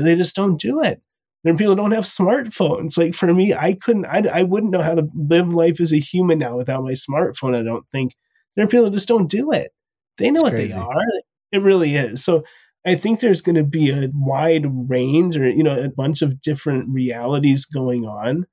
they 0.03 0.15
just 0.15 0.35
don't 0.35 0.59
do 0.59 0.81
it. 0.81 1.01
There 1.43 1.53
are 1.53 1.57
people 1.57 1.75
don't 1.75 1.91
have 1.91 2.05
smartphones. 2.05 2.97
Like 2.97 3.13
for 3.13 3.31
me, 3.33 3.53
I 3.53 3.73
couldn't, 3.73 4.05
I, 4.05 4.23
I 4.33 4.43
wouldn't 4.43 4.71
know 4.71 4.81
how 4.81 4.95
to 4.95 5.07
live 5.15 5.53
life 5.53 5.79
as 5.79 5.93
a 5.93 5.99
human 5.99 6.39
now 6.39 6.57
without 6.57 6.83
my 6.83 6.93
smartphone. 6.93 7.55
I 7.55 7.63
don't 7.63 7.85
think 7.91 8.15
there 8.55 8.65
are 8.65 8.67
people 8.67 8.85
that 8.85 8.93
just 8.93 9.07
don't 9.07 9.29
do 9.29 9.51
it. 9.51 9.71
They 10.17 10.31
know 10.31 10.41
what 10.41 10.53
crazy. 10.53 10.73
they 10.73 10.79
are. 10.79 11.03
It 11.51 11.61
really 11.61 11.95
is. 11.95 12.23
So 12.23 12.43
I 12.85 12.95
think 12.95 13.19
there's 13.19 13.41
going 13.41 13.55
to 13.55 13.63
be 13.63 13.89
a 13.91 14.09
wide 14.13 14.65
range, 14.89 15.37
or 15.37 15.49
you 15.49 15.63
know, 15.63 15.77
a 15.77 15.89
bunch 15.89 16.21
of 16.21 16.41
different 16.41 16.89
realities 16.89 17.65
going 17.65 18.05
on. 18.05 18.45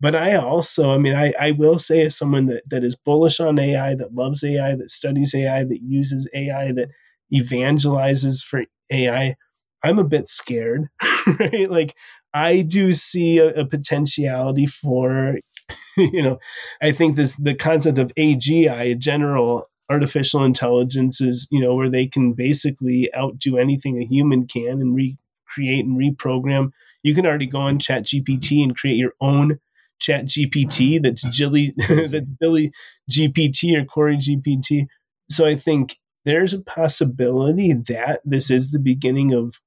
But 0.00 0.14
I 0.14 0.34
also, 0.34 0.92
I 0.92 0.98
mean, 0.98 1.14
I, 1.14 1.34
I 1.38 1.50
will 1.50 1.78
say 1.78 2.02
as 2.02 2.16
someone 2.16 2.46
that, 2.46 2.62
that 2.70 2.82
is 2.82 2.96
bullish 2.96 3.38
on 3.38 3.58
AI, 3.58 3.94
that 3.96 4.14
loves 4.14 4.42
AI, 4.42 4.74
that 4.76 4.90
studies 4.90 5.34
AI, 5.34 5.64
that 5.64 5.82
uses 5.82 6.28
AI, 6.34 6.72
that 6.72 6.88
evangelizes 7.32 8.42
for 8.42 8.64
AI, 8.90 9.36
I'm 9.82 9.98
a 9.98 10.04
bit 10.04 10.28
scared, 10.28 10.88
right? 11.38 11.70
Like 11.70 11.94
I 12.32 12.62
do 12.62 12.92
see 12.92 13.38
a, 13.38 13.48
a, 13.60 13.64
potentiality 13.64 14.66
for, 14.66 15.38
you 15.96 16.22
know, 16.22 16.38
I 16.80 16.92
think 16.92 17.16
this 17.16 17.34
the 17.36 17.54
concept 17.54 17.98
of 17.98 18.12
AGI, 18.16 18.98
general 18.98 19.68
artificial 19.90 20.44
intelligence, 20.44 21.20
is 21.20 21.48
you 21.50 21.60
know 21.60 21.74
where 21.74 21.90
they 21.90 22.06
can 22.06 22.32
basically 22.32 23.10
outdo 23.16 23.58
anything 23.58 24.00
a 24.00 24.06
human 24.06 24.46
can 24.46 24.80
and 24.80 24.94
recreate 24.94 25.84
and 25.84 25.98
reprogram. 25.98 26.70
You 27.02 27.14
can 27.14 27.26
already 27.26 27.46
go 27.46 27.58
on 27.58 27.78
Chat 27.78 28.04
GPT 28.04 28.62
and 28.62 28.76
create 28.76 28.96
your 28.96 29.14
own 29.20 29.58
Chat 30.00 30.26
GPT 30.26 31.02
that's 31.02 31.22
Jilly 31.22 31.74
that's 31.88 32.30
Billy 32.38 32.72
GPT 33.10 33.76
or 33.76 33.84
Corey 33.84 34.16
GPT. 34.16 34.86
So 35.28 35.46
I 35.46 35.54
think 35.54 35.98
there's 36.24 36.52
a 36.52 36.60
possibility 36.60 37.72
that 37.72 38.20
this 38.24 38.50
is 38.50 38.70
the 38.70 38.78
beginning 38.78 39.32
of 39.32 39.60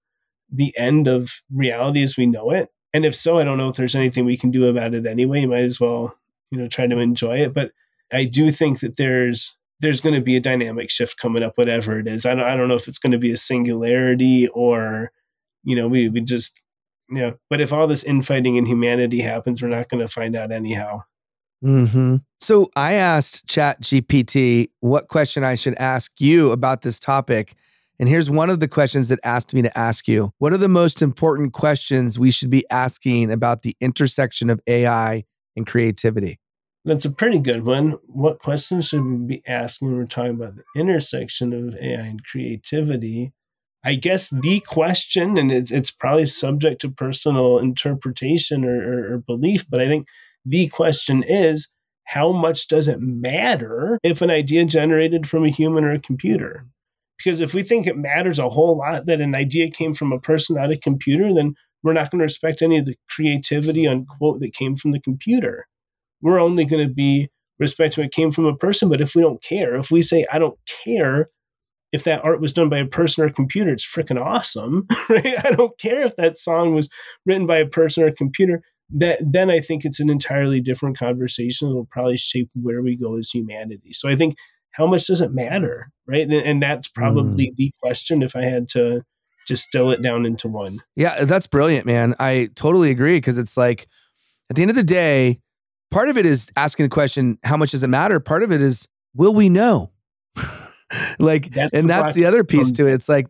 the 0.54 0.74
end 0.78 1.08
of 1.08 1.42
reality 1.52 2.04
as 2.04 2.16
we 2.16 2.26
know 2.26 2.52
it. 2.52 2.70
And 2.94 3.06
if 3.06 3.16
so, 3.16 3.40
I 3.40 3.44
don't 3.44 3.58
know 3.58 3.70
if 3.70 3.76
there's 3.76 3.96
anything 3.96 4.26
we 4.26 4.38
can 4.38 4.52
do 4.52 4.68
about 4.68 4.94
it 4.94 5.06
anyway. 5.06 5.42
You 5.42 5.48
might 5.48 5.64
as 5.64 5.80
well, 5.80 6.16
you 6.52 6.60
know, 6.60 6.68
try 6.68 6.86
to 6.86 7.00
enjoy 7.00 7.38
it. 7.38 7.54
But 7.54 7.72
I 8.12 8.26
do 8.26 8.52
think 8.52 8.82
that 8.82 8.98
there's 8.98 9.58
there's 9.80 10.00
going 10.00 10.16
to 10.16 10.22
be 10.22 10.38
a 10.38 10.40
dynamic 10.40 10.90
shift 10.90 11.18
coming 11.18 11.44
up, 11.44 11.58
whatever 11.58 12.00
it 12.00 12.08
is. 12.08 12.26
I 12.26 12.36
don't, 12.36 12.46
I 12.46 12.56
don't 12.56 12.70
know 12.70 12.76
if 12.76 12.88
it's 12.88 13.00
going 13.00 13.12
to 13.12 13.18
be 13.18 13.32
a 13.32 13.38
singularity 13.38 14.48
or, 14.48 15.12
you 15.64 15.76
know, 15.76 15.90
we, 15.90 16.08
we 16.08 16.22
just, 16.22 16.58
you 17.10 17.18
know, 17.18 17.34
but 17.50 17.60
if 17.60 17.74
all 17.74 17.86
this 17.86 18.06
infighting 18.06 18.56
in 18.56 18.66
humanity 18.66 19.20
happens, 19.20 19.62
we're 19.62 19.68
not 19.68 19.90
going 19.90 20.00
to 20.00 20.08
find 20.08 20.38
out 20.38 20.54
anyhow. 20.54 21.04
Mm-hmm. 21.64 22.18
So 22.40 22.72
I 22.78 22.94
asked 22.94 23.46
Chat 23.48 23.82
GPT 23.82 24.70
what 24.80 25.10
question 25.10 25.44
I 25.44 25.56
should 25.56 25.76
ask 25.76 26.14
you 26.20 26.52
about 26.52 26.82
this 26.82 27.00
topic. 27.00 27.54
And 28.04 28.10
here's 28.10 28.30
one 28.30 28.50
of 28.50 28.60
the 28.60 28.68
questions 28.68 29.08
that 29.08 29.20
asked 29.24 29.54
me 29.54 29.62
to 29.62 29.78
ask 29.78 30.10
you. 30.10 30.34
What 30.38 30.52
are 30.52 30.58
the 30.58 30.68
most 30.68 31.02
important 31.02 31.54
questions 31.54 32.20
we 32.20 32.32
should 32.32 32.50
be 32.50 32.70
asking 32.70 33.32
about 33.32 33.62
the 33.62 33.78
intersection 33.80 34.50
of 34.50 34.60
AI 34.68 35.24
and 35.56 35.66
creativity? 35.66 36.38
That's 36.84 37.06
a 37.06 37.10
pretty 37.10 37.40
good 37.40 37.64
one. 37.64 37.92
What 38.08 38.40
questions 38.40 38.90
should 38.90 39.06
we 39.06 39.38
be 39.38 39.44
asking 39.48 39.88
when 39.88 39.98
we're 40.00 40.06
talking 40.06 40.32
about 40.32 40.56
the 40.58 40.64
intersection 40.76 41.54
of 41.54 41.78
AI 41.78 42.02
and 42.02 42.22
creativity? 42.26 43.32
I 43.86 43.96
guess 43.96 44.30
the 44.30 44.60
question, 44.60 45.38
and 45.38 45.50
it's, 45.50 45.72
it's 45.72 45.92
probably 45.92 46.26
subject 46.26 46.82
to 46.82 46.90
personal 46.90 47.58
interpretation 47.58 48.66
or, 48.66 48.82
or, 48.82 49.14
or 49.14 49.18
belief, 49.20 49.66
but 49.70 49.80
I 49.80 49.88
think 49.88 50.08
the 50.44 50.68
question 50.68 51.24
is 51.24 51.70
how 52.04 52.34
much 52.34 52.68
does 52.68 52.90
it 52.90 53.00
matter 53.00 53.98
if 54.04 54.22
an 54.22 54.30
idea 54.30 54.66
generated 54.66 55.26
from 55.26 55.46
a 55.46 55.50
human 55.50 55.86
or 55.86 55.94
a 55.94 56.00
computer? 56.00 56.66
Because 57.18 57.40
if 57.40 57.54
we 57.54 57.64
think 57.64 57.88
it 57.88 57.98
matters 57.98 58.40
a 58.40 58.50
whole 58.50 58.78
lot 58.78 59.06
that 59.06 59.22
an 59.22 59.36
idea 59.36 59.70
came 59.70 59.94
from 59.94 60.12
a 60.12 60.20
person, 60.20 60.56
not 60.56 60.72
a 60.72 60.78
computer, 60.78 61.34
then 61.34 61.56
we're 61.84 61.94
not 61.94 62.12
going 62.12 62.20
to 62.20 62.26
respect 62.26 62.62
any 62.62 62.80
of 62.80 62.86
the 62.86 62.96
creativity, 63.10 63.88
unquote, 63.88 64.40
that 64.40 64.54
came 64.54 64.76
from 64.76 64.92
the 64.92 65.00
computer. 65.00 65.68
We're 66.22 66.40
only 66.40 66.66
going 66.66 66.88
to 66.88 66.94
be 66.94 67.30
respecting 67.60 68.04
what 68.04 68.14
came 68.14 68.32
from 68.32 68.46
a 68.46 68.56
person. 68.56 68.90
But 68.90 69.02
if 69.02 69.16
we 69.16 69.22
don't 69.22 69.44
care, 69.44 69.76
if 69.76 69.92
we 69.92 70.02
say, 70.02 70.26
I 70.32 70.40
don't 70.40 70.58
care 70.84 71.28
if 71.92 72.04
that 72.06 72.26
art 72.26 72.42
was 72.42 72.54
done 72.54 72.70
by 72.70 72.80
a 72.80 72.86
person 72.86 73.24
or 73.24 73.28
a 73.28 73.34
computer, 73.34 73.72
it's 73.72 73.86
freaking 73.86 74.20
awesome, 74.20 74.88
right? 75.10 75.46
I 75.46 75.52
don't 75.52 75.78
care 75.78 76.02
if 76.02 76.16
that 76.16 76.38
song 76.38 76.74
was 76.74 76.90
written 77.26 77.46
by 77.46 77.58
a 77.60 77.68
person 77.68 78.04
or 78.04 78.08
a 78.08 78.14
computer 78.14 78.64
that 78.96 79.20
then 79.22 79.50
I 79.50 79.60
think 79.60 79.86
it's 79.86 80.00
an 80.00 80.10
entirely 80.10 80.62
different 80.62 80.98
conversation. 80.98 81.70
It'll 81.70 81.86
probably 81.86 82.18
shape 82.18 82.50
where 82.54 82.82
we 82.82 82.96
go 82.96 83.18
as 83.18 83.30
humanity. 83.30 83.94
So 83.94 84.10
I 84.10 84.16
think 84.16 84.36
how 84.74 84.86
much 84.88 85.08
does 85.08 85.22
it 85.22 85.34
matter, 85.34 85.90
right? 86.08 86.24
And, 86.24 86.34
and 86.34 86.62
that's 86.62 86.88
probably 86.88 87.52
mm. 87.52 87.56
the 87.56 87.72
question 87.82 88.22
if 88.22 88.36
I 88.36 88.44
had 88.44 88.68
to 88.70 89.04
distill 89.48 89.92
it 89.92 90.02
down 90.02 90.26
into 90.26 90.48
one. 90.48 90.80
Yeah, 90.96 91.26
that's 91.26 91.48
brilliant, 91.48 91.86
man. 91.86 92.16
I 92.20 92.50
totally 92.56 92.92
agree 92.92 93.18
because 93.18 93.38
it's 93.38 93.58
like 93.58 93.88
at 94.50 94.56
the 94.56 94.62
end 94.62 94.72
of 94.72 94.76
the 94.76 94.84
day, 94.84 95.40
part 95.92 96.10
of 96.10 96.18
it 96.18 96.26
is 96.26 96.50
asking 96.56 96.86
the 96.86 96.90
question, 96.90 97.38
how 97.44 97.58
much 97.58 97.72
does 97.72 97.84
it 97.84 97.90
matter? 97.90 98.20
Part 98.20 98.44
of 98.44 98.52
it 98.52 98.62
is, 98.62 98.88
will 99.14 99.34
we 99.34 99.50
know? 99.50 99.92
like, 101.20 101.52
that's 101.52 101.74
and 101.74 101.90
that's 101.90 102.14
the 102.14 102.26
other 102.26 102.44
piece 102.44 102.72
to 102.74 102.88
it. 102.88 102.94
It's 102.94 103.10
like 103.10 103.28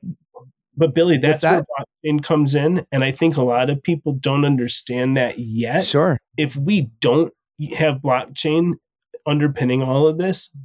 but 0.75 0.95
Billy, 0.95 1.17
that's 1.17 1.41
that? 1.41 1.65
where 1.67 1.85
blockchain 2.13 2.23
comes 2.23 2.55
in, 2.55 2.85
and 2.91 3.03
I 3.03 3.11
think 3.11 3.37
a 3.37 3.43
lot 3.43 3.69
of 3.69 3.81
people 3.83 4.13
don't 4.13 4.43
understand 4.43 5.15
that 5.17 5.37
yet. 5.37 5.83
Sure. 5.83 6.17
If 6.37 6.55
we 6.55 6.89
don't 6.99 7.31
have 7.77 7.97
blockchain 7.97 8.73
underpinning 9.25 9.83
all 9.83 10.07
of 10.07 10.17
this, 10.17 10.55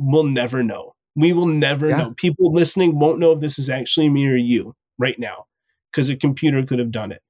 we'll 0.00 0.24
never 0.24 0.62
know. 0.62 0.94
We 1.14 1.32
will 1.32 1.46
never 1.46 1.88
yeah. 1.88 1.98
know. 1.98 2.14
People 2.16 2.52
listening 2.52 2.98
won't 2.98 3.18
know 3.18 3.32
if 3.32 3.40
this 3.40 3.58
is 3.58 3.68
actually 3.68 4.08
me 4.08 4.26
or 4.26 4.36
you 4.36 4.74
right 4.98 5.18
now, 5.18 5.46
because 5.90 6.08
a 6.08 6.16
computer 6.16 6.64
could 6.64 6.78
have 6.78 6.90
done 6.90 7.12
it. 7.12 7.22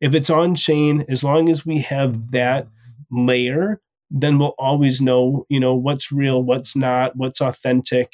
If 0.00 0.14
it's 0.14 0.30
on 0.30 0.54
chain, 0.54 1.04
as 1.08 1.24
long 1.24 1.48
as 1.48 1.64
we 1.64 1.78
have 1.78 2.32
that 2.32 2.68
layer, 3.10 3.80
then 4.10 4.38
we'll 4.38 4.54
always 4.58 5.00
know, 5.00 5.46
you 5.48 5.60
know, 5.60 5.74
what's 5.74 6.10
real, 6.10 6.42
what's 6.42 6.74
not, 6.74 7.16
what's 7.16 7.40
authentic. 7.40 8.12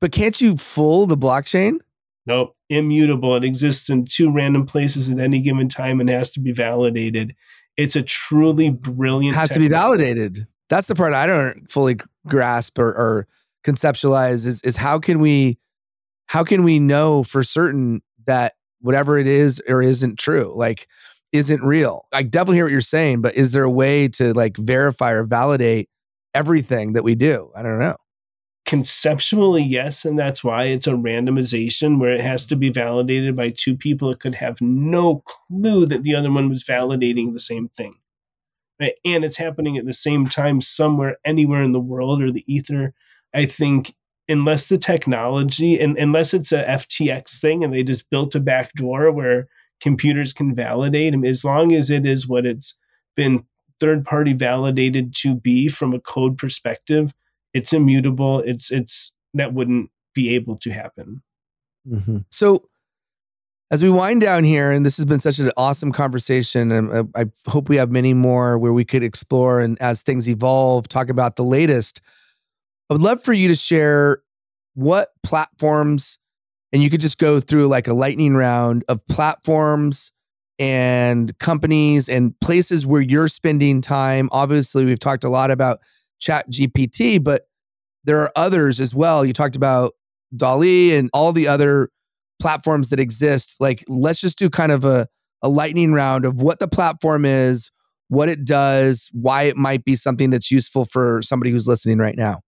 But 0.00 0.12
can't 0.12 0.40
you 0.40 0.56
fool 0.56 1.06
the 1.06 1.16
blockchain? 1.16 1.78
Nope, 2.26 2.56
immutable. 2.68 3.36
It 3.36 3.44
exists 3.44 3.88
in 3.88 4.04
two 4.04 4.30
random 4.30 4.66
places 4.66 5.10
at 5.10 5.18
any 5.18 5.40
given 5.40 5.68
time 5.68 6.00
and 6.00 6.08
has 6.08 6.30
to 6.32 6.40
be 6.40 6.52
validated. 6.52 7.34
It's 7.76 7.94
a 7.94 8.02
truly 8.02 8.70
brilliant. 8.70 9.36
Has 9.36 9.50
technique. 9.50 9.66
to 9.66 9.68
be 9.68 9.74
validated. 9.74 10.46
That's 10.68 10.88
the 10.88 10.94
part 10.94 11.12
I 11.12 11.26
don't 11.26 11.70
fully 11.70 11.96
grasp 12.26 12.78
or, 12.78 12.88
or 12.88 13.26
conceptualize. 13.64 14.46
Is 14.46 14.60
is 14.62 14.76
how 14.76 14.98
can 14.98 15.20
we, 15.20 15.58
how 16.26 16.44
can 16.44 16.62
we 16.62 16.78
know 16.78 17.22
for 17.22 17.42
certain 17.42 18.02
that 18.26 18.54
whatever 18.80 19.18
it 19.18 19.26
is 19.26 19.62
or 19.68 19.82
isn't 19.82 20.18
true, 20.18 20.52
like 20.56 20.88
isn't 21.32 21.62
real? 21.62 22.06
I 22.12 22.22
definitely 22.22 22.56
hear 22.56 22.64
what 22.64 22.72
you're 22.72 22.80
saying, 22.80 23.22
but 23.22 23.34
is 23.34 23.52
there 23.52 23.64
a 23.64 23.70
way 23.70 24.08
to 24.08 24.32
like 24.32 24.56
verify 24.56 25.12
or 25.12 25.24
validate 25.24 25.88
everything 26.34 26.94
that 26.94 27.04
we 27.04 27.14
do? 27.14 27.50
I 27.54 27.62
don't 27.62 27.78
know 27.78 27.96
conceptually 28.66 29.62
yes 29.62 30.04
and 30.04 30.18
that's 30.18 30.42
why 30.42 30.64
it's 30.64 30.88
a 30.88 30.92
randomization 30.92 32.00
where 32.00 32.12
it 32.12 32.20
has 32.20 32.44
to 32.44 32.56
be 32.56 32.68
validated 32.68 33.36
by 33.36 33.48
two 33.48 33.76
people 33.76 34.10
it 34.10 34.18
could 34.18 34.34
have 34.34 34.60
no 34.60 35.22
clue 35.24 35.86
that 35.86 36.02
the 36.02 36.14
other 36.14 36.30
one 36.30 36.48
was 36.48 36.64
validating 36.64 37.32
the 37.32 37.40
same 37.40 37.68
thing 37.68 37.94
right 38.80 38.94
and 39.04 39.24
it's 39.24 39.36
happening 39.36 39.76
at 39.76 39.86
the 39.86 39.92
same 39.92 40.28
time 40.28 40.60
somewhere 40.60 41.16
anywhere 41.24 41.62
in 41.62 41.72
the 41.72 41.80
world 41.80 42.22
or 42.22 42.30
the 42.30 42.44
ether 42.52 42.94
i 43.34 43.44
think 43.44 43.94
unless 44.28 44.68
the 44.68 44.78
technology 44.78 45.78
and 45.80 45.96
unless 45.98 46.34
it's 46.34 46.52
a 46.52 46.64
ftx 46.64 47.38
thing 47.40 47.62
and 47.62 47.72
they 47.72 47.82
just 47.82 48.08
built 48.10 48.34
a 48.34 48.40
back 48.40 48.72
door 48.74 49.10
where 49.10 49.48
computers 49.80 50.32
can 50.32 50.54
validate 50.54 51.12
them 51.12 51.24
as 51.24 51.44
long 51.44 51.72
as 51.72 51.90
it 51.90 52.06
is 52.06 52.28
what 52.28 52.46
it's 52.46 52.78
been 53.14 53.44
third 53.78 54.04
party 54.04 54.32
validated 54.32 55.14
to 55.14 55.34
be 55.34 55.68
from 55.68 55.92
a 55.92 56.00
code 56.00 56.38
perspective 56.38 57.12
it's 57.56 57.72
immutable. 57.72 58.40
It's 58.40 58.70
it's 58.70 59.14
that 59.32 59.54
wouldn't 59.54 59.90
be 60.14 60.34
able 60.34 60.56
to 60.58 60.70
happen. 60.70 61.22
Mm-hmm. 61.88 62.18
So 62.30 62.68
as 63.70 63.82
we 63.82 63.90
wind 63.90 64.20
down 64.20 64.44
here, 64.44 64.70
and 64.70 64.86
this 64.86 64.96
has 64.96 65.06
been 65.06 65.18
such 65.18 65.38
an 65.38 65.50
awesome 65.56 65.90
conversation, 65.90 66.70
and 66.70 67.10
I, 67.16 67.22
I 67.22 67.24
hope 67.48 67.68
we 67.68 67.76
have 67.76 67.90
many 67.90 68.14
more 68.14 68.58
where 68.58 68.72
we 68.72 68.84
could 68.84 69.02
explore 69.02 69.60
and 69.60 69.80
as 69.80 70.02
things 70.02 70.28
evolve, 70.28 70.86
talk 70.86 71.08
about 71.08 71.36
the 71.36 71.42
latest. 71.42 72.00
I 72.88 72.94
would 72.94 73.02
love 73.02 73.22
for 73.22 73.32
you 73.32 73.48
to 73.48 73.56
share 73.56 74.18
what 74.74 75.08
platforms, 75.24 76.18
and 76.72 76.82
you 76.82 76.90
could 76.90 77.00
just 77.00 77.18
go 77.18 77.40
through 77.40 77.66
like 77.66 77.88
a 77.88 77.94
lightning 77.94 78.34
round 78.36 78.84
of 78.88 79.04
platforms 79.08 80.12
and 80.58 81.36
companies 81.38 82.08
and 82.08 82.38
places 82.40 82.86
where 82.86 83.00
you're 83.00 83.28
spending 83.28 83.80
time. 83.80 84.28
Obviously, 84.30 84.84
we've 84.84 85.00
talked 85.00 85.24
a 85.24 85.28
lot 85.28 85.50
about 85.50 85.80
Chat 86.20 86.48
GPT, 86.50 87.22
but 87.22 87.48
there 88.04 88.20
are 88.20 88.30
others 88.36 88.78
as 88.78 88.94
well. 88.94 89.24
You 89.24 89.32
talked 89.32 89.56
about 89.56 89.94
DALL-E 90.34 90.94
and 90.94 91.10
all 91.12 91.32
the 91.32 91.48
other 91.48 91.90
platforms 92.40 92.90
that 92.90 93.00
exist. 93.00 93.56
Like, 93.60 93.84
let's 93.88 94.20
just 94.20 94.38
do 94.38 94.50
kind 94.50 94.72
of 94.72 94.84
a, 94.84 95.08
a 95.42 95.48
lightning 95.48 95.92
round 95.92 96.24
of 96.24 96.40
what 96.40 96.58
the 96.58 96.68
platform 96.68 97.24
is, 97.24 97.70
what 98.08 98.28
it 98.28 98.44
does, 98.44 99.08
why 99.12 99.42
it 99.44 99.56
might 99.56 99.84
be 99.84 99.96
something 99.96 100.30
that's 100.30 100.50
useful 100.50 100.84
for 100.84 101.20
somebody 101.22 101.50
who's 101.50 101.66
listening 101.66 101.98
right 101.98 102.16
now. 102.16 102.40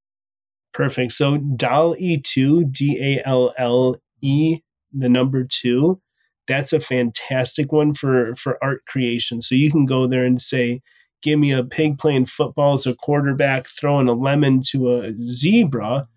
Perfect. 0.72 1.12
So 1.12 1.38
DALL-E 1.38 2.18
2, 2.18 2.66
D 2.66 2.98
A 3.00 3.28
L 3.28 3.52
L 3.58 3.96
E, 4.20 4.60
the 4.92 5.08
number 5.08 5.44
two, 5.44 6.00
that's 6.46 6.72
a 6.72 6.80
fantastic 6.80 7.72
one 7.72 7.94
for, 7.94 8.34
for 8.36 8.62
art 8.62 8.84
creation. 8.86 9.42
So 9.42 9.54
you 9.54 9.70
can 9.70 9.86
go 9.86 10.06
there 10.06 10.24
and 10.24 10.40
say, 10.40 10.80
give 11.22 11.38
me 11.38 11.52
a 11.52 11.64
pig 11.64 11.98
playing 11.98 12.26
football 12.26 12.74
as 12.74 12.86
a 12.86 12.94
quarterback, 12.94 13.66
throwing 13.66 14.08
a 14.08 14.14
lemon 14.14 14.62
to 14.68 14.90
a 14.90 15.12
zebra. 15.28 16.08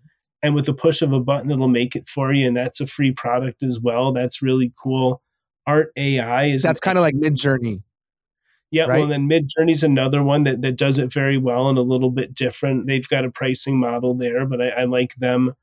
And 0.42 0.54
with 0.54 0.66
the 0.66 0.74
push 0.74 1.02
of 1.02 1.12
a 1.12 1.20
button, 1.20 1.50
it'll 1.50 1.68
make 1.68 1.94
it 1.94 2.08
for 2.08 2.32
you. 2.32 2.48
And 2.48 2.56
that's 2.56 2.80
a 2.80 2.86
free 2.86 3.12
product 3.12 3.62
as 3.62 3.78
well. 3.78 4.12
That's 4.12 4.42
really 4.42 4.72
cool. 4.76 5.22
Art 5.66 5.92
AI 5.96 6.46
is 6.46 6.62
that's 6.62 6.80
kind 6.80 6.98
of 6.98 7.02
like 7.02 7.14
Midjourney. 7.14 7.82
Yeah, 8.72 8.86
right? 8.86 9.00
well, 9.00 9.08
then 9.08 9.28
Midjourney 9.28 9.72
is 9.72 9.82
another 9.82 10.22
one 10.22 10.44
that, 10.44 10.62
that 10.62 10.76
does 10.76 10.98
it 10.98 11.12
very 11.12 11.36
well 11.36 11.68
and 11.68 11.78
a 11.78 11.82
little 11.82 12.10
bit 12.10 12.34
different. 12.34 12.86
They've 12.86 13.08
got 13.08 13.24
a 13.24 13.30
pricing 13.30 13.78
model 13.78 14.14
there, 14.14 14.46
but 14.46 14.62
I, 14.62 14.68
I 14.70 14.84
like 14.84 15.14
them 15.16 15.54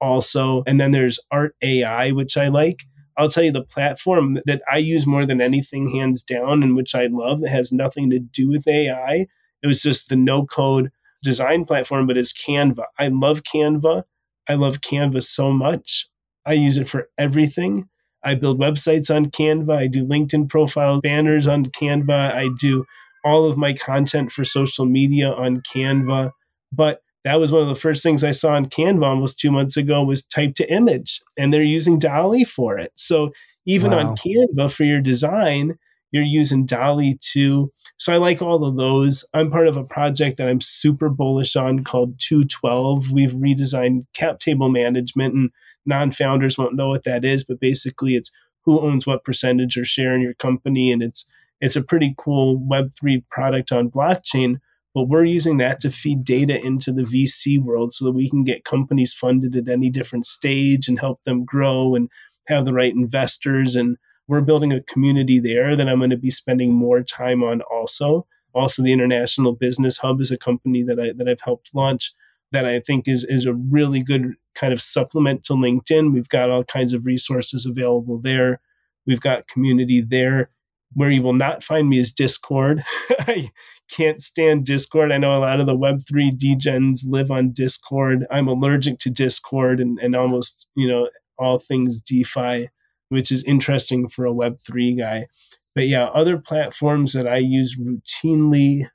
also. 0.00 0.62
And 0.66 0.80
then 0.80 0.90
there's 0.90 1.18
Art 1.30 1.56
AI, 1.62 2.12
which 2.12 2.36
I 2.36 2.48
like. 2.48 2.84
I'll 3.16 3.30
tell 3.30 3.42
you 3.42 3.50
the 3.50 3.64
platform 3.64 4.38
that 4.46 4.62
I 4.70 4.76
use 4.78 5.06
more 5.06 5.26
than 5.26 5.40
anything, 5.40 5.88
hands 5.88 6.22
down, 6.22 6.62
and 6.62 6.76
which 6.76 6.94
I 6.94 7.06
love 7.06 7.40
that 7.40 7.48
has 7.48 7.72
nothing 7.72 8.10
to 8.10 8.20
do 8.20 8.48
with 8.48 8.68
AI. 8.68 9.26
It 9.62 9.66
was 9.66 9.82
just 9.82 10.08
the 10.08 10.14
no 10.14 10.46
code 10.46 10.92
design 11.24 11.64
platform, 11.64 12.06
but 12.06 12.16
it's 12.16 12.32
Canva. 12.32 12.84
I 12.98 13.08
love 13.08 13.42
Canva. 13.42 14.04
I 14.48 14.54
love 14.54 14.80
Canva 14.80 15.22
so 15.22 15.52
much. 15.52 16.08
I 16.46 16.54
use 16.54 16.78
it 16.78 16.88
for 16.88 17.08
everything. 17.18 17.88
I 18.24 18.34
build 18.34 18.58
websites 18.58 19.14
on 19.14 19.26
Canva. 19.26 19.76
I 19.76 19.86
do 19.86 20.04
LinkedIn 20.04 20.48
profile 20.48 21.00
banners 21.00 21.46
on 21.46 21.66
Canva. 21.66 22.34
I 22.34 22.48
do 22.58 22.84
all 23.24 23.46
of 23.46 23.56
my 23.56 23.74
content 23.74 24.32
for 24.32 24.44
social 24.44 24.86
media 24.86 25.30
on 25.30 25.60
Canva. 25.60 26.32
But 26.72 27.02
that 27.24 27.38
was 27.40 27.52
one 27.52 27.62
of 27.62 27.68
the 27.68 27.74
first 27.74 28.02
things 28.02 28.24
I 28.24 28.30
saw 28.30 28.54
on 28.54 28.66
Canva 28.66 29.04
almost 29.04 29.38
two 29.38 29.50
months 29.50 29.76
ago 29.76 30.02
was 30.02 30.24
type 30.24 30.54
to 30.56 30.72
image, 30.72 31.20
and 31.36 31.52
they're 31.52 31.62
using 31.62 31.98
DALL-E 31.98 32.44
for 32.44 32.78
it. 32.78 32.92
So 32.94 33.32
even 33.66 33.90
wow. 33.90 33.98
on 33.98 34.16
Canva 34.16 34.72
for 34.72 34.84
your 34.84 35.00
design, 35.00 35.78
you're 36.10 36.22
using 36.22 36.66
DALL-E 36.66 37.18
too. 37.20 37.72
So 37.98 38.12
I 38.12 38.16
like 38.16 38.40
all 38.40 38.64
of 38.64 38.76
those. 38.76 39.24
I'm 39.34 39.50
part 39.50 39.68
of 39.68 39.76
a 39.76 39.84
project 39.84 40.38
that 40.38 40.48
I'm 40.48 40.60
super 40.60 41.08
bullish 41.08 41.56
on 41.56 41.84
called 41.84 42.18
212. 42.18 43.12
We've 43.12 43.32
redesigned 43.32 44.06
cap 44.14 44.38
table 44.38 44.68
management, 44.68 45.34
and 45.34 45.50
non-founders 45.86 46.58
won't 46.58 46.76
know 46.76 46.88
what 46.88 47.04
that 47.04 47.24
is, 47.24 47.44
but 47.44 47.60
basically 47.60 48.14
it's 48.14 48.30
who 48.64 48.80
owns 48.80 49.06
what 49.06 49.24
percentage 49.24 49.76
or 49.76 49.84
share 49.84 50.14
in 50.14 50.20
your 50.20 50.34
company, 50.34 50.92
and 50.92 51.02
it's 51.02 51.26
it's 51.60 51.76
a 51.76 51.82
pretty 51.82 52.14
cool 52.16 52.60
Web3 52.60 53.24
product 53.30 53.72
on 53.72 53.90
blockchain 53.90 54.58
but 54.98 55.08
we're 55.08 55.24
using 55.24 55.58
that 55.58 55.78
to 55.80 55.90
feed 55.90 56.24
data 56.24 56.60
into 56.60 56.92
the 56.92 57.02
VC 57.02 57.62
world 57.62 57.92
so 57.92 58.04
that 58.04 58.10
we 58.12 58.28
can 58.28 58.42
get 58.42 58.64
companies 58.64 59.12
funded 59.12 59.54
at 59.54 59.68
any 59.68 59.90
different 59.90 60.26
stage 60.26 60.88
and 60.88 60.98
help 60.98 61.22
them 61.22 61.44
grow 61.44 61.94
and 61.94 62.08
have 62.48 62.64
the 62.64 62.72
right 62.72 62.92
investors. 62.92 63.76
And 63.76 63.96
we're 64.28 64.42
building 64.42 64.72
a 64.72 64.82
community 64.82 65.40
there 65.40 65.74
that 65.74 65.88
I'm 65.88 65.98
going 65.98 66.10
to 66.10 66.16
be 66.16 66.30
spending 66.30 66.72
more 66.72 67.02
time 67.02 67.42
on 67.42 67.62
also. 67.62 68.26
Also, 68.54 68.82
the 68.82 68.92
International 68.92 69.52
Business 69.52 69.98
Hub 69.98 70.20
is 70.20 70.30
a 70.30 70.38
company 70.38 70.82
that 70.82 71.00
I 71.00 71.12
that 71.16 71.28
I've 71.28 71.40
helped 71.40 71.70
launch. 71.74 72.12
that 72.52 72.64
I 72.64 72.80
think 72.80 73.08
is 73.08 73.24
is 73.24 73.46
a 73.46 73.54
really 73.54 74.02
good 74.02 74.34
kind 74.54 74.72
of 74.72 74.80
supplement 74.80 75.44
to 75.44 75.54
LinkedIn. 75.54 76.12
We've 76.12 76.28
got 76.28 76.50
all 76.50 76.64
kinds 76.64 76.92
of 76.92 77.06
resources 77.06 77.66
available 77.66 78.20
there. 78.20 78.60
We've 79.06 79.20
got 79.20 79.48
community 79.48 80.00
there. 80.00 80.50
Where 80.94 81.10
you 81.10 81.22
will 81.22 81.34
not 81.34 81.62
find 81.62 81.88
me 81.88 81.98
is 81.98 82.12
Discord. 82.12 82.84
I 83.10 83.50
can't 83.90 84.22
stand 84.22 84.64
Discord. 84.64 85.12
I 85.12 85.18
know 85.18 85.36
a 85.36 85.40
lot 85.40 85.60
of 85.60 85.66
the 85.66 85.76
Web3 85.76 86.38
degens 86.38 87.00
live 87.06 87.30
on 87.30 87.52
Discord. 87.52 88.26
I'm 88.30 88.48
allergic 88.48 88.98
to 89.00 89.10
Discord 89.10 89.80
and, 89.80 89.98
and 89.98 90.16
almost, 90.16 90.66
you 90.74 90.88
know, 90.88 91.08
all 91.38 91.58
things 91.58 92.00
DeFi, 92.00 92.70
which 93.08 93.30
is 93.32 93.44
interesting 93.44 94.08
for 94.08 94.26
a 94.26 94.32
Web3 94.32 94.98
guy. 94.98 95.26
But 95.74 95.88
yeah, 95.88 96.06
other 96.06 96.38
platforms 96.38 97.12
that 97.12 97.26
I 97.26 97.38
use 97.38 97.78
routinely, 97.78 98.88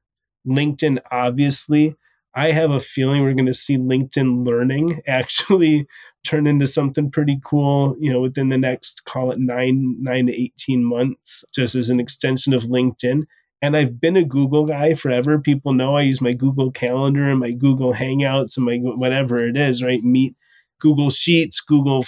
LinkedIn, 0.47 0.99
obviously. 1.11 1.95
I 2.35 2.51
have 2.51 2.71
a 2.71 2.79
feeling 2.79 3.21
we're 3.21 3.33
going 3.33 3.45
to 3.45 3.53
see 3.53 3.77
LinkedIn 3.77 4.45
learning 4.45 5.01
actually 5.07 5.87
turn 6.23 6.47
into 6.47 6.65
something 6.65 7.11
pretty 7.11 7.39
cool, 7.43 7.95
you 7.99 8.11
know, 8.11 8.21
within 8.21 8.49
the 8.49 8.57
next 8.57 9.05
call 9.05 9.31
it 9.31 9.39
nine, 9.39 9.97
nine 9.99 10.27
to 10.27 10.33
18 10.33 10.83
months, 10.83 11.43
just 11.53 11.75
as 11.75 11.89
an 11.89 11.99
extension 11.99 12.53
of 12.53 12.63
LinkedIn. 12.63 13.23
And 13.61 13.77
I've 13.77 14.01
been 14.01 14.17
a 14.17 14.25
Google 14.25 14.65
guy 14.65 14.93
forever. 14.93 15.39
People 15.39 15.73
know 15.73 15.95
I 15.95 16.01
use 16.01 16.21
my 16.21 16.33
Google 16.33 16.71
Calendar 16.71 17.29
and 17.29 17.39
my 17.39 17.51
Google 17.51 17.93
Hangouts 17.93 18.57
and 18.57 18.65
my 18.65 18.77
whatever 18.77 19.47
it 19.47 19.55
is, 19.55 19.81
right? 19.81 20.03
Meet 20.03 20.35
Google 20.79 21.09
Sheets, 21.09 21.61
Google 21.61 22.05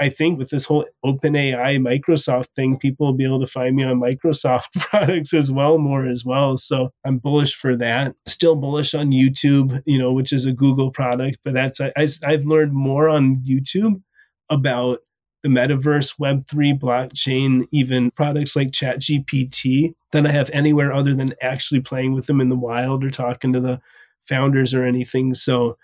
I 0.00 0.08
think 0.08 0.38
with 0.38 0.50
this 0.50 0.64
whole 0.64 0.86
OpenAI 1.04 1.78
Microsoft 1.78 2.48
thing, 2.56 2.78
people 2.78 3.06
will 3.06 3.14
be 3.14 3.24
able 3.24 3.40
to 3.40 3.46
find 3.46 3.76
me 3.76 3.84
on 3.84 4.00
Microsoft 4.00 4.72
products 4.78 5.32
as 5.32 5.50
well, 5.52 5.78
more 5.78 6.06
as 6.06 6.24
well. 6.24 6.56
So 6.56 6.90
I'm 7.04 7.18
bullish 7.18 7.54
for 7.54 7.76
that. 7.76 8.14
Still 8.26 8.56
bullish 8.56 8.94
on 8.94 9.10
YouTube, 9.10 9.82
you 9.86 9.98
know, 9.98 10.12
which 10.12 10.32
is 10.32 10.46
a 10.46 10.52
Google 10.52 10.90
product, 10.90 11.38
but 11.44 11.54
that's 11.54 11.80
I, 11.80 11.92
I've 12.24 12.44
learned 12.44 12.72
more 12.72 13.08
on 13.08 13.42
YouTube 13.46 14.02
about 14.50 14.98
the 15.42 15.48
metaverse, 15.48 16.18
Web3, 16.18 16.78
blockchain, 16.78 17.68
even 17.70 18.10
products 18.12 18.56
like 18.56 18.70
ChatGPT 18.70 19.94
than 20.10 20.26
I 20.26 20.30
have 20.30 20.50
anywhere 20.54 20.92
other 20.92 21.14
than 21.14 21.34
actually 21.42 21.80
playing 21.80 22.14
with 22.14 22.26
them 22.26 22.40
in 22.40 22.48
the 22.48 22.56
wild 22.56 23.04
or 23.04 23.10
talking 23.10 23.52
to 23.52 23.60
the 23.60 23.80
founders 24.24 24.72
or 24.72 24.84
anything. 24.84 25.34
So 25.34 25.76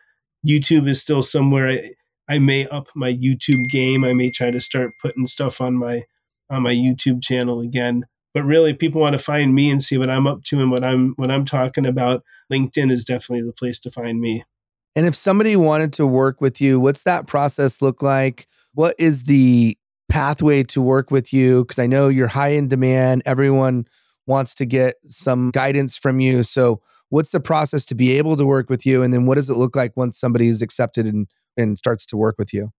YouTube 0.46 0.88
is 0.88 1.02
still 1.02 1.20
somewhere. 1.20 1.68
I, 1.68 1.90
I 2.30 2.38
may 2.38 2.64
up 2.68 2.86
my 2.94 3.12
YouTube 3.12 3.68
game. 3.70 4.04
I 4.04 4.12
may 4.12 4.30
try 4.30 4.52
to 4.52 4.60
start 4.60 4.92
putting 5.02 5.26
stuff 5.26 5.60
on 5.60 5.74
my 5.74 6.04
on 6.48 6.62
my 6.62 6.72
YouTube 6.72 7.22
channel 7.22 7.60
again. 7.60 8.06
But 8.32 8.44
really, 8.44 8.72
people 8.72 9.00
want 9.00 9.12
to 9.12 9.18
find 9.18 9.52
me 9.52 9.68
and 9.68 9.82
see 9.82 9.98
what 9.98 10.08
I'm 10.08 10.28
up 10.28 10.44
to 10.44 10.60
and 10.60 10.70
what 10.70 10.84
I'm 10.84 11.14
what 11.16 11.30
I'm 11.30 11.44
talking 11.44 11.86
about. 11.86 12.22
LinkedIn 12.50 12.92
is 12.92 13.04
definitely 13.04 13.44
the 13.44 13.52
place 13.52 13.80
to 13.80 13.90
find 13.90 14.20
me. 14.20 14.44
And 14.94 15.06
if 15.06 15.16
somebody 15.16 15.56
wanted 15.56 15.92
to 15.94 16.06
work 16.06 16.40
with 16.40 16.60
you, 16.60 16.78
what's 16.78 17.02
that 17.02 17.26
process 17.26 17.82
look 17.82 18.00
like? 18.00 18.46
What 18.74 18.94
is 18.98 19.24
the 19.24 19.76
pathway 20.08 20.62
to 20.64 20.80
work 20.80 21.10
with 21.10 21.32
you? 21.32 21.64
Because 21.64 21.80
I 21.80 21.88
know 21.88 22.08
you're 22.08 22.28
high 22.28 22.50
in 22.50 22.68
demand. 22.68 23.22
Everyone 23.26 23.86
wants 24.26 24.54
to 24.56 24.66
get 24.66 24.96
some 25.06 25.50
guidance 25.50 25.96
from 25.96 26.20
you. 26.20 26.44
So, 26.44 26.80
what's 27.08 27.30
the 27.30 27.40
process 27.40 27.84
to 27.86 27.96
be 27.96 28.12
able 28.12 28.36
to 28.36 28.46
work 28.46 28.70
with 28.70 28.86
you? 28.86 29.02
And 29.02 29.12
then, 29.12 29.26
what 29.26 29.34
does 29.34 29.50
it 29.50 29.56
look 29.56 29.74
like 29.74 29.96
once 29.96 30.16
somebody 30.16 30.46
is 30.46 30.62
accepted 30.62 31.06
and 31.06 31.26
and 31.60 31.78
starts 31.78 32.06
to 32.06 32.16
work 32.16 32.36
with 32.38 32.52
you? 32.52 32.72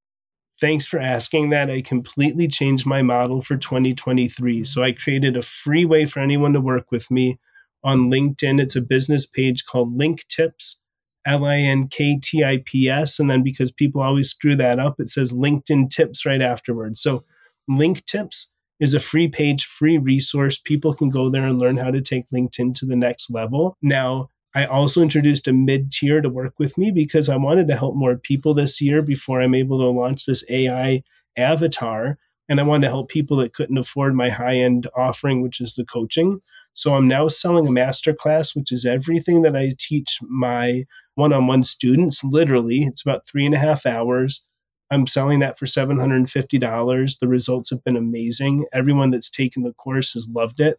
Thanks 0.60 0.86
for 0.86 1.00
asking 1.00 1.50
that. 1.50 1.72
I 1.72 1.82
completely 1.82 2.48
changed 2.48 2.86
my 2.86 3.02
model 3.02 3.42
for 3.42 3.58
2023. 3.58 4.64
So 4.66 4.84
I 4.84 4.92
created 4.92 5.36
a 5.36 5.42
free 5.42 5.86
way 5.86 6.06
for 6.06 6.20
anyone 6.20 6.54
to 6.54 6.62
work 6.62 6.92
with 6.92 7.10
me 7.10 7.40
on 7.84 8.12
LinkedIn. 8.12 8.62
It's 8.62 8.76
a 8.76 8.82
business 8.82 9.26
page 9.26 9.66
called 9.66 9.98
Link 9.98 10.26
Tips, 10.28 10.82
L 11.26 11.46
I 11.46 11.58
N 11.58 11.88
K 11.88 12.20
T 12.22 12.44
I 12.44 12.62
P 12.64 12.90
S. 12.90 13.20
And 13.20 13.30
then 13.30 13.44
because 13.44 13.72
people 13.72 14.02
always 14.02 14.30
screw 14.30 14.56
that 14.58 14.78
up, 14.78 15.00
it 15.00 15.10
says 15.10 15.32
LinkedIn 15.32 15.90
Tips 15.90 16.26
right 16.26 16.42
afterwards. 16.42 17.02
So 17.02 17.24
Link 17.68 18.06
Tips 18.06 18.52
is 18.80 18.94
a 18.94 19.00
free 19.00 19.28
page, 19.28 19.64
free 19.64 19.98
resource. 19.98 20.60
People 20.60 20.94
can 20.94 21.10
go 21.10 21.30
there 21.30 21.46
and 21.46 21.60
learn 21.60 21.78
how 21.78 21.92
to 21.92 22.02
take 22.02 22.28
LinkedIn 22.30 22.76
to 22.76 22.86
the 22.86 22.96
next 22.96 23.32
level. 23.32 23.78
Now, 23.82 24.30
I 24.54 24.66
also 24.66 25.02
introduced 25.02 25.48
a 25.48 25.54
mid 25.54 25.92
tier 25.92 26.22
to 26.22 26.30
work 26.30 26.60
with 26.60 26.78
me 26.78 26.92
because 26.92 27.30
I 27.30 27.38
wanted 27.38 27.68
to 27.70 27.78
help 27.78 27.96
more 27.96 28.18
people 28.18 28.54
this 28.54 28.82
year 28.82 29.02
before 29.02 29.42
I'm 29.42 29.56
able 29.56 29.80
to 29.80 29.88
launch 29.88 30.26
this 30.26 30.44
AI 30.50 31.04
avatar. 31.38 32.18
And 32.50 32.60
I 32.60 32.64
wanted 32.64 32.88
to 32.88 32.92
help 32.92 33.10
people 33.10 33.38
that 33.38 33.54
couldn't 33.54 33.78
afford 33.78 34.14
my 34.14 34.30
high 34.30 34.58
end 34.58 34.88
offering, 34.96 35.42
which 35.42 35.62
is 35.62 35.76
the 35.76 35.86
coaching. 35.86 36.42
So 36.74 36.96
I'm 36.96 37.08
now 37.08 37.30
selling 37.30 37.68
a 37.68 37.70
masterclass, 37.70 38.56
which 38.56 38.72
is 38.72 38.86
everything 38.86 39.42
that 39.44 39.56
I 39.56 39.74
teach 39.78 40.20
my 40.22 40.86
one 41.16 41.32
on 41.32 41.48
one 41.48 41.64
students. 41.64 42.24
Literally, 42.24 42.84
it's 42.84 43.02
about 43.02 43.26
three 43.26 43.46
and 43.46 43.56
a 43.56 43.60
half 43.60 43.86
hours. 43.86 44.44
I'm 44.90 45.08
selling 45.08 45.40
that 45.40 45.58
for 45.58 45.66
$750. 45.66 47.20
The 47.20 47.28
results 47.28 47.70
have 47.70 47.84
been 47.86 47.96
amazing. 47.96 48.66
Everyone 48.74 49.12
that's 49.12 49.30
taken 49.30 49.64
the 49.64 49.74
course 49.74 50.14
has 50.14 50.28
loved 50.30 50.60
it 50.60 50.78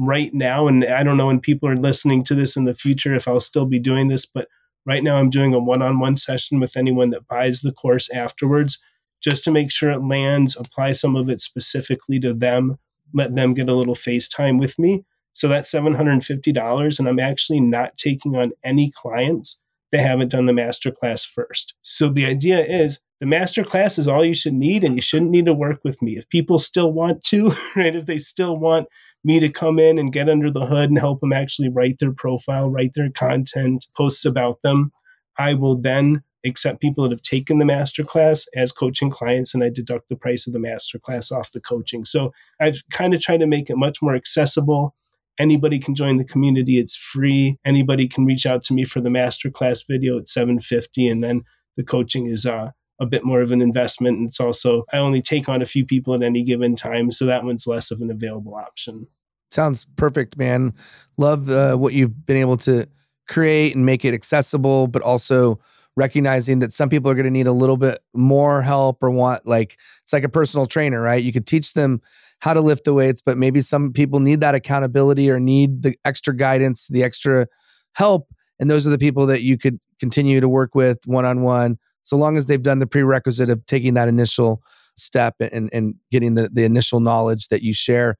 right 0.00 0.32
now, 0.32 0.66
and 0.66 0.84
I 0.84 1.02
don't 1.02 1.16
know 1.16 1.26
when 1.26 1.40
people 1.40 1.68
are 1.68 1.76
listening 1.76 2.24
to 2.24 2.34
this 2.34 2.56
in 2.56 2.64
the 2.64 2.74
future 2.74 3.14
if 3.14 3.28
I'll 3.28 3.40
still 3.40 3.66
be 3.66 3.78
doing 3.78 4.08
this, 4.08 4.24
but 4.24 4.48
right 4.86 5.02
now 5.02 5.16
I'm 5.16 5.30
doing 5.30 5.54
a 5.54 5.58
one 5.58 5.82
on 5.82 6.00
one 6.00 6.16
session 6.16 6.58
with 6.58 6.76
anyone 6.76 7.10
that 7.10 7.28
buys 7.28 7.60
the 7.60 7.72
course 7.72 8.10
afterwards 8.10 8.78
just 9.22 9.44
to 9.44 9.50
make 9.50 9.70
sure 9.70 9.90
it 9.90 10.02
lands, 10.02 10.56
apply 10.56 10.92
some 10.92 11.14
of 11.14 11.28
it 11.28 11.40
specifically 11.40 12.18
to 12.20 12.32
them, 12.32 12.78
let 13.12 13.34
them 13.34 13.52
get 13.52 13.68
a 13.68 13.74
little 13.74 13.94
FaceTime 13.94 14.58
with 14.58 14.78
me. 14.78 15.04
So 15.34 15.46
that's 15.46 15.70
$750. 15.70 16.98
And 16.98 17.08
I'm 17.08 17.18
actually 17.18 17.60
not 17.60 17.96
taking 17.96 18.36
on 18.36 18.52
any 18.64 18.90
clients 18.90 19.60
that 19.92 20.00
haven't 20.00 20.30
done 20.30 20.46
the 20.46 20.52
masterclass 20.52 21.26
first. 21.26 21.74
So 21.82 22.08
the 22.08 22.24
idea 22.24 22.64
is 22.64 23.00
the 23.20 23.26
masterclass 23.26 23.98
is 23.98 24.08
all 24.08 24.24
you 24.24 24.34
should 24.34 24.54
need, 24.54 24.82
and 24.82 24.96
you 24.96 25.02
shouldn't 25.02 25.30
need 25.30 25.46
to 25.46 25.52
work 25.52 25.80
with 25.84 26.00
me. 26.00 26.16
If 26.16 26.28
people 26.30 26.58
still 26.58 26.92
want 26.92 27.22
to, 27.24 27.54
right? 27.76 27.94
If 27.94 28.06
they 28.06 28.18
still 28.18 28.56
want 28.56 28.88
me 29.22 29.40
to 29.40 29.48
come 29.48 29.78
in 29.78 29.98
and 29.98 30.12
get 30.12 30.28
under 30.28 30.50
the 30.50 30.66
hood 30.66 30.90
and 30.90 30.98
help 30.98 31.20
them 31.20 31.32
actually 31.32 31.68
write 31.68 31.98
their 31.98 32.12
profile, 32.12 32.70
write 32.70 32.92
their 32.94 33.10
content, 33.10 33.86
posts 33.96 34.24
about 34.24 34.62
them. 34.62 34.92
I 35.38 35.54
will 35.54 35.76
then 35.76 36.22
accept 36.44 36.80
people 36.80 37.04
that 37.04 37.12
have 37.12 37.22
taken 37.22 37.58
the 37.58 37.64
masterclass 37.64 38.46
as 38.56 38.72
coaching 38.72 39.10
clients 39.10 39.54
and 39.54 39.62
I 39.62 39.68
deduct 39.68 40.08
the 40.08 40.16
price 40.16 40.46
of 40.46 40.52
the 40.52 40.58
masterclass 40.58 41.30
off 41.30 41.52
the 41.52 41.60
coaching. 41.60 42.04
So 42.04 42.32
I've 42.60 42.82
kind 42.90 43.14
of 43.14 43.20
tried 43.20 43.40
to 43.40 43.46
make 43.46 43.68
it 43.68 43.76
much 43.76 43.98
more 44.00 44.14
accessible. 44.14 44.94
Anybody 45.38 45.78
can 45.78 45.94
join 45.94 46.16
the 46.16 46.24
community. 46.24 46.78
It's 46.78 46.96
free. 46.96 47.58
Anybody 47.64 48.08
can 48.08 48.24
reach 48.24 48.46
out 48.46 48.64
to 48.64 48.74
me 48.74 48.84
for 48.84 49.00
the 49.00 49.10
masterclass 49.10 49.84
video 49.86 50.18
at 50.18 50.28
750 50.28 51.08
and 51.08 51.22
then 51.22 51.42
the 51.76 51.82
coaching 51.82 52.26
is 52.26 52.46
uh, 52.46 52.70
a 53.00 53.06
bit 53.06 53.24
more 53.24 53.40
of 53.40 53.50
an 53.50 53.62
investment. 53.62 54.18
And 54.18 54.28
it's 54.28 54.40
also, 54.40 54.84
I 54.92 54.98
only 54.98 55.22
take 55.22 55.48
on 55.48 55.62
a 55.62 55.66
few 55.66 55.84
people 55.84 56.14
at 56.14 56.22
any 56.22 56.42
given 56.42 56.76
time. 56.76 57.10
So 57.10 57.24
that 57.26 57.44
one's 57.44 57.66
less 57.66 57.90
of 57.90 58.00
an 58.00 58.10
available 58.10 58.54
option. 58.54 59.06
Sounds 59.50 59.86
perfect, 59.96 60.36
man. 60.36 60.74
Love 61.16 61.50
uh, 61.50 61.76
what 61.76 61.94
you've 61.94 62.26
been 62.26 62.36
able 62.36 62.56
to 62.58 62.86
create 63.26 63.74
and 63.74 63.86
make 63.86 64.04
it 64.04 64.14
accessible, 64.14 64.86
but 64.86 65.02
also 65.02 65.58
recognizing 65.96 66.60
that 66.60 66.72
some 66.72 66.88
people 66.88 67.10
are 67.10 67.14
going 67.14 67.24
to 67.24 67.30
need 67.30 67.46
a 67.46 67.52
little 67.52 67.76
bit 67.76 67.98
more 68.14 68.62
help 68.62 69.02
or 69.02 69.10
want 69.10 69.46
like 69.46 69.76
it's 70.02 70.12
like 70.12 70.24
a 70.24 70.28
personal 70.28 70.66
trainer, 70.66 71.00
right? 71.00 71.22
You 71.22 71.32
could 71.32 71.46
teach 71.46 71.72
them 71.72 72.00
how 72.40 72.54
to 72.54 72.60
lift 72.60 72.84
the 72.84 72.94
weights, 72.94 73.22
but 73.22 73.36
maybe 73.36 73.60
some 73.60 73.92
people 73.92 74.20
need 74.20 74.40
that 74.40 74.54
accountability 74.54 75.30
or 75.30 75.40
need 75.40 75.82
the 75.82 75.96
extra 76.04 76.34
guidance, 76.34 76.88
the 76.88 77.02
extra 77.02 77.46
help. 77.94 78.28
And 78.58 78.70
those 78.70 78.86
are 78.86 78.90
the 78.90 78.98
people 78.98 79.26
that 79.26 79.42
you 79.42 79.58
could 79.58 79.78
continue 79.98 80.40
to 80.40 80.48
work 80.48 80.74
with 80.74 81.00
one 81.06 81.24
on 81.24 81.42
one 81.42 81.78
so 82.02 82.16
long 82.16 82.36
as 82.36 82.46
they've 82.46 82.62
done 82.62 82.78
the 82.78 82.86
prerequisite 82.86 83.50
of 83.50 83.64
taking 83.66 83.94
that 83.94 84.08
initial 84.08 84.62
step 84.96 85.36
and, 85.40 85.70
and 85.72 85.94
getting 86.10 86.34
the, 86.34 86.48
the 86.52 86.64
initial 86.64 87.00
knowledge 87.00 87.48
that 87.48 87.62
you 87.62 87.72
share. 87.72 88.16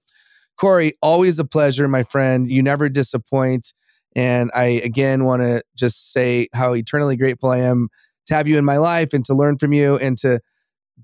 Corey, 0.56 0.94
always 1.02 1.38
a 1.38 1.44
pleasure, 1.44 1.88
my 1.88 2.02
friend. 2.02 2.50
You 2.50 2.62
never 2.62 2.88
disappoint. 2.88 3.72
And 4.14 4.50
I 4.54 4.64
again 4.64 5.24
want 5.24 5.42
to 5.42 5.62
just 5.76 6.12
say 6.12 6.48
how 6.52 6.74
eternally 6.74 7.16
grateful 7.16 7.50
I 7.50 7.58
am 7.58 7.88
to 8.26 8.34
have 8.34 8.48
you 8.48 8.58
in 8.58 8.64
my 8.64 8.76
life 8.76 9.12
and 9.12 9.24
to 9.26 9.34
learn 9.34 9.58
from 9.58 9.72
you 9.72 9.96
and 9.96 10.18
to 10.18 10.40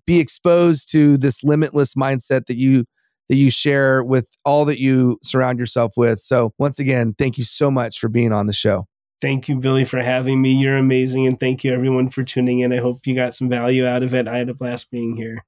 be 0.06 0.18
exposed 0.18 0.90
to 0.92 1.16
this 1.16 1.42
limitless 1.42 1.94
mindset 1.94 2.46
that 2.46 2.56
you 2.56 2.84
that 3.28 3.36
you 3.36 3.50
share 3.50 4.04
with 4.04 4.28
all 4.44 4.64
that 4.64 4.78
you 4.78 5.18
surround 5.22 5.58
yourself 5.58 5.94
with. 5.96 6.20
So 6.20 6.52
once 6.58 6.78
again, 6.78 7.14
thank 7.18 7.38
you 7.38 7.44
so 7.44 7.70
much 7.70 7.98
for 7.98 8.08
being 8.08 8.32
on 8.32 8.46
the 8.46 8.52
show. 8.52 8.86
Thank 9.20 9.48
you, 9.48 9.56
Billy, 9.56 9.84
for 9.84 10.02
having 10.02 10.42
me. 10.42 10.52
You're 10.52 10.76
amazing. 10.76 11.26
And 11.26 11.40
thank 11.40 11.64
you, 11.64 11.72
everyone, 11.72 12.10
for 12.10 12.22
tuning 12.22 12.60
in. 12.60 12.72
I 12.72 12.78
hope 12.78 13.06
you 13.06 13.14
got 13.14 13.34
some 13.34 13.48
value 13.48 13.86
out 13.86 14.02
of 14.02 14.14
it. 14.14 14.28
I 14.28 14.38
had 14.38 14.48
a 14.50 14.54
blast 14.54 14.90
being 14.90 15.16
here. 15.16 15.42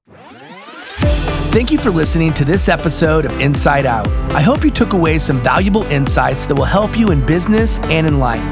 Thank 1.51 1.71
you 1.71 1.77
for 1.77 1.89
listening 1.89 2.33
to 2.35 2.45
this 2.45 2.69
episode 2.69 3.25
of 3.25 3.39
Insight 3.39 3.85
Out. 3.85 4.07
I 4.33 4.41
hope 4.41 4.63
you 4.63 4.71
took 4.71 4.93
away 4.93 5.17
some 5.19 5.41
valuable 5.41 5.83
insights 5.85 6.45
that 6.45 6.55
will 6.55 6.65
help 6.65 6.97
you 6.97 7.09
in 7.09 7.25
business 7.25 7.79
and 7.79 8.05
in 8.05 8.19
life. 8.19 8.43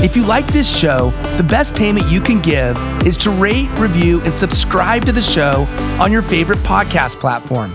If 0.00 0.14
you 0.14 0.24
like 0.24 0.46
this 0.46 0.68
show, 0.68 1.10
the 1.36 1.42
best 1.42 1.74
payment 1.74 2.08
you 2.08 2.20
can 2.20 2.40
give 2.40 2.76
is 3.04 3.16
to 3.18 3.30
rate, 3.30 3.68
review, 3.78 4.20
and 4.22 4.36
subscribe 4.36 5.04
to 5.06 5.12
the 5.12 5.22
show 5.22 5.66
on 6.00 6.12
your 6.12 6.22
favorite 6.22 6.60
podcast 6.60 7.18
platform. 7.18 7.74